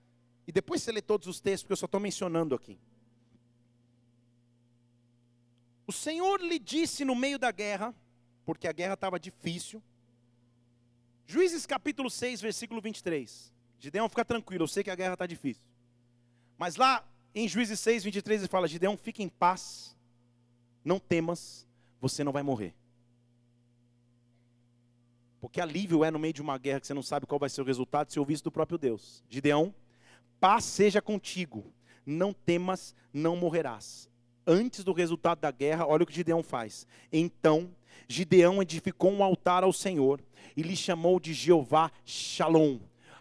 e 0.48 0.52
depois 0.52 0.82
você 0.82 0.92
lê 0.92 1.02
todos 1.02 1.28
os 1.28 1.40
textos, 1.40 1.64
porque 1.64 1.74
eu 1.74 1.78
só 1.78 1.86
estou 1.86 2.00
mencionando 2.00 2.56
aqui. 2.56 2.80
O 5.86 5.92
Senhor 5.92 6.42
lhe 6.42 6.60
disse 6.60 7.06
no 7.06 7.16
meio 7.16 7.40
da 7.40 7.52
guerra, 7.52 7.96
porque 8.46 8.68
a 8.68 8.72
guerra 8.72 8.96
estava 8.96 9.20
difícil. 9.20 9.82
Juízes 11.26 11.66
capítulo 11.66 12.10
6, 12.10 12.42
versículo 12.42 12.82
23. 12.82 13.54
Gideão, 13.80 14.10
fica 14.10 14.26
tranquilo, 14.26 14.64
eu 14.64 14.68
sei 14.68 14.84
que 14.84 14.92
a 14.92 14.96
guerra 14.96 15.14
está 15.14 15.26
difícil. 15.26 15.68
Mas 16.58 16.76
lá 16.76 17.09
em 17.34 17.48
Juízes 17.48 17.80
6, 17.80 18.04
23, 18.04 18.42
ele 18.42 18.48
fala: 18.48 18.68
Gideão, 18.68 18.98
fique 18.98 19.22
em 19.22 19.30
paz, 19.30 19.96
não 20.84 21.00
temas, 21.00 21.68
você 22.00 22.24
não 22.24 22.32
vai 22.32 22.44
morrer. 22.44 22.74
Porque 25.40 25.62
alívio 25.62 26.04
é 26.04 26.12
no 26.12 26.20
meio 26.20 26.34
de 26.34 26.42
uma 26.42 26.58
guerra 26.58 26.80
que 26.82 26.88
você 26.88 26.94
não 26.94 27.04
sabe 27.04 27.26
qual 27.26 27.40
vai 27.40 27.50
ser 27.50 27.62
o 27.62 27.66
resultado 27.66 28.12
se 28.12 28.20
ouvisse 28.20 28.44
do 28.44 28.52
próprio 28.52 28.78
Deus. 28.78 29.24
Gideão, 29.30 29.74
paz 30.40 30.66
seja 30.66 31.02
contigo, 31.02 31.72
não 32.06 32.34
temas, 32.34 32.94
não 33.14 33.38
morrerás. 33.38 34.10
Antes 34.46 34.84
do 34.84 34.92
resultado 34.92 35.40
da 35.40 35.52
guerra, 35.52 35.88
olha 35.88 36.04
o 36.04 36.06
que 36.06 36.14
Gideão 36.14 36.44
faz. 36.44 36.86
Então, 37.14 37.70
Gideão 38.08 38.62
edificou 38.62 39.12
um 39.12 39.24
altar 39.24 39.64
ao 39.64 39.72
Senhor 39.72 40.20
e 40.58 40.62
lhe 40.62 40.76
chamou 40.76 41.20
de 41.20 41.34
Jeová 41.34 41.92
Shalom 42.04 42.80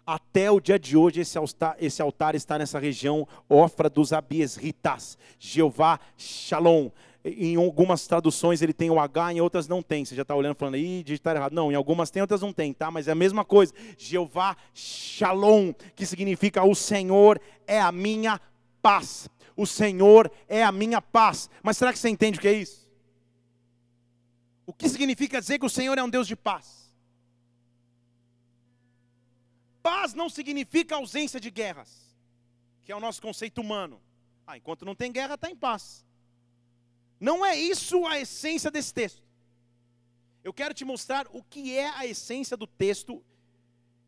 até 0.08 0.50
o 0.50 0.58
dia 0.58 0.78
de 0.78 0.96
hoje, 0.96 1.20
esse 1.20 1.36
altar, 1.36 1.76
esse 1.78 2.00
altar 2.00 2.34
está 2.34 2.56
nessa 2.58 2.78
região, 2.78 3.28
Ofra 3.46 3.90
dos 3.90 4.10
Abiesritas, 4.10 5.18
Jeová 5.38 6.00
Shalom. 6.16 6.88
Em 7.22 7.56
algumas 7.56 8.06
traduções 8.06 8.62
ele 8.62 8.72
tem 8.72 8.88
o 8.88 8.98
H, 8.98 9.34
em 9.34 9.42
outras 9.42 9.68
não 9.68 9.82
tem. 9.82 10.06
Você 10.06 10.16
já 10.16 10.22
está 10.22 10.34
olhando 10.34 10.54
falando, 10.54 10.78
ih, 10.78 11.02
digitar 11.02 11.36
errado. 11.36 11.52
Não, 11.52 11.70
em 11.70 11.74
algumas 11.74 12.10
tem, 12.10 12.22
outras 12.22 12.40
não 12.40 12.54
tem, 12.54 12.72
tá? 12.72 12.90
Mas 12.90 13.06
é 13.06 13.12
a 13.12 13.14
mesma 13.14 13.44
coisa. 13.44 13.74
Jeová 13.98 14.56
Shalom, 14.72 15.74
que 15.94 16.06
significa 16.06 16.64
o 16.64 16.74
Senhor 16.74 17.38
é 17.66 17.78
a 17.78 17.92
minha 17.92 18.40
paz. 18.80 19.28
O 19.54 19.66
Senhor 19.66 20.32
é 20.48 20.64
a 20.64 20.72
minha 20.72 21.02
paz. 21.02 21.50
Mas 21.62 21.76
será 21.76 21.92
que 21.92 21.98
você 21.98 22.08
entende 22.08 22.38
o 22.38 22.40
que 22.40 22.48
é 22.48 22.54
isso? 22.54 22.90
O 24.64 24.72
que 24.72 24.88
significa 24.88 25.38
dizer 25.38 25.58
que 25.58 25.66
o 25.66 25.70
Senhor 25.70 25.98
é 25.98 26.02
um 26.02 26.08
Deus 26.08 26.26
de 26.26 26.34
paz? 26.34 26.87
Paz 29.88 30.12
não 30.12 30.28
significa 30.28 30.96
ausência 30.96 31.40
de 31.40 31.50
guerras, 31.50 32.14
que 32.84 32.92
é 32.92 32.94
o 32.94 33.00
nosso 33.00 33.22
conceito 33.22 33.62
humano. 33.62 33.98
Ah, 34.46 34.54
enquanto 34.54 34.84
não 34.84 34.94
tem 34.94 35.10
guerra, 35.10 35.36
está 35.36 35.50
em 35.50 35.56
paz. 35.56 36.04
Não 37.18 37.44
é 37.44 37.56
isso 37.56 38.06
a 38.06 38.20
essência 38.20 38.70
desse 38.70 38.92
texto. 38.92 39.22
Eu 40.44 40.52
quero 40.52 40.74
te 40.74 40.84
mostrar 40.84 41.26
o 41.32 41.42
que 41.42 41.74
é 41.74 41.88
a 41.88 42.04
essência 42.04 42.54
do 42.54 42.66
texto 42.66 43.24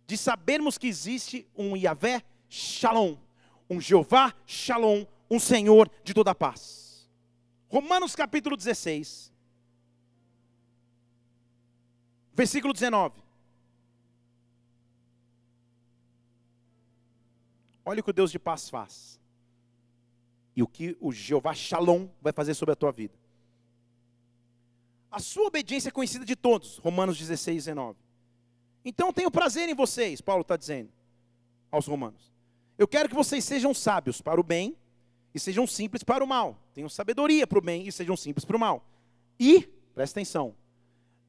de 0.07 0.19
sabermos 0.19 0.77
que 0.77 0.87
existe 0.87 1.49
um 1.57 1.75
Yahvé 1.75 2.23
Shalom, 2.47 3.17
um 3.71 3.81
Jeová 3.81 4.35
Shalom, 4.45 5.07
um 5.31 5.41
Senhor 5.41 5.91
de 6.05 6.13
toda 6.13 6.33
a 6.33 6.35
paz. 6.35 7.09
Romanos 7.71 8.15
capítulo 8.15 8.55
16, 8.55 9.33
versículo 12.35 12.75
19. 12.75 13.30
Olha 17.85 18.01
o 18.01 18.05
que 18.05 18.11
o 18.11 18.15
Deus 18.15 18.31
de 18.31 18.39
paz 18.39 18.69
faz. 18.69 19.21
E 20.55 20.63
o 20.63 20.67
que 20.67 20.97
o 21.01 21.13
Jeová 21.13 21.55
Shalom 21.55 22.09
vai 22.21 22.33
fazer 22.33 22.55
sobre 22.55 22.73
a 22.73 22.77
tua 22.77 22.93
vida. 22.93 23.15
A 25.11 25.19
sua 25.19 25.47
obediência 25.47 25.89
é 25.89 25.93
conhecida 25.93 26.25
de 26.25 26.37
todos. 26.37 26.79
Romanos 26.79 27.19
16, 27.19 27.65
19. 27.65 27.99
Então 28.85 29.13
tenho 29.13 29.31
prazer 29.31 29.69
em 29.69 29.75
vocês, 29.75 30.21
Paulo 30.21 30.43
está 30.43 30.57
dizendo 30.57 30.91
aos 31.71 31.87
romanos. 31.87 32.33
Eu 32.79 32.89
quero 32.89 33.09
que 33.09 33.15
vocês 33.15 33.45
sejam 33.45 33.75
sábios 33.75 34.21
para 34.21 34.41
o 34.41 34.45
bem 34.45 34.77
e 35.35 35.39
sejam 35.39 35.67
simples 35.67 36.03
para 36.03 36.25
o 36.25 36.27
mal. 36.27 36.59
Tenham 36.73 36.89
sabedoria 36.89 37.47
para 37.47 37.59
o 37.59 37.63
bem 37.63 37.87
e 37.87 37.93
sejam 37.93 38.17
simples 38.17 38.45
para 38.45 38.57
o 38.57 38.61
mal. 38.61 38.85
E, 39.39 39.63
presta 39.95 40.19
atenção, 40.19 40.55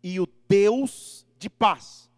e 0.03 0.19
o 0.19 0.27
Deus 0.47 1.25
de 1.37 1.49
paz, 1.49 2.09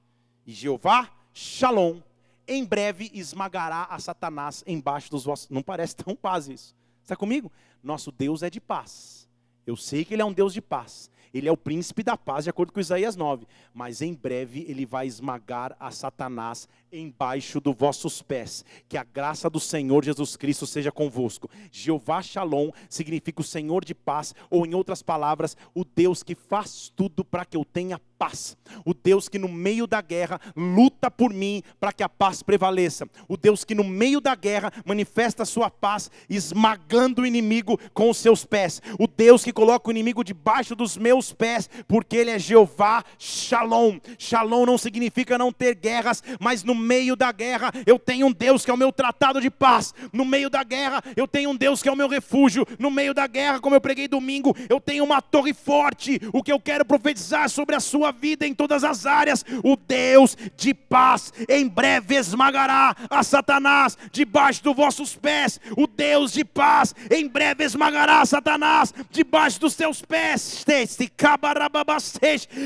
e 0.45 0.53
Jeová 0.53 1.11
Shalom, 1.33 1.99
em 2.47 2.65
breve 2.65 3.09
esmagará 3.13 3.87
a 3.89 3.99
Satanás 3.99 4.63
embaixo 4.67 5.09
dos 5.09 5.23
vossos. 5.25 5.49
Não 5.49 5.61
parece 5.61 5.95
tão 5.95 6.15
paz 6.15 6.47
isso. 6.47 6.75
Está 7.01 7.15
comigo? 7.15 7.51
Nosso 7.81 8.11
Deus 8.11 8.43
é 8.43 8.49
de 8.49 8.61
paz. 8.61 9.27
Eu 9.65 9.75
sei 9.75 10.03
que 10.03 10.13
Ele 10.13 10.21
é 10.21 10.25
um 10.25 10.33
Deus 10.33 10.53
de 10.53 10.61
paz. 10.61 11.09
Ele 11.33 11.49
é 11.49 11.51
o 11.51 11.57
príncipe 11.57 12.03
da 12.03 12.15
paz, 12.15 12.43
de 12.43 12.49
acordo 12.49 12.71
com 12.71 12.79
Isaías 12.79 13.15
9. 13.15 13.47
Mas 13.73 14.01
em 14.01 14.13
breve 14.13 14.65
Ele 14.67 14.85
vai 14.85 15.07
esmagar 15.07 15.75
a 15.79 15.89
Satanás 15.89 16.67
embaixo 16.93 17.59
dos 17.59 17.75
vossos 17.75 18.21
pés. 18.21 18.63
Que 18.87 18.97
a 18.97 19.03
graça 19.03 19.49
do 19.49 19.59
Senhor 19.59 20.03
Jesus 20.05 20.35
Cristo 20.35 20.67
seja 20.67 20.91
convosco. 20.91 21.49
Jeová 21.71 22.21
Shalom 22.21 22.69
significa 22.89 23.41
o 23.41 23.45
Senhor 23.45 23.83
de 23.83 23.95
paz, 23.95 24.33
ou 24.49 24.65
em 24.65 24.73
outras 24.73 25.01
palavras, 25.01 25.57
o 25.73 25.83
Deus 25.83 26.23
que 26.23 26.35
faz 26.35 26.91
tudo 26.95 27.25
para 27.25 27.45
que 27.45 27.57
eu 27.57 27.65
tenha 27.65 27.99
paz. 28.17 28.55
O 28.85 28.93
Deus 28.93 29.27
que 29.27 29.39
no 29.39 29.49
meio 29.49 29.85
da 29.85 30.01
guerra 30.01 30.39
luta 30.55 31.09
por 31.09 31.33
mim 31.33 31.61
para 31.79 31.91
que 31.91 32.03
a 32.03 32.09
paz 32.09 32.41
prevaleça. 32.41 33.07
O 33.27 33.35
Deus 33.35 33.63
que 33.63 33.75
no 33.75 33.83
meio 33.83 34.21
da 34.21 34.35
guerra 34.35 34.71
manifesta 34.85 35.43
a 35.43 35.45
sua 35.45 35.69
paz, 35.69 36.09
esmagando 36.29 37.23
o 37.23 37.25
inimigo 37.25 37.79
com 37.93 38.09
os 38.09 38.17
seus 38.17 38.45
pés. 38.45 38.81
O 38.99 39.07
Deus 39.07 39.43
que 39.43 39.51
coloca 39.51 39.89
o 39.89 39.91
inimigo 39.91 40.23
debaixo 40.23 40.75
dos 40.75 40.97
meus 40.97 41.33
pés, 41.33 41.69
porque 41.87 42.15
Ele 42.15 42.31
é 42.31 42.39
Jeová 42.39 43.03
Shalom. 43.17 43.99
Shalom 44.17 44.65
não 44.65 44.77
significa 44.77 45.37
não 45.37 45.51
ter 45.51 45.75
guerras, 45.75 46.23
mas 46.39 46.63
no 46.63 46.75
meio 46.83 47.15
da 47.15 47.31
guerra 47.31 47.71
eu 47.85 47.97
tenho 47.97 48.27
um 48.27 48.31
Deus 48.31 48.65
que 48.65 48.71
é 48.71 48.73
o 48.73 48.77
meu 48.77 48.91
tratado 48.91 49.39
de 49.41 49.49
paz. 49.49 49.93
No 50.11 50.25
meio 50.25 50.49
da 50.49 50.63
guerra 50.63 51.01
eu 51.15 51.27
tenho 51.27 51.49
um 51.49 51.55
Deus 51.55 51.81
que 51.81 51.89
é 51.89 51.91
o 51.91 51.95
meu 51.95 52.07
refúgio. 52.07 52.65
No 52.77 52.91
meio 52.91 53.13
da 53.13 53.25
guerra, 53.27 53.59
como 53.59 53.75
eu 53.75 53.81
preguei 53.81 54.07
domingo, 54.07 54.55
eu 54.69 54.79
tenho 54.79 55.03
uma 55.03 55.21
torre 55.21 55.53
forte. 55.53 56.19
O 56.33 56.43
que 56.43 56.51
eu 56.51 56.59
quero 56.59 56.85
profetizar 56.85 57.49
sobre 57.49 57.75
a 57.75 57.79
sua 57.79 58.11
vida 58.11 58.45
em 58.45 58.53
todas 58.53 58.83
as 58.83 59.05
áreas. 59.05 59.43
O 59.63 59.75
Deus 59.75 60.37
de 60.57 60.73
paz 60.73 61.31
em 61.49 61.67
breve 61.67 62.15
esmagará 62.15 62.95
a 63.09 63.23
Satanás 63.23 63.97
debaixo 64.11 64.63
dos 64.63 64.75
vossos 64.75 65.15
pés. 65.15 65.59
O 65.77 65.87
Deus 65.87 66.33
de 66.33 66.43
paz 66.43 66.93
em 67.09 67.27
breve 67.27 67.63
esmagará 67.63 68.25
Satanás 68.25 68.93
debaixo 69.09 69.59
dos 69.59 69.73
seus 69.73 70.01
pés. 70.01 70.65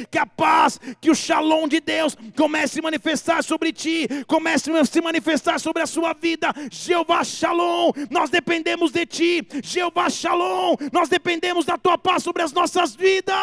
Que 0.09 0.17
a 0.17 0.25
paz, 0.25 0.79
que 0.99 1.11
o 1.11 1.15
shalom 1.15 1.67
de 1.67 1.79
Deus 1.79 2.17
comece 2.35 2.79
a 2.79 2.83
manifestar 2.83 3.43
sobre 3.43 3.71
ti, 3.71 4.06
comece 4.27 4.71
a 4.71 4.85
se 4.85 5.01
manifestar 5.01 5.59
sobre 5.59 5.83
a 5.83 5.87
sua 5.87 6.13
vida. 6.13 6.53
Jeová 6.71 7.23
Shalom, 7.23 7.91
nós 8.09 8.29
dependemos 8.29 8.91
de 8.91 9.05
ti. 9.05 9.47
Jeová 9.63 10.09
Shalom, 10.09 10.75
nós 10.91 11.09
dependemos 11.09 11.65
da 11.65 11.77
tua 11.77 11.97
paz 11.97 12.23
sobre 12.23 12.43
as 12.43 12.51
nossas 12.51 12.95
vidas. 12.95 13.35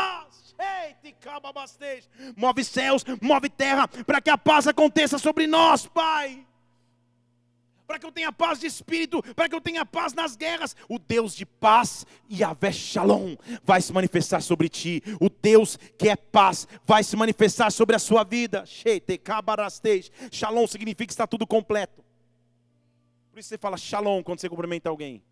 Move 2.36 2.64
céus, 2.64 3.04
move 3.20 3.48
terra, 3.48 3.88
para 3.88 4.20
que 4.20 4.30
a 4.30 4.38
paz 4.38 4.66
aconteça 4.66 5.18
sobre 5.18 5.46
nós, 5.46 5.86
Pai 5.86 6.43
para 7.86 7.98
que 7.98 8.06
eu 8.06 8.12
tenha 8.12 8.32
paz 8.32 8.60
de 8.60 8.66
espírito, 8.66 9.22
para 9.34 9.48
que 9.48 9.54
eu 9.54 9.60
tenha 9.60 9.84
paz 9.84 10.12
nas 10.12 10.36
guerras. 10.36 10.76
O 10.88 10.98
Deus 10.98 11.34
de 11.34 11.44
paz, 11.44 12.06
Yahvé 12.30 12.72
Shalom, 12.72 13.36
vai 13.62 13.80
se 13.80 13.92
manifestar 13.92 14.40
sobre 14.40 14.68
ti. 14.68 15.02
O 15.20 15.28
Deus 15.28 15.76
que 15.98 16.08
é 16.08 16.16
paz 16.16 16.66
vai 16.86 17.04
se 17.04 17.16
manifestar 17.16 17.70
sobre 17.70 17.94
a 17.94 17.98
sua 17.98 18.24
vida. 18.24 18.64
Shalom 20.30 20.66
significa 20.66 21.06
que 21.06 21.12
está 21.12 21.26
tudo 21.26 21.46
completo. 21.46 22.02
Por 23.30 23.38
isso 23.38 23.48
você 23.48 23.58
fala 23.58 23.76
Shalom 23.76 24.22
quando 24.22 24.40
você 24.40 24.48
cumprimenta 24.48 24.88
alguém. 24.88 25.22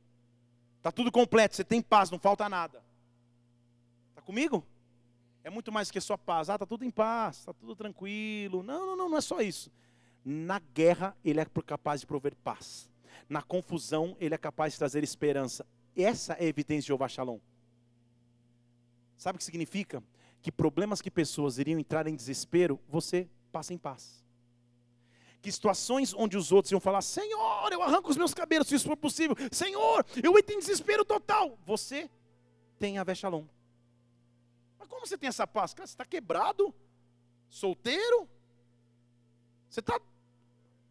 Está 0.78 0.90
tudo 0.90 1.12
completo, 1.12 1.54
você 1.54 1.64
tem 1.64 1.80
paz, 1.80 2.10
não 2.10 2.18
falta 2.18 2.48
nada. 2.48 2.82
Está 4.10 4.20
comigo? 4.20 4.66
É 5.44 5.50
muito 5.50 5.72
mais 5.72 5.90
que 5.90 6.00
só 6.00 6.16
paz. 6.16 6.50
Ah, 6.50 6.54
está 6.54 6.66
tudo 6.66 6.84
em 6.84 6.90
paz, 6.90 7.38
está 7.38 7.52
tudo 7.52 7.74
tranquilo. 7.74 8.62
Não, 8.62 8.86
não, 8.86 8.96
não, 8.96 9.08
não 9.08 9.18
é 9.18 9.20
só 9.20 9.40
isso. 9.40 9.70
Na 10.24 10.58
guerra, 10.58 11.16
ele 11.24 11.40
é 11.40 11.46
capaz 11.66 12.00
de 12.00 12.06
prover 12.06 12.34
paz. 12.36 12.88
Na 13.28 13.42
confusão, 13.42 14.16
ele 14.20 14.34
é 14.34 14.38
capaz 14.38 14.72
de 14.72 14.78
trazer 14.78 15.02
esperança. 15.02 15.66
Essa 15.96 16.34
é 16.34 16.44
a 16.44 16.48
evidência 16.48 16.82
de 16.82 16.86
Jeová 16.88 17.08
Shalom. 17.08 17.38
Sabe 19.16 19.36
o 19.36 19.38
que 19.38 19.44
significa? 19.44 20.02
Que 20.40 20.50
problemas 20.50 21.00
que 21.00 21.10
pessoas 21.10 21.58
iriam 21.58 21.78
entrar 21.78 22.06
em 22.06 22.16
desespero, 22.16 22.80
você 22.88 23.28
passa 23.50 23.72
em 23.72 23.78
paz. 23.78 24.24
Que 25.40 25.50
situações 25.50 26.14
onde 26.14 26.36
os 26.36 26.52
outros 26.52 26.70
iam 26.70 26.80
falar, 26.80 27.02
Senhor, 27.02 27.72
eu 27.72 27.82
arranco 27.82 28.10
os 28.10 28.16
meus 28.16 28.32
cabelos 28.32 28.68
se 28.68 28.76
isso 28.76 28.86
for 28.86 28.96
possível. 28.96 29.36
Senhor, 29.50 30.04
eu 30.22 30.38
entro 30.38 30.54
em 30.54 30.58
desespero 30.58 31.04
total. 31.04 31.58
Você 31.66 32.08
tem 32.78 32.98
a 32.98 33.14
Shalom. 33.14 33.44
Mas 34.78 34.88
como 34.88 35.06
você 35.06 35.18
tem 35.18 35.28
essa 35.28 35.46
paz? 35.46 35.74
Cara, 35.74 35.86
você 35.86 35.94
está 35.94 36.04
quebrado? 36.04 36.72
Solteiro? 37.48 38.28
Você 39.68 39.80
está 39.80 40.00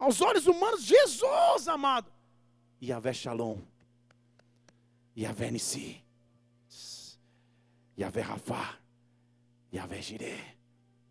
aos 0.02 0.20
olhos 0.20 0.48
humanos, 0.48 0.82
Jesus 0.84 1.68
amado. 1.68 2.12
Yahvé 2.82 3.14
Shalom. 3.14 3.62
Yahvé 5.16 5.52
Nissi. 5.52 6.04
Yahvé 7.96 8.22
Rafá. 8.22 8.80
Yahvé 9.72 10.02
Jireh. 10.02 10.56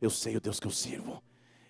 Eu 0.01 0.11
sei 0.11 0.37
o 0.37 0.41
Deus 0.41 0.59
que 0.59 0.67
eu 0.67 0.73
sirvo. 0.73 1.23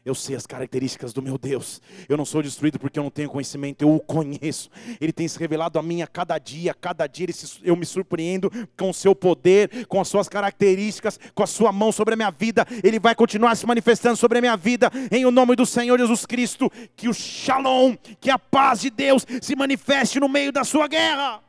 Eu 0.03 0.14
sei 0.14 0.34
as 0.34 0.46
características 0.46 1.12
do 1.12 1.20
meu 1.20 1.36
Deus. 1.36 1.80
Eu 2.09 2.16
não 2.16 2.24
sou 2.24 2.42
destruído 2.42 2.78
porque 2.78 2.98
eu 2.98 3.03
não 3.03 3.11
tenho 3.11 3.28
conhecimento, 3.28 3.82
eu 3.82 3.94
o 3.94 4.01
conheço. 4.01 4.70
Ele 4.98 5.12
tem 5.12 5.28
se 5.28 5.38
revelado 5.38 5.78
a 5.78 5.82
mim 5.82 6.01
a 6.01 6.07
cada 6.07 6.38
dia, 6.38 6.70
a 6.70 6.74
cada 6.74 7.07
dia 7.07 7.26
eu 7.62 7.76
me 7.76 7.84
surpreendo 7.84 8.51
com 8.78 8.88
o 8.88 8.94
seu 8.94 9.14
poder, 9.14 9.86
com 9.86 10.01
as 10.01 10.09
suas 10.09 10.26
características, 10.26 11.20
com 11.34 11.42
a 11.42 11.46
sua 11.46 11.70
mão 11.70 11.92
sobre 11.92 12.14
a 12.14 12.16
minha 12.16 12.30
vida. 12.30 12.66
Ele 12.82 12.98
vai 12.98 13.14
continuar 13.14 13.55
se 13.57 13.66
manifestando 13.66 14.16
sobre 14.16 14.38
a 14.38 14.40
minha 14.40 14.57
vida, 14.57 14.90
em 15.12 15.26
o 15.26 15.30
nome 15.30 15.55
do 15.55 15.66
Senhor 15.66 15.98
Jesus 15.98 16.24
Cristo. 16.24 16.70
Que 16.96 17.07
o 17.07 17.12
shalom, 17.12 17.94
que 18.20 18.30
a 18.30 18.38
paz 18.38 18.80
de 18.80 18.88
Deus 18.88 19.26
se 19.42 19.55
manifeste 19.55 20.18
no 20.18 20.30
meio 20.30 20.51
da 20.51 20.64
sua 20.64 20.88
guerra. 20.88 21.42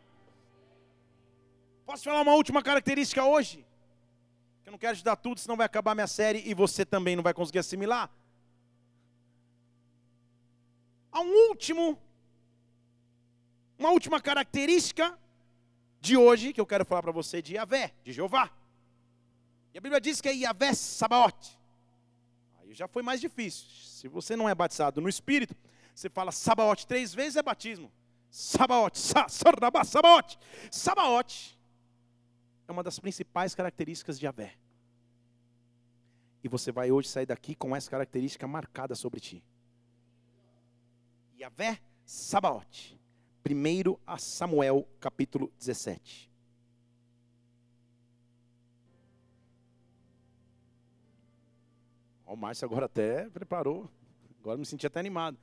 Posso 1.86 2.04
falar 2.04 2.22
uma 2.22 2.34
última 2.34 2.62
característica 2.62 3.24
hoje? 3.24 3.66
Eu 4.66 4.72
não 4.72 4.78
quero 4.78 4.98
te 4.98 5.04
dar 5.04 5.16
tudo, 5.16 5.40
senão 5.40 5.56
vai 5.56 5.66
acabar 5.66 5.96
minha 5.96 6.08
série 6.08 6.44
e 6.46 6.54
você 6.54 6.86
também 6.86 7.16
não 7.16 7.24
vai 7.24 7.34
conseguir 7.34 7.60
assimilar. 7.60 8.10
Há 11.12 11.20
um 11.22 11.50
último, 11.50 12.00
uma 13.78 13.90
última 13.90 14.22
característica 14.22 15.18
de 16.00 16.16
hoje 16.16 16.54
que 16.54 16.62
eu 16.62 16.66
quero 16.66 16.86
falar 16.86 17.02
para 17.02 17.12
você 17.12 17.42
de 17.42 17.56
Yahvé, 17.56 17.94
de 18.04 18.14
Jeová. 18.14 18.50
E 19.74 19.78
a 19.78 19.82
Bíblia 19.82 20.00
diz 20.00 20.22
que 20.22 20.30
é 20.30 20.34
Yahvé 20.34 20.74
Sabaote. 20.74 21.60
Aí 22.60 22.74
já 22.74 22.88
foi 22.88 23.04
mais 23.04 23.20
difícil. 23.20 23.68
Se 23.70 24.08
você 24.08 24.36
não 24.36 24.48
é 24.48 24.56
batizado 24.56 25.02
no 25.02 25.10
Espírito, 25.10 25.56
você 25.94 26.10
fala 26.10 26.32
Sabaote 26.32 26.88
três 26.88 27.14
vezes 27.14 27.36
é 27.36 27.44
batismo. 27.44 27.92
Sabaote, 28.30 28.98
sa, 28.98 29.28
Sabaote. 29.28 30.40
Sabaote 30.72 31.60
é 32.68 32.72
uma 32.72 32.82
das 32.82 32.98
principais 32.98 33.54
características 33.54 34.18
de 34.18 34.26
Yahvé. 34.26 34.56
E 36.44 36.48
você 36.48 36.72
vai 36.72 36.92
hoje 36.92 37.10
sair 37.10 37.26
daqui 37.26 37.54
com 37.54 37.76
essa 37.76 37.92
característica 37.92 38.48
marcada 38.48 38.96
sobre 38.96 39.20
ti. 39.20 39.44
Yahvé 41.42 41.80
Sabaote. 42.06 43.00
1 43.44 43.98
a 44.06 44.18
Samuel, 44.20 44.88
capítulo 45.00 45.52
17. 45.58 46.30
o 52.28 52.36
Márcio 52.38 52.66
agora 52.66 52.86
até 52.86 53.28
preparou. 53.30 53.90
Agora 54.40 54.58
me 54.58 54.66
senti 54.66 54.88
até 54.88 55.02
animado. 55.02 55.38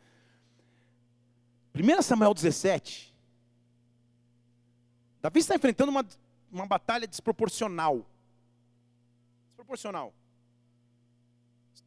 1 1.75 2.03
Samuel 2.03 2.33
17. 2.33 3.15
Davi 5.21 5.41
está 5.41 5.55
enfrentando 5.55 5.91
uma, 5.91 6.07
uma 6.51 6.67
batalha 6.67 7.07
desproporcional. 7.07 8.07
Desproporcional 9.49 10.15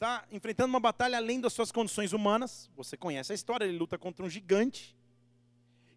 está 0.02 0.26
enfrentando 0.32 0.68
uma 0.68 0.80
batalha 0.80 1.16
além 1.16 1.40
das 1.40 1.54
suas 1.54 1.72
condições 1.72 2.12
humanas. 2.12 2.72
Você 2.76 2.98
conhece 2.98 3.32
a 3.32 3.36
história, 3.36 3.66
ele 3.66 3.78
luta 3.78 4.00
contra 4.00 4.26
um 4.26 4.30
gigante. 4.30 4.98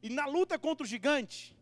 E 0.02 0.11
na 0.11 0.26
luta 0.26 0.59
contra 0.59 0.84
o 0.84 0.86
gigante, 0.86 1.57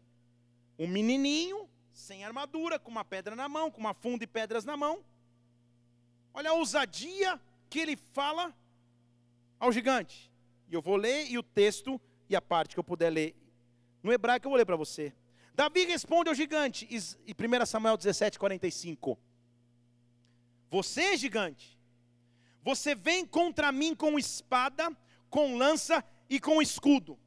um 0.77 0.89
menininho, 0.89 1.69
sem 1.93 2.25
armadura, 2.25 2.81
com 2.81 2.91
uma 2.91 3.05
pedra 3.05 3.37
na 3.37 3.49
mão, 3.49 3.71
com 3.71 3.79
uma 3.79 3.95
funda 3.95 4.25
e 4.25 4.27
pedras 4.27 4.65
na 4.65 4.77
mão. 4.77 5.05
Olha 6.35 6.51
a 6.51 6.55
ousadia 6.55 7.41
que 7.71 7.79
ele 7.79 7.97
fala 7.97 8.53
ao 9.61 9.71
gigante. 9.71 10.29
E 10.69 10.75
eu 10.75 10.83
vou 10.83 10.97
ler 10.97 11.31
e 11.31 11.39
o 11.39 11.45
texto 11.45 12.01
e 12.29 12.35
a 12.35 12.43
parte 12.43 12.75
que 12.75 12.81
eu 12.81 12.85
puder 12.85 13.11
ler. 13.11 13.37
No 14.03 14.13
hebraico 14.13 14.49
eu 14.49 14.51
vou 14.51 14.59
ler 14.59 14.67
para 14.67 14.75
você. 14.75 15.15
Davi 15.55 15.85
responde 15.85 16.29
ao 16.29 16.35
gigante, 16.35 16.89
em 16.91 16.99
1 16.99 17.67
Samuel 17.67 17.97
17, 17.97 18.37
45. 18.37 19.17
Você, 20.69 21.17
gigante, 21.17 21.79
você 22.63 22.95
vem 22.95 23.27
contra 23.27 23.73
mim 23.73 23.95
com 23.95 24.19
espada, 24.19 24.91
com 25.29 25.57
lança 25.57 26.05
e 26.29 26.39
com 26.39 26.63
escudo. 26.63 27.19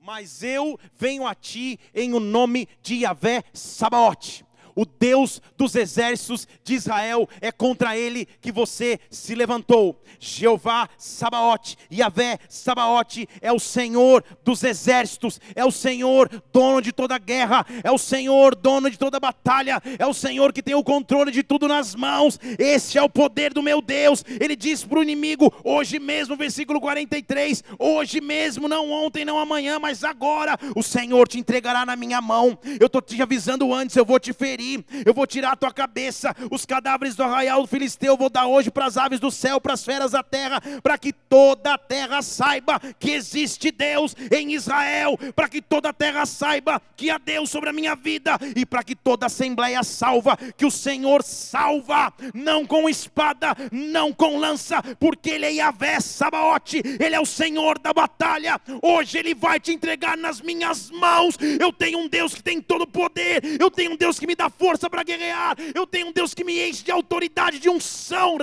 Mas 0.00 0.42
eu 0.42 0.78
venho 0.94 1.26
a 1.26 1.34
ti 1.34 1.78
em 1.94 2.12
o 2.14 2.20
nome 2.20 2.68
de 2.82 2.96
Yahvé 2.96 3.42
Sabaote 3.52 4.44
o 4.74 4.84
Deus 4.84 5.40
dos 5.56 5.74
exércitos 5.74 6.48
de 6.62 6.74
Israel, 6.74 7.28
é 7.40 7.52
contra 7.52 7.96
ele 7.96 8.26
que 8.40 8.50
você 8.50 8.98
se 9.10 9.34
levantou. 9.34 10.00
Jeová 10.18 10.88
Sabaote, 10.98 11.76
Yahvé 11.92 12.38
Sabaote 12.48 13.28
é 13.40 13.52
o 13.52 13.58
Senhor 13.58 14.24
dos 14.44 14.62
exércitos, 14.62 15.40
é 15.54 15.64
o 15.64 15.70
Senhor 15.70 16.30
dono 16.52 16.80
de 16.80 16.92
toda 16.92 17.18
guerra, 17.18 17.64
é 17.82 17.90
o 17.90 17.98
Senhor 17.98 18.54
dono 18.54 18.90
de 18.90 18.98
toda 18.98 19.20
batalha, 19.20 19.80
é 19.98 20.06
o 20.06 20.14
Senhor 20.14 20.52
que 20.52 20.62
tem 20.62 20.74
o 20.74 20.84
controle 20.84 21.30
de 21.30 21.42
tudo 21.42 21.68
nas 21.68 21.94
mãos. 21.94 22.38
Esse 22.58 22.98
é 22.98 23.02
o 23.02 23.08
poder 23.08 23.52
do 23.52 23.62
meu 23.62 23.80
Deus. 23.80 24.24
Ele 24.40 24.56
diz 24.56 24.84
para 24.84 24.98
o 24.98 25.02
inimigo, 25.02 25.52
hoje 25.62 25.98
mesmo, 25.98 26.36
versículo 26.36 26.80
43, 26.80 27.62
hoje 27.78 28.20
mesmo, 28.20 28.68
não 28.68 28.90
ontem, 28.90 29.24
não 29.24 29.38
amanhã, 29.38 29.78
mas 29.78 30.02
agora, 30.02 30.58
o 30.74 30.82
Senhor 30.82 31.28
te 31.28 31.38
entregará 31.38 31.84
na 31.84 31.96
minha 31.96 32.20
mão. 32.20 32.58
Eu 32.80 32.86
estou 32.86 33.02
te 33.02 33.20
avisando 33.20 33.72
antes, 33.72 33.96
eu 33.96 34.04
vou 34.04 34.18
te 34.18 34.32
ferir 34.32 34.63
eu 35.04 35.14
vou 35.14 35.26
tirar 35.26 35.52
a 35.52 35.56
tua 35.56 35.72
cabeça, 35.72 36.34
os 36.50 36.64
cadáveres 36.64 37.14
do 37.14 37.22
arraial 37.22 37.62
do 37.62 37.68
Filisteu, 37.68 38.12
eu 38.12 38.16
vou 38.16 38.30
dar 38.30 38.46
hoje 38.46 38.70
para 38.70 38.86
as 38.86 38.96
aves 38.96 39.20
do 39.20 39.30
céu, 39.30 39.60
para 39.60 39.74
as 39.74 39.84
feras 39.84 40.12
da 40.12 40.22
terra, 40.22 40.60
para 40.82 40.98
que 40.98 41.12
toda 41.12 41.74
a 41.74 41.78
terra 41.78 42.22
saiba 42.22 42.80
que 42.98 43.10
existe 43.10 43.70
Deus 43.70 44.14
em 44.30 44.54
Israel, 44.54 45.18
para 45.34 45.48
que 45.48 45.60
toda 45.60 45.90
a 45.90 45.92
terra 45.92 46.26
saiba 46.26 46.80
que 46.96 47.10
há 47.10 47.18
Deus 47.18 47.50
sobre 47.50 47.70
a 47.70 47.72
minha 47.72 47.94
vida, 47.94 48.38
e 48.56 48.64
para 48.64 48.82
que 48.82 48.94
toda 48.94 49.26
a 49.26 49.28
assembleia 49.28 49.82
salva, 49.82 50.36
que 50.56 50.64
o 50.64 50.70
Senhor 50.70 51.22
salva, 51.22 52.12
não 52.32 52.66
com 52.66 52.88
espada, 52.88 53.56
não 53.70 54.12
com 54.12 54.38
lança, 54.38 54.82
porque 54.98 55.30
Ele 55.30 55.46
é 55.46 55.52
Yahvé 55.54 56.00
Sabaote, 56.00 56.82
Ele 57.00 57.14
é 57.14 57.20
o 57.20 57.26
Senhor 57.26 57.78
da 57.78 57.92
batalha, 57.92 58.60
hoje 58.82 59.18
Ele 59.18 59.34
vai 59.34 59.58
te 59.58 59.72
entregar 59.72 60.16
nas 60.16 60.40
minhas 60.40 60.90
mãos. 60.90 61.36
Eu 61.60 61.72
tenho 61.72 61.98
um 61.98 62.08
Deus 62.08 62.34
que 62.34 62.42
tem 62.42 62.60
todo 62.60 62.82
o 62.82 62.86
poder, 62.86 63.42
eu 63.60 63.70
tenho 63.70 63.92
um 63.92 63.96
Deus 63.96 64.18
que 64.18 64.26
me 64.26 64.34
dá 64.34 64.48
força 64.58 64.88
para 64.88 65.02
guerrear. 65.02 65.56
Eu 65.74 65.86
tenho 65.86 66.08
um 66.08 66.12
Deus 66.12 66.34
que 66.34 66.44
me 66.44 66.68
enche 66.68 66.84
de 66.84 66.90
autoridade, 66.90 67.58
de 67.58 67.68
unção. 67.68 68.38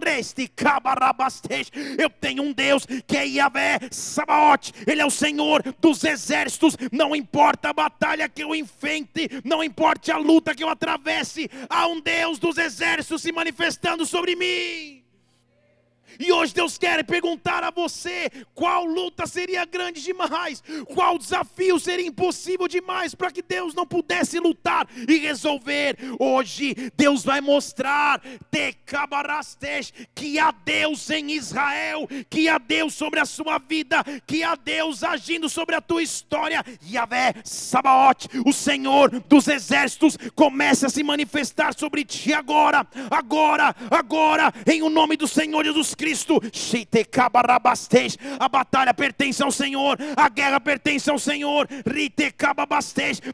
Eu 1.97 2.09
tenho 2.09 2.43
um 2.43 2.53
Deus 2.53 2.85
que 3.07 3.17
é 3.17 3.25
Yahvé 3.25 3.79
Sabaote. 3.91 4.73
Ele 4.85 5.01
é 5.01 5.05
o 5.05 5.09
Senhor 5.09 5.63
dos 5.79 6.03
exércitos. 6.03 6.77
Não 6.91 7.15
importa 7.15 7.69
a 7.69 7.73
batalha 7.73 8.29
que 8.29 8.43
eu 8.43 8.55
enfrente, 8.55 9.29
não 9.43 9.63
importa 9.63 10.13
a 10.13 10.17
luta 10.17 10.55
que 10.55 10.63
eu 10.63 10.69
atravesse, 10.69 11.49
há 11.69 11.87
um 11.87 11.99
Deus 11.99 12.39
dos 12.39 12.57
exércitos 12.57 13.21
se 13.21 13.31
manifestando 13.31 14.05
sobre 14.05 14.35
mim. 14.35 15.00
E 16.21 16.31
hoje 16.31 16.53
Deus 16.53 16.77
quer 16.77 17.03
perguntar 17.03 17.63
a 17.63 17.71
você 17.71 18.29
qual 18.53 18.85
luta 18.85 19.25
seria 19.25 19.65
grande 19.65 20.03
demais, 20.03 20.61
qual 20.93 21.17
desafio 21.17 21.79
seria 21.79 22.05
impossível 22.05 22.67
demais 22.67 23.15
para 23.15 23.31
que 23.31 23.41
Deus 23.41 23.73
não 23.73 23.87
pudesse 23.87 24.39
lutar 24.39 24.87
e 25.07 25.17
resolver. 25.17 25.97
Hoje 26.19 26.91
Deus 26.95 27.23
vai 27.23 27.41
mostrar 27.41 28.21
que 30.13 30.37
há 30.37 30.51
Deus 30.51 31.09
em 31.09 31.31
Israel, 31.31 32.07
que 32.29 32.47
há 32.47 32.59
Deus 32.59 32.93
sobre 32.93 33.19
a 33.19 33.25
sua 33.25 33.57
vida, 33.57 34.03
que 34.27 34.43
há 34.43 34.53
Deus 34.53 35.03
agindo 35.03 35.49
sobre 35.49 35.73
a 35.73 35.81
tua 35.81 36.03
história. 36.03 36.63
Yahvé 36.87 37.33
Sabaote, 37.43 38.27
o 38.45 38.53
Senhor 38.53 39.09
dos 39.27 39.47
exércitos, 39.47 40.17
começa 40.35 40.85
a 40.85 40.89
se 40.89 41.01
manifestar 41.01 41.73
sobre 41.73 42.05
ti 42.05 42.31
agora, 42.31 42.85
agora, 43.09 43.75
agora, 43.89 44.53
em 44.67 44.83
o 44.83 44.89
nome 44.89 45.17
do 45.17 45.27
Senhor 45.27 45.65
Jesus 45.65 45.95
Cristo. 45.95 46.10
Cristo. 46.11 46.41
A 48.39 48.49
batalha 48.49 48.93
pertence 48.93 49.41
ao 49.41 49.51
Senhor, 49.51 49.97
a 50.15 50.27
guerra 50.29 50.59
pertence 50.59 51.09
ao 51.09 51.17
Senhor. 51.17 51.67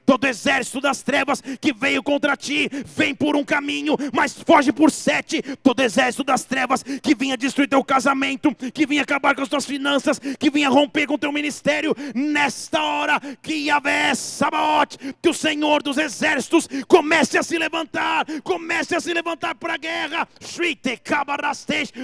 Todo 0.05 0.27
exército 0.27 0.79
das 0.79 1.01
trevas 1.01 1.41
que 1.59 1.73
veio 1.73 2.03
contra 2.03 2.37
ti, 2.37 2.69
vem 2.85 3.15
por 3.15 3.35
um 3.35 3.43
caminho, 3.43 3.95
mas 4.13 4.33
foge 4.33 4.71
por 4.71 4.91
sete. 4.91 5.41
Todo 5.63 5.81
exército 5.81 6.23
das 6.23 6.43
trevas 6.43 6.83
que 6.83 7.15
vinha 7.15 7.35
destruir 7.35 7.67
teu 7.67 7.83
casamento, 7.83 8.53
que 8.53 8.85
vinha 8.85 9.01
acabar 9.01 9.35
com 9.35 9.41
as 9.41 9.49
tuas 9.49 9.65
finanças, 9.65 10.19
que 10.19 10.49
vinha 10.49 10.69
romper 10.69 11.07
com 11.07 11.17
teu 11.17 11.31
ministério, 11.31 11.95
nesta 12.13 12.81
hora, 12.81 13.19
que 13.41 13.53
Yahvé 13.53 14.13
Sabaote, 14.13 14.97
que 15.21 15.29
o 15.29 15.33
Senhor 15.33 15.81
dos 15.81 15.97
exércitos 15.97 16.67
comece 16.87 17.37
a 17.37 17.43
se 17.43 17.57
levantar, 17.57 18.25
comece 18.43 18.95
a 18.95 18.99
se 18.99 19.13
levantar 19.13 19.55
para 19.55 19.73
a 19.73 19.77
guerra. 19.77 20.27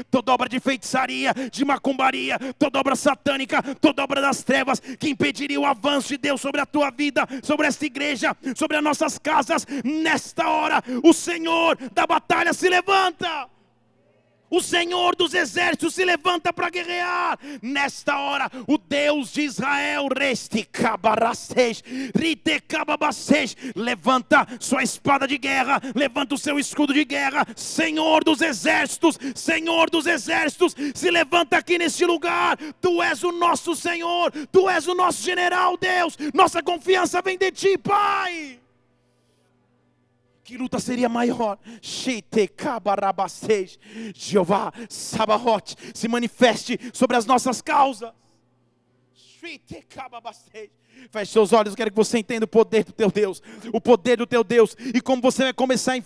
Toda 0.10 0.34
obra 0.34 0.50
de 0.50 0.53
feitiçaria, 0.60 1.34
de 1.52 1.66
macumbaria, 1.66 2.38
toda 2.58 2.80
obra 2.80 2.96
satânica, 2.96 3.62
toda 3.82 4.04
obra 4.04 4.22
das 4.22 4.44
trevas 4.44 4.80
que 4.80 5.10
impediria 5.10 5.60
o 5.60 5.66
avanço 5.66 6.10
de 6.10 6.18
Deus 6.18 6.42
sobre 6.42 6.62
a 6.62 6.66
tua 6.66 6.90
vida, 6.90 7.28
sobre 7.44 7.68
esta 7.68 7.86
igreja, 7.86 8.36
sobre 8.56 8.78
as 8.78 8.84
nossas 8.84 9.18
casas. 9.18 9.66
Nesta 9.84 10.48
hora, 10.48 10.84
o 11.04 11.14
Senhor 11.14 11.78
da 11.94 12.06
batalha 12.06 12.54
se 12.54 12.70
levanta. 12.70 13.48
O 14.54 14.62
Senhor 14.62 15.16
dos 15.16 15.34
exércitos 15.34 15.96
se 15.96 16.06
levanta 16.06 16.54
para 16.54 16.70
guerrear. 16.70 17.40
Nesta 17.60 18.20
hora, 18.20 18.52
o 18.68 18.78
Deus 18.78 19.34
de 19.34 19.42
Israel, 19.42 20.08
levanta 23.76 24.48
sua 24.60 24.84
espada 24.84 25.28
de 25.28 25.40
guerra, 25.40 25.82
levanta 25.96 26.36
o 26.36 26.38
seu 26.38 26.60
escudo 26.60 26.94
de 26.94 27.04
guerra. 27.04 27.48
Senhor 27.56 28.24
dos 28.24 28.42
exércitos, 28.42 29.18
Senhor 29.34 29.90
dos 29.90 30.06
exércitos, 30.06 30.76
se 30.94 31.10
levanta 31.10 31.58
aqui 31.58 31.80
neste 31.80 32.06
lugar. 32.06 32.56
Tu 32.80 33.02
és 33.02 33.24
o 33.24 33.32
nosso 33.32 33.76
Senhor, 33.76 34.32
tu 34.52 34.70
és 34.70 34.88
o 34.88 34.94
nosso 34.94 35.24
general, 35.24 35.76
Deus. 35.78 36.16
Nossa 36.32 36.62
confiança 36.62 37.24
vem 37.24 37.40
de 37.40 37.52
ti, 37.52 37.76
Pai. 37.76 38.63
Que 40.44 40.58
luta 40.58 40.80
seria 40.80 41.08
maior? 41.08 41.58
Jeová 44.14 44.74
Sabaote 44.90 45.76
se 45.94 46.08
manifeste 46.08 46.78
sobre 46.94 47.16
as 47.16 47.26
nossas 47.26 47.62
causas. 47.62 48.12
Feche 51.12 51.32
seus 51.32 51.54
olhos, 51.54 51.74
eu 51.74 51.78
quero 51.78 51.92
que 51.92 51.96
você 51.96 52.20
entenda 52.20 52.46
o 52.46 52.48
poder 52.48 52.84
do 52.84 52.92
teu 52.92 53.12
Deus, 53.12 53.42
o 53.72 53.82
poder 53.82 54.18
do 54.18 54.26
teu 54.26 54.44
Deus, 54.44 54.76
e 54.94 55.02
como 55.02 55.22
você 55.22 55.44
vai 55.44 55.54
começar 55.54 55.94
a 55.94 55.98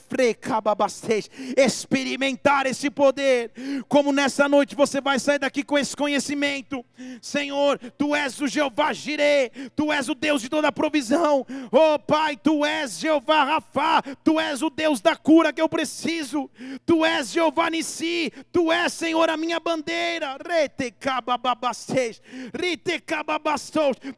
experimentar 1.55 2.65
esse 2.65 2.89
poder, 2.89 3.51
como 3.87 4.11
nessa 4.11 4.49
noite 4.49 4.75
você 4.75 4.99
vai 4.99 5.19
sair 5.19 5.39
daqui 5.39 5.63
com 5.63 5.77
esse 5.77 5.95
conhecimento. 5.95 6.83
Senhor, 7.21 7.79
tu 7.97 8.15
és 8.15 8.39
o 8.41 8.47
Jeová 8.47 8.91
Jireh, 8.91 9.51
tu 9.75 9.91
és 9.91 10.09
o 10.09 10.15
Deus 10.15 10.41
de 10.41 10.49
toda 10.49 10.71
provisão. 10.71 11.45
Oh 11.71 11.99
Pai, 11.99 12.35
tu 12.35 12.65
és 12.65 12.99
Jeová 12.99 13.43
Rafá, 13.43 14.01
tu 14.23 14.39
és 14.39 14.61
o 14.61 14.69
Deus 14.69 14.99
da 14.99 15.15
cura 15.15 15.53
que 15.53 15.61
eu 15.61 15.69
preciso. 15.69 16.49
Tu 16.85 17.05
és 17.05 17.31
Jeová 17.31 17.69
Nissi, 17.69 18.31
tu 18.51 18.71
és, 18.71 18.91
Senhor, 18.93 19.29
a 19.29 19.37
minha 19.37 19.59
bandeira. 19.59 20.37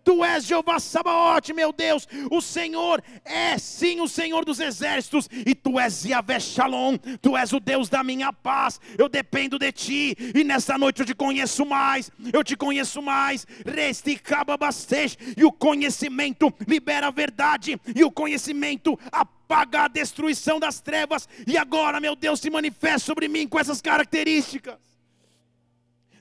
Tu 0.03 0.25
és 0.25 0.45
Jeová 0.45 0.58
Jeová 0.59 0.77
Sabaote, 0.77 1.53
meu 1.53 1.71
Deus, 1.71 2.05
o 2.29 2.41
Senhor 2.41 3.01
é 3.23 3.57
sim 3.57 4.01
o 4.01 4.07
Senhor 4.09 4.43
dos 4.43 4.59
exércitos, 4.59 5.29
e 5.31 5.55
tu 5.55 5.79
és 5.79 6.03
Yahvé 6.03 6.37
Shalom, 6.37 6.97
tu 7.21 7.37
és 7.37 7.53
o 7.53 7.61
Deus 7.61 7.87
da 7.87 8.03
minha 8.03 8.33
paz, 8.33 8.79
eu 8.97 9.07
dependo 9.07 9.57
de 9.57 9.71
ti, 9.71 10.17
e 10.35 10.43
nessa 10.43 10.77
noite 10.77 10.99
eu 10.99 11.05
te 11.05 11.15
conheço 11.15 11.65
mais, 11.65 12.11
eu 12.33 12.43
te 12.43 12.57
conheço 12.57 13.01
mais, 13.01 13.47
resticaba 13.65 14.57
bastante, 14.57 15.17
e 15.37 15.45
o 15.45 15.51
conhecimento 15.51 16.53
libera 16.67 17.07
a 17.07 17.11
verdade, 17.11 17.79
e 17.95 18.03
o 18.03 18.11
conhecimento 18.11 18.99
apaga 19.11 19.83
a 19.83 19.87
destruição 19.87 20.59
das 20.59 20.81
trevas, 20.81 21.27
e 21.47 21.57
agora, 21.57 22.01
meu 22.01 22.17
Deus, 22.17 22.41
se 22.41 22.49
manifesta 22.49 22.99
sobre 22.99 23.29
mim 23.29 23.47
com 23.47 23.57
essas 23.57 23.81
características. 23.81 24.88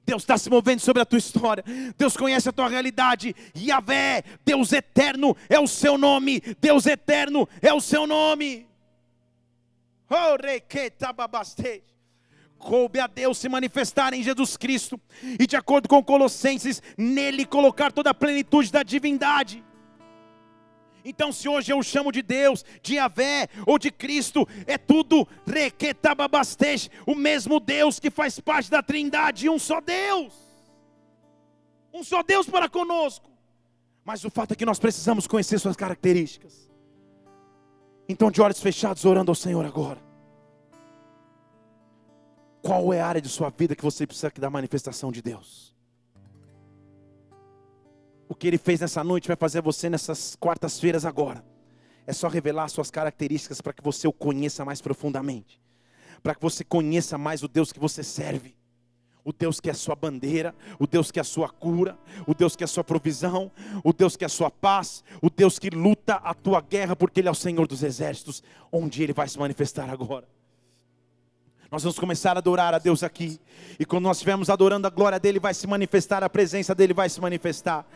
Deus 0.08 0.22
está 0.22 0.38
se 0.38 0.48
movendo 0.48 0.80
sobre 0.80 1.02
a 1.02 1.04
tua 1.04 1.18
história. 1.18 1.62
Deus 1.98 2.16
conhece 2.16 2.48
a 2.48 2.52
tua 2.52 2.66
realidade. 2.66 3.36
Yahvé, 3.54 4.24
Deus 4.42 4.72
eterno 4.72 5.36
é 5.50 5.60
o 5.60 5.66
seu 5.66 5.98
nome. 5.98 6.40
Deus 6.58 6.86
eterno 6.86 7.46
é 7.60 7.74
o 7.74 7.80
seu 7.80 8.06
nome. 8.06 8.66
Coube 12.56 12.98
a 12.98 13.06
Deus 13.06 13.36
se 13.36 13.50
manifestar 13.50 14.14
em 14.14 14.22
Jesus 14.22 14.56
Cristo. 14.56 14.98
E 15.22 15.46
de 15.46 15.56
acordo 15.56 15.86
com 15.86 16.02
Colossenses, 16.02 16.82
nele 16.96 17.44
colocar 17.44 17.92
toda 17.92 18.08
a 18.08 18.14
plenitude 18.14 18.72
da 18.72 18.82
divindade. 18.82 19.62
Então, 21.04 21.32
se 21.32 21.48
hoje 21.48 21.72
eu 21.72 21.82
chamo 21.82 22.12
de 22.12 22.22
Deus, 22.22 22.64
de 22.82 22.94
Yahvé 22.94 23.48
ou 23.66 23.78
de 23.78 23.90
Cristo, 23.90 24.46
é 24.66 24.76
tudo 24.76 25.26
requetababastej, 25.46 26.90
o 27.06 27.14
mesmo 27.14 27.60
Deus 27.60 27.98
que 27.98 28.10
faz 28.10 28.38
parte 28.40 28.70
da 28.70 28.82
Trindade, 28.82 29.48
um 29.48 29.58
só 29.58 29.80
Deus. 29.80 30.32
Um 31.92 32.04
só 32.04 32.22
Deus 32.22 32.48
para 32.48 32.68
conosco. 32.68 33.30
Mas 34.04 34.24
o 34.24 34.30
fato 34.30 34.52
é 34.52 34.56
que 34.56 34.66
nós 34.66 34.78
precisamos 34.78 35.26
conhecer 35.26 35.58
suas 35.58 35.76
características. 35.76 36.70
Então, 38.08 38.30
de 38.30 38.40
olhos 38.40 38.60
fechados, 38.60 39.04
orando 39.04 39.30
ao 39.30 39.34
Senhor 39.34 39.64
agora. 39.64 40.00
Qual 42.62 42.92
é 42.92 43.00
a 43.00 43.06
área 43.06 43.20
de 43.20 43.28
sua 43.28 43.50
vida 43.50 43.76
que 43.76 43.82
você 43.82 44.06
precisa 44.06 44.32
da 44.38 44.50
manifestação 44.50 45.12
de 45.12 45.22
Deus? 45.22 45.74
O 48.28 48.34
que 48.34 48.46
Ele 48.46 48.58
fez 48.58 48.80
nessa 48.80 49.02
noite 49.02 49.26
vai 49.26 49.36
fazer 49.36 49.62
você 49.62 49.88
nessas 49.88 50.36
quartas-feiras 50.36 51.06
agora. 51.06 51.42
É 52.06 52.12
só 52.12 52.28
revelar 52.28 52.68
suas 52.68 52.90
características 52.90 53.60
para 53.60 53.72
que 53.72 53.82
você 53.82 54.06
o 54.06 54.12
conheça 54.12 54.64
mais 54.64 54.80
profundamente. 54.80 55.60
Para 56.22 56.34
que 56.34 56.42
você 56.42 56.62
conheça 56.62 57.16
mais 57.16 57.42
o 57.42 57.48
Deus 57.48 57.72
que 57.72 57.80
você 57.80 58.02
serve. 58.02 58.54
O 59.24 59.32
Deus 59.32 59.60
que 59.60 59.68
é 59.68 59.72
a 59.72 59.74
sua 59.74 59.94
bandeira, 59.94 60.54
o 60.78 60.86
Deus 60.86 61.10
que 61.10 61.18
é 61.18 61.22
a 61.22 61.24
sua 61.24 61.50
cura, 61.50 61.98
o 62.26 62.34
Deus 62.34 62.56
que 62.56 62.64
é 62.64 62.66
a 62.66 62.68
sua 62.68 62.82
provisão, 62.82 63.50
o 63.84 63.92
Deus 63.92 64.16
que 64.16 64.24
é 64.24 64.26
a 64.26 64.28
sua 64.30 64.50
paz, 64.50 65.04
o 65.20 65.28
Deus 65.28 65.58
que 65.58 65.68
luta 65.68 66.14
a 66.14 66.32
tua 66.32 66.60
guerra, 66.62 66.96
porque 66.96 67.20
Ele 67.20 67.28
é 67.28 67.30
o 67.30 67.34
Senhor 67.34 67.66
dos 67.66 67.82
exércitos, 67.82 68.42
onde 68.72 69.02
Ele 69.02 69.12
vai 69.12 69.28
se 69.28 69.38
manifestar 69.38 69.90
agora. 69.90 70.26
Nós 71.70 71.82
vamos 71.82 71.98
começar 71.98 72.36
a 72.36 72.38
adorar 72.38 72.72
a 72.72 72.78
Deus 72.78 73.02
aqui, 73.02 73.38
e 73.78 73.84
quando 73.84 74.04
nós 74.04 74.16
estivermos 74.16 74.48
adorando 74.48 74.86
a 74.86 74.90
glória 74.90 75.20
dEle, 75.20 75.38
vai 75.38 75.52
se 75.52 75.66
manifestar, 75.66 76.24
a 76.24 76.30
presença 76.30 76.74
dEle 76.74 76.94
vai 76.94 77.10
se 77.10 77.20
manifestar. 77.20 77.86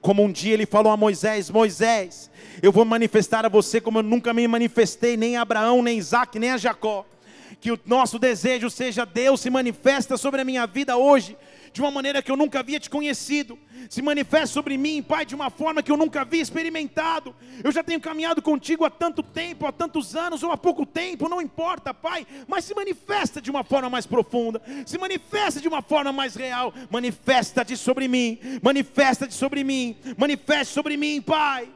Como 0.00 0.22
um 0.22 0.32
dia 0.32 0.54
ele 0.54 0.66
falou 0.66 0.92
a 0.92 0.96
Moisés: 0.96 1.50
Moisés, 1.50 2.30
eu 2.62 2.72
vou 2.72 2.84
manifestar 2.84 3.44
a 3.44 3.48
você 3.48 3.80
como 3.80 3.98
eu 3.98 4.02
nunca 4.02 4.34
me 4.34 4.46
manifestei, 4.48 5.16
nem 5.16 5.36
a 5.36 5.42
Abraão, 5.42 5.82
nem 5.82 5.96
a 5.96 5.98
Isaac, 5.98 6.38
nem 6.38 6.50
a 6.50 6.56
Jacó. 6.56 7.06
Que 7.60 7.72
o 7.72 7.80
nosso 7.86 8.18
desejo 8.18 8.70
seja 8.70 9.04
Deus 9.04 9.40
se 9.40 9.50
manifesta 9.50 10.16
sobre 10.16 10.40
a 10.40 10.44
minha 10.44 10.66
vida 10.66 10.96
hoje 10.96 11.36
de 11.78 11.82
uma 11.82 11.92
maneira 11.92 12.20
que 12.20 12.28
eu 12.28 12.36
nunca 12.36 12.58
havia 12.58 12.80
te 12.80 12.90
conhecido. 12.90 13.56
Se 13.88 14.02
manifesta 14.02 14.48
sobre 14.48 14.76
mim, 14.76 15.00
Pai, 15.00 15.24
de 15.24 15.36
uma 15.36 15.48
forma 15.48 15.80
que 15.80 15.92
eu 15.92 15.96
nunca 15.96 16.22
havia 16.22 16.42
experimentado. 16.42 17.32
Eu 17.62 17.70
já 17.70 17.84
tenho 17.84 18.00
caminhado 18.00 18.42
contigo 18.42 18.84
há 18.84 18.90
tanto 18.90 19.22
tempo, 19.22 19.64
há 19.64 19.70
tantos 19.70 20.16
anos 20.16 20.42
ou 20.42 20.50
há 20.50 20.56
pouco 20.56 20.84
tempo, 20.84 21.28
não 21.28 21.40
importa, 21.40 21.94
Pai, 21.94 22.26
mas 22.48 22.64
se 22.64 22.74
manifesta 22.74 23.40
de 23.40 23.48
uma 23.48 23.62
forma 23.62 23.88
mais 23.88 24.06
profunda, 24.06 24.60
se 24.84 24.98
manifesta 24.98 25.60
de 25.60 25.68
uma 25.68 25.80
forma 25.80 26.10
mais 26.10 26.34
real. 26.34 26.74
Manifesta-te 26.90 27.76
sobre 27.76 28.08
mim, 28.08 28.40
manifesta-te 28.60 29.32
sobre 29.32 29.62
mim, 29.62 29.96
manifeste 30.16 30.74
sobre 30.74 30.96
mim, 30.96 31.22
Pai. 31.22 31.68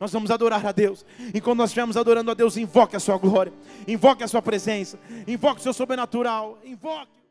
Nós 0.00 0.10
vamos 0.10 0.30
adorar 0.30 0.64
a 0.64 0.72
Deus. 0.72 1.04
Enquanto 1.34 1.58
nós 1.58 1.68
estivermos 1.68 1.98
adorando 1.98 2.30
a 2.30 2.34
Deus, 2.34 2.56
invoque 2.56 2.96
a 2.96 3.00
sua 3.00 3.18
glória, 3.18 3.52
invoque 3.86 4.24
a 4.24 4.28
sua 4.28 4.40
presença, 4.40 4.98
invoque 5.28 5.60
o 5.60 5.62
seu 5.62 5.74
sobrenatural, 5.74 6.58
invoque. 6.64 7.21